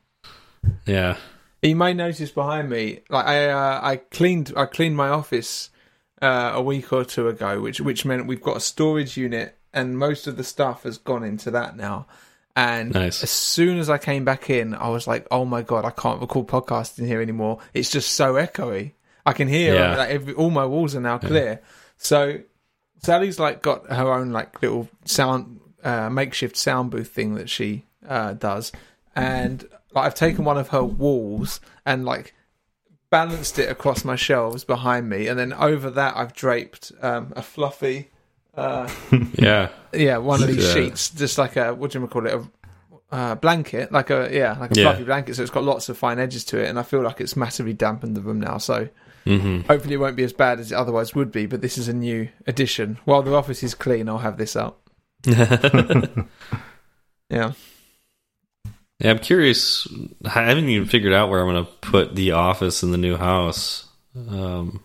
[0.86, 1.16] Yeah.
[1.64, 5.70] You may notice behind me, like I, uh, I cleaned, I cleaned my office
[6.20, 9.98] uh, a week or two ago, which which meant we've got a storage unit and
[9.98, 12.06] most of the stuff has gone into that now.
[12.54, 13.22] And Nice.
[13.22, 16.20] as soon as I came back in, I was like, "Oh my god, I can't
[16.20, 17.58] record podcast in here anymore.
[17.72, 18.92] It's just so echoey.
[19.26, 19.96] I can hear Yeah.
[19.96, 21.62] like, every, all my walls are now clear."
[21.96, 22.40] So
[23.02, 27.84] Sally's like got her own like little sound uh, makeshift sound booth thing that she
[28.06, 28.70] uh, does,
[29.16, 32.34] and like I've taken one of her walls and like
[33.10, 37.42] balanced it across my shelves behind me, and then over that I've draped um, a
[37.42, 38.10] fluffy,
[38.56, 38.88] uh,
[39.38, 39.68] Yeah.
[39.92, 40.74] yeah, one of these Yeah.
[40.74, 44.56] sheets, just like a what do you call it, a uh, blanket, like a yeah,
[44.58, 44.84] like a Yeah.
[44.90, 45.36] fluffy blanket.
[45.36, 47.72] So it's got lots of fine edges to it, and I feel like it's massively
[47.72, 48.58] dampened the room now.
[48.58, 48.88] So
[49.24, 51.46] hmm hopefully it won't be as bad as it otherwise would be.
[51.46, 52.98] But this is a new addition.
[53.04, 54.80] While the office is clean, I'll have this up.
[57.30, 57.52] Yeah.
[59.00, 59.88] Yeah, I'm curious.
[60.24, 63.16] I haven't even figured out where I'm going to put the office in the new
[63.16, 63.86] house.
[64.16, 64.82] Um,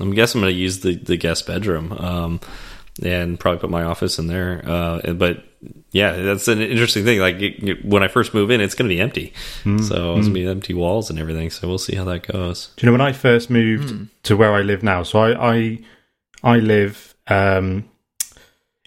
[0.00, 2.40] I'm guessing I'm going to use the, the guest bedroom um,
[3.02, 4.62] and probably put my office in there.
[4.66, 5.44] Uh, but
[5.92, 7.20] yeah, that's an interesting thing.
[7.20, 9.34] Like it, it- when I first move in, it's going to be empty.
[9.62, 9.78] Hmm.
[9.82, 11.50] So it's going to be empty walls and everything.
[11.50, 12.68] So we'll see how that goes.
[12.76, 15.02] Do you know when I first moved to where I live now?
[15.02, 15.78] So I I,
[16.42, 17.88] I live um,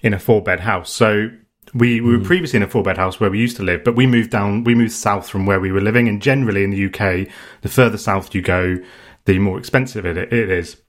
[0.01, 0.91] in a four bed house.
[0.91, 1.29] So
[1.73, 3.95] we, we were previously in a four bed house where we used to live, but
[3.95, 4.63] we moved down.
[4.63, 7.27] We moved south from where we were living, and generally in the UK,
[7.61, 8.77] the further south you go,
[9.25, 10.81] the more expensive it, it is.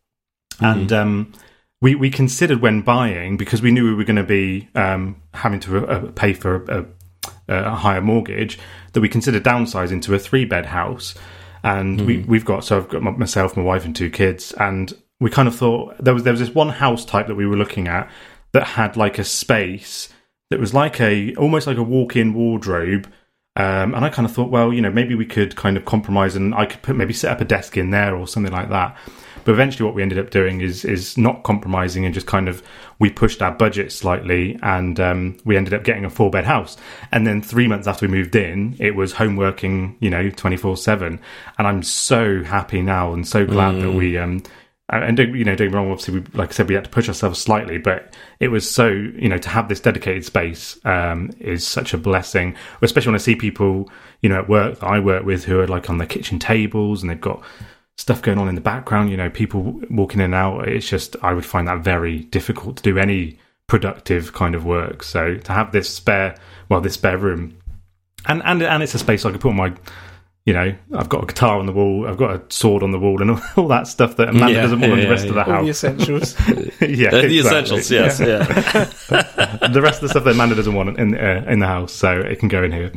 [0.60, 1.32] And um,
[1.80, 5.60] we we considered when buying because we knew we were going to be um, having
[5.60, 6.86] to uh, pay for a,
[7.48, 8.58] a higher mortgage
[8.92, 11.14] that we considered downsizing to a three bed house.
[11.64, 14.52] And we, we've got, so I've got my- myself, my wife, and two kids.
[14.52, 17.46] And we kind of thought there was, there was this one house type that we
[17.46, 18.08] were looking at
[18.52, 20.08] that had like a space
[20.50, 23.10] that was like a, almost like a walk in wardrobe.
[23.56, 26.36] Um, and I kind of thought, well, you know, maybe we could kind of compromise
[26.36, 28.96] and I could put maybe set up a desk in there or something like that.
[29.44, 32.62] But eventually, what we ended up doing is is not compromising and just kind of
[32.98, 36.76] we pushed our budget slightly, and um, we ended up getting a four bed house.
[37.12, 40.58] And then three months after we moved in, it was home working, you know, twenty
[40.58, 41.18] four seven.
[41.56, 44.18] And I'm so happy now and so glad that we.
[44.18, 44.42] Um,
[44.90, 45.90] and don't, you know, me wrong.
[45.90, 48.88] Obviously, we, like I said, we had to push ourselves slightly, but it was so
[48.88, 52.56] you know to have this dedicated space um, is such a blessing.
[52.80, 53.90] Especially when I see people,
[54.22, 57.02] you know, at work that I work with who are like on the kitchen tables
[57.02, 57.42] and they've got
[57.96, 59.10] stuff going on in the background.
[59.10, 60.66] You know, people walking in and out.
[60.66, 65.02] It's just I would find that very difficult to do any productive kind of work.
[65.02, 66.34] So to have this spare,
[66.70, 67.58] well, this spare room,
[68.24, 69.74] and and and it's a space I could put my.
[70.48, 72.98] You know, I've got a guitar on the wall, I've got a sword on the
[72.98, 75.34] wall, and all, all that stuff that Amanda Yeah, doesn't want in the rest of
[75.34, 75.56] the yeah.
[75.56, 76.34] All the essentials.
[76.80, 77.38] yeah, Uh, the exactly.
[77.38, 78.18] essentials, yes.
[78.18, 78.38] Yeah.
[79.68, 82.18] the rest of the stuff that Amanda doesn't want in uh, in the house, so
[82.18, 82.92] it can go in here.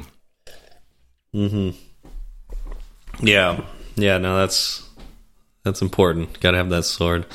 [1.33, 1.71] hmm
[3.19, 3.59] Yeah.
[3.95, 4.87] Yeah, no, that's
[5.65, 6.39] that's important.
[6.39, 7.25] Got to have that sword.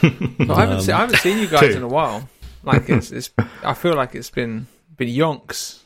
[0.00, 1.76] But I haven't, seen, I haven't seen you guys Two.
[1.76, 2.26] in a while.
[2.62, 3.30] Like it's, it's.
[3.62, 4.66] I feel like it's been
[4.96, 5.80] been yonks.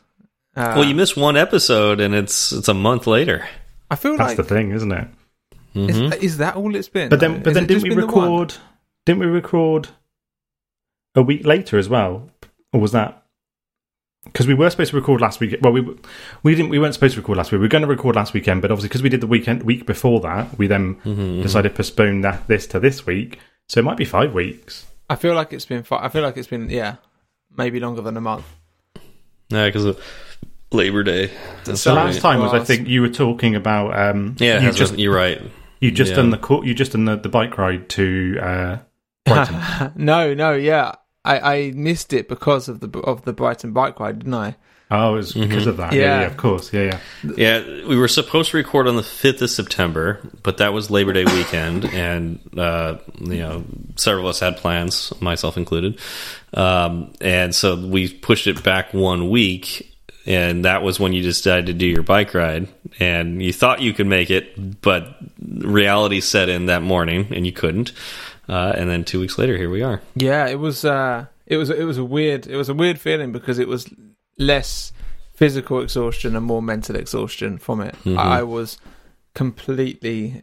[0.57, 3.45] Uh, well, you missed one episode, and it's it's a month later.
[3.95, 5.07] I feel That's like the thing, isn't it?
[5.75, 6.17] is, Mhm.
[6.21, 7.09] is that all it's been?
[7.11, 8.55] But then, but then didn't we been the record?
[9.07, 9.89] Didn't we record
[11.15, 12.29] a week later as well,
[12.73, 13.23] or was that?
[14.25, 15.55] Because we were supposed to record last week.
[15.61, 15.83] Well, we
[16.43, 16.71] we didn't.
[16.71, 17.61] We weren't supposed to record last week.
[17.61, 19.87] We were going to record last weekend, but obviously because we did the weekend week
[19.87, 23.39] before that, we then Mhm, decided to postpone that this to this week.
[23.69, 24.87] So it might be five weeks.
[25.09, 25.85] I feel like it's been.
[25.85, 26.69] Fi- I feel like it's been.
[26.69, 26.97] Yeah,
[27.57, 28.47] maybe longer than a month.
[29.51, 30.01] Yeah, because of
[30.73, 31.31] Labor Day.
[31.65, 32.07] That's So The right.
[32.07, 33.99] last time was I think you were talking about.
[33.99, 35.41] Um, Yeah, you that's just just, you're right.
[35.81, 36.17] you just yeah.
[36.17, 38.79] done the cour- you just done the, the bike ride to uh,
[39.25, 39.93] Brighton.
[39.97, 40.93] no, no, yeah.
[41.25, 44.57] I, I missed it because of the of the Brighton bike ride, didn't I?
[44.91, 45.93] oh, it was because of that.
[45.93, 46.01] Yeah.
[46.01, 46.21] Yeah.
[46.21, 46.73] yeah, of course.
[46.73, 47.33] Yeah, yeah.
[47.37, 51.13] Yeah, we were supposed to record on the 5th of September, but that was Labor
[51.15, 53.65] Day weekend, and, uh, you know,
[53.97, 55.99] several of us had plans, myself included.
[56.53, 59.94] Um, and so we pushed it back one week,
[60.27, 62.69] and that was when you decided to do your bike ride.
[63.01, 67.53] And you thought you could make it, but reality set in that morning, and you
[67.53, 67.93] couldn't.
[68.49, 70.01] Uh, and then two weeks later, here we are.
[70.15, 70.85] Yeah, it was.
[70.85, 71.71] Uh, it was.
[71.71, 72.47] It was a weird.
[72.47, 73.89] It was a weird feeling because it was
[74.39, 74.93] less
[75.35, 77.95] physical exhaustion and more mental exhaustion from it.
[78.05, 78.19] Mhm.
[78.19, 78.79] I, I was
[79.35, 80.43] completely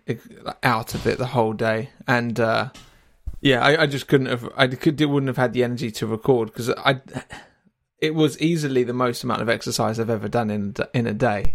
[0.64, 2.70] out of it the whole day, and uh,
[3.40, 4.50] yeah, I, I just couldn't have.
[4.58, 5.00] I could.
[5.00, 7.02] Wouldn't have had the energy to record because I.
[8.02, 11.54] It was easily the most amount of exercise I've ever done in in a day.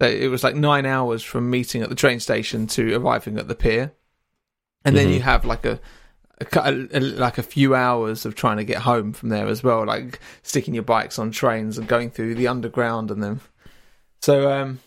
[0.00, 3.48] So it was like nine hours from meeting at the train station to arriving at
[3.48, 3.92] the pier,
[4.84, 5.14] and then Mhm.
[5.14, 5.80] you have like a,
[6.40, 9.62] a, a, a like a few hours of trying to get home from there as
[9.62, 13.40] well, like sticking your bikes on trains and going through the underground and then.
[14.20, 14.80] So um,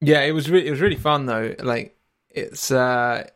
[0.00, 1.54] yeah, it was really it was really fun though.
[1.60, 1.96] Like
[2.28, 3.28] it's uh,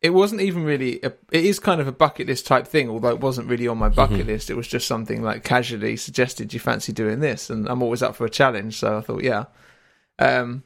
[0.00, 1.00] it wasn't even really.
[1.02, 3.78] A, it is kind of a bucket list type thing, although it wasn't really on
[3.78, 4.28] my bucket Mm-hmm.
[4.28, 4.50] list.
[4.50, 6.54] It was just something like casually suggested.
[6.54, 7.50] You fancy doing this?
[7.50, 9.46] And I'm always up for a challenge, so I thought, yeah.
[10.18, 10.62] Um,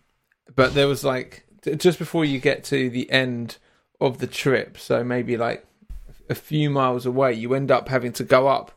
[0.54, 1.44] but there was like
[1.76, 3.56] just before you get to the end
[4.00, 5.64] of the trip, so maybe like
[6.28, 8.72] a few miles away, you end up having to go up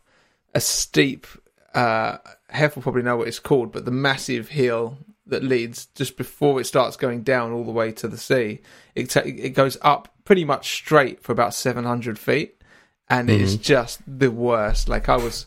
[0.54, 1.28] a steep.
[1.74, 2.18] Uh,
[2.50, 6.60] Hef will probably know what it's called, but the massive hill that leads just before
[6.62, 8.62] it starts going down all the way to the sea.
[8.94, 12.62] It ta- it goes up pretty much straight for about seven hundred feet,
[13.10, 14.88] and it is just the worst.
[14.90, 15.46] Like I was,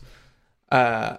[0.71, 1.17] uh,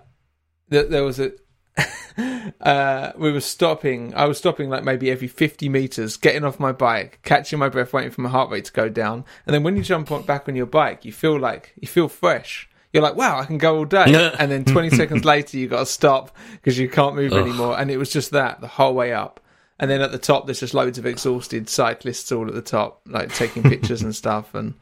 [0.68, 1.32] there, there was a.
[2.60, 4.14] uh, we were stopping.
[4.14, 7.92] I was stopping like maybe every 50 meters, getting off my bike, catching my breath,
[7.92, 9.24] waiting for my heart rate to go down.
[9.46, 12.08] And then when you jump on, back on your bike, you feel like you feel
[12.08, 12.68] fresh.
[12.92, 14.06] You're like, wow, I can go all day.
[14.38, 17.78] and then 20 seconds later, you got to stop because you can't move anymore.
[17.78, 19.40] And it was just that the whole way up.
[19.78, 23.02] And then at the top, there's just loads of exhausted cyclists all at the top,
[23.06, 24.54] like taking pictures and stuff.
[24.54, 24.74] And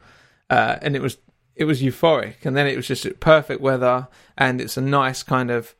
[0.49, 1.17] uh, and it was
[1.55, 2.45] it was euphoric.
[2.45, 4.07] And then it was just perfect weather,
[4.37, 5.75] and it's a nice kind of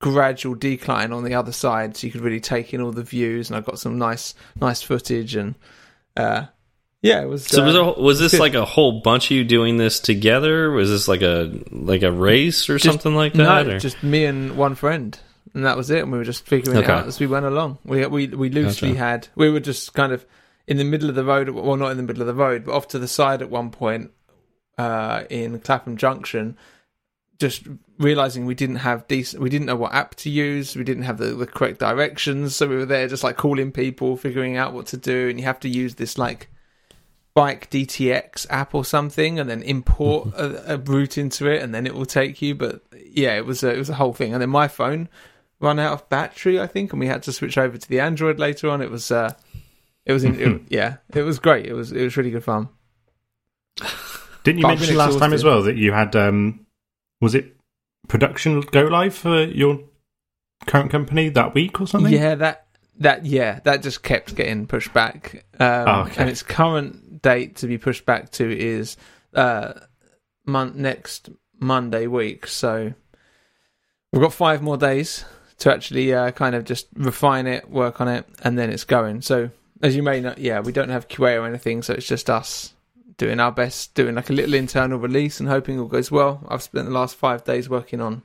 [0.00, 3.48] gradual decline on the other side, so you could really take in all the views.
[3.48, 5.54] And I got some nice nice footage, and
[6.16, 6.46] uh,
[7.04, 7.44] yeah, it was.
[7.44, 10.70] So uh, was, there, was this like a whole bunch of you doing this together?
[10.70, 13.66] Was this like a like a race or just- something like that?
[13.66, 13.78] No, or?
[13.78, 15.18] just me and one friend,
[15.52, 15.98] and that was it.
[16.02, 17.76] And we were just figuring it out as we went along.
[17.84, 18.98] We we we loosely Gotcha.
[18.98, 20.24] had we were just kind of
[20.66, 21.50] in the middle of the road.
[21.50, 23.70] Well, not in the middle of the road, but off to the side at one
[23.70, 24.10] point
[24.78, 26.56] uh, in Clapham Junction.
[27.38, 27.64] Just
[27.98, 30.74] realizing we didn't have decent, we didn't know what app to use.
[30.74, 34.16] We didn't have the, the correct directions, so we were there just like calling people,
[34.16, 35.28] figuring out what to do.
[35.28, 36.48] And you have to use this like
[37.34, 41.86] bike DTX app or something, and then import a, a route into it, and then
[41.86, 42.54] it will take you.
[42.54, 44.32] But yeah, it was a, it was a whole thing.
[44.32, 45.08] And then my phone
[45.60, 48.38] ran out of battery, I think, and we had to switch over to the Android
[48.38, 48.80] later on.
[48.80, 49.34] It was uh,
[50.06, 51.66] it was in, it, yeah, it was great.
[51.66, 52.68] It was it was really good fun.
[54.44, 56.66] Didn't you But mention last time as well that you had um,
[57.20, 57.56] was it
[58.08, 59.80] production go live for your
[60.66, 62.12] current company that week or something?
[62.12, 62.66] Yeah, that
[62.98, 65.46] that yeah, that just kept getting pushed back.
[65.58, 66.20] Um, Oh, okay.
[66.20, 68.96] And its current date to be pushed back to is
[69.34, 69.72] uh,
[70.44, 72.46] mon- next Monday week.
[72.46, 72.92] So
[74.12, 75.24] we've got five more days
[75.58, 79.22] to actually uh, kind of just refine it, work on it, and then it's going.
[79.22, 79.50] So
[79.82, 82.74] as you may know, yeah, we don't have QA or anything, so it's just us
[83.16, 86.44] doing our best, doing like a little internal release and hoping all goes well.
[86.48, 88.22] I've spent the last five days working on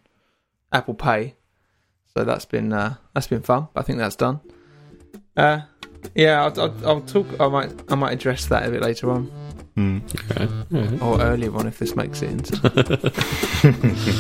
[0.73, 1.35] Apple Pay,
[2.13, 3.69] so that's been uh, that's been fun.
[3.75, 4.41] I think that's done.
[5.37, 5.61] Uh,
[6.15, 7.27] yeah, I'll, I'll, I'll talk.
[7.39, 9.25] I might I might address that a bit later on.
[9.75, 9.99] Hmm.
[10.31, 10.47] Okay.
[10.73, 11.01] Alright.
[11.01, 12.59] or earlier on if this makes it into.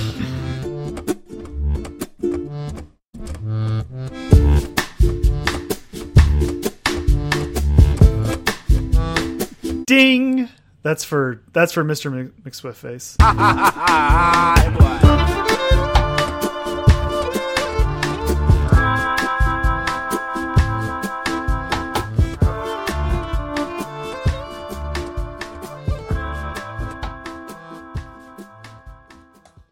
[9.85, 10.49] Ding.
[10.83, 12.11] That's for that's for Mr.
[12.11, 13.17] Mc- McSwiftface.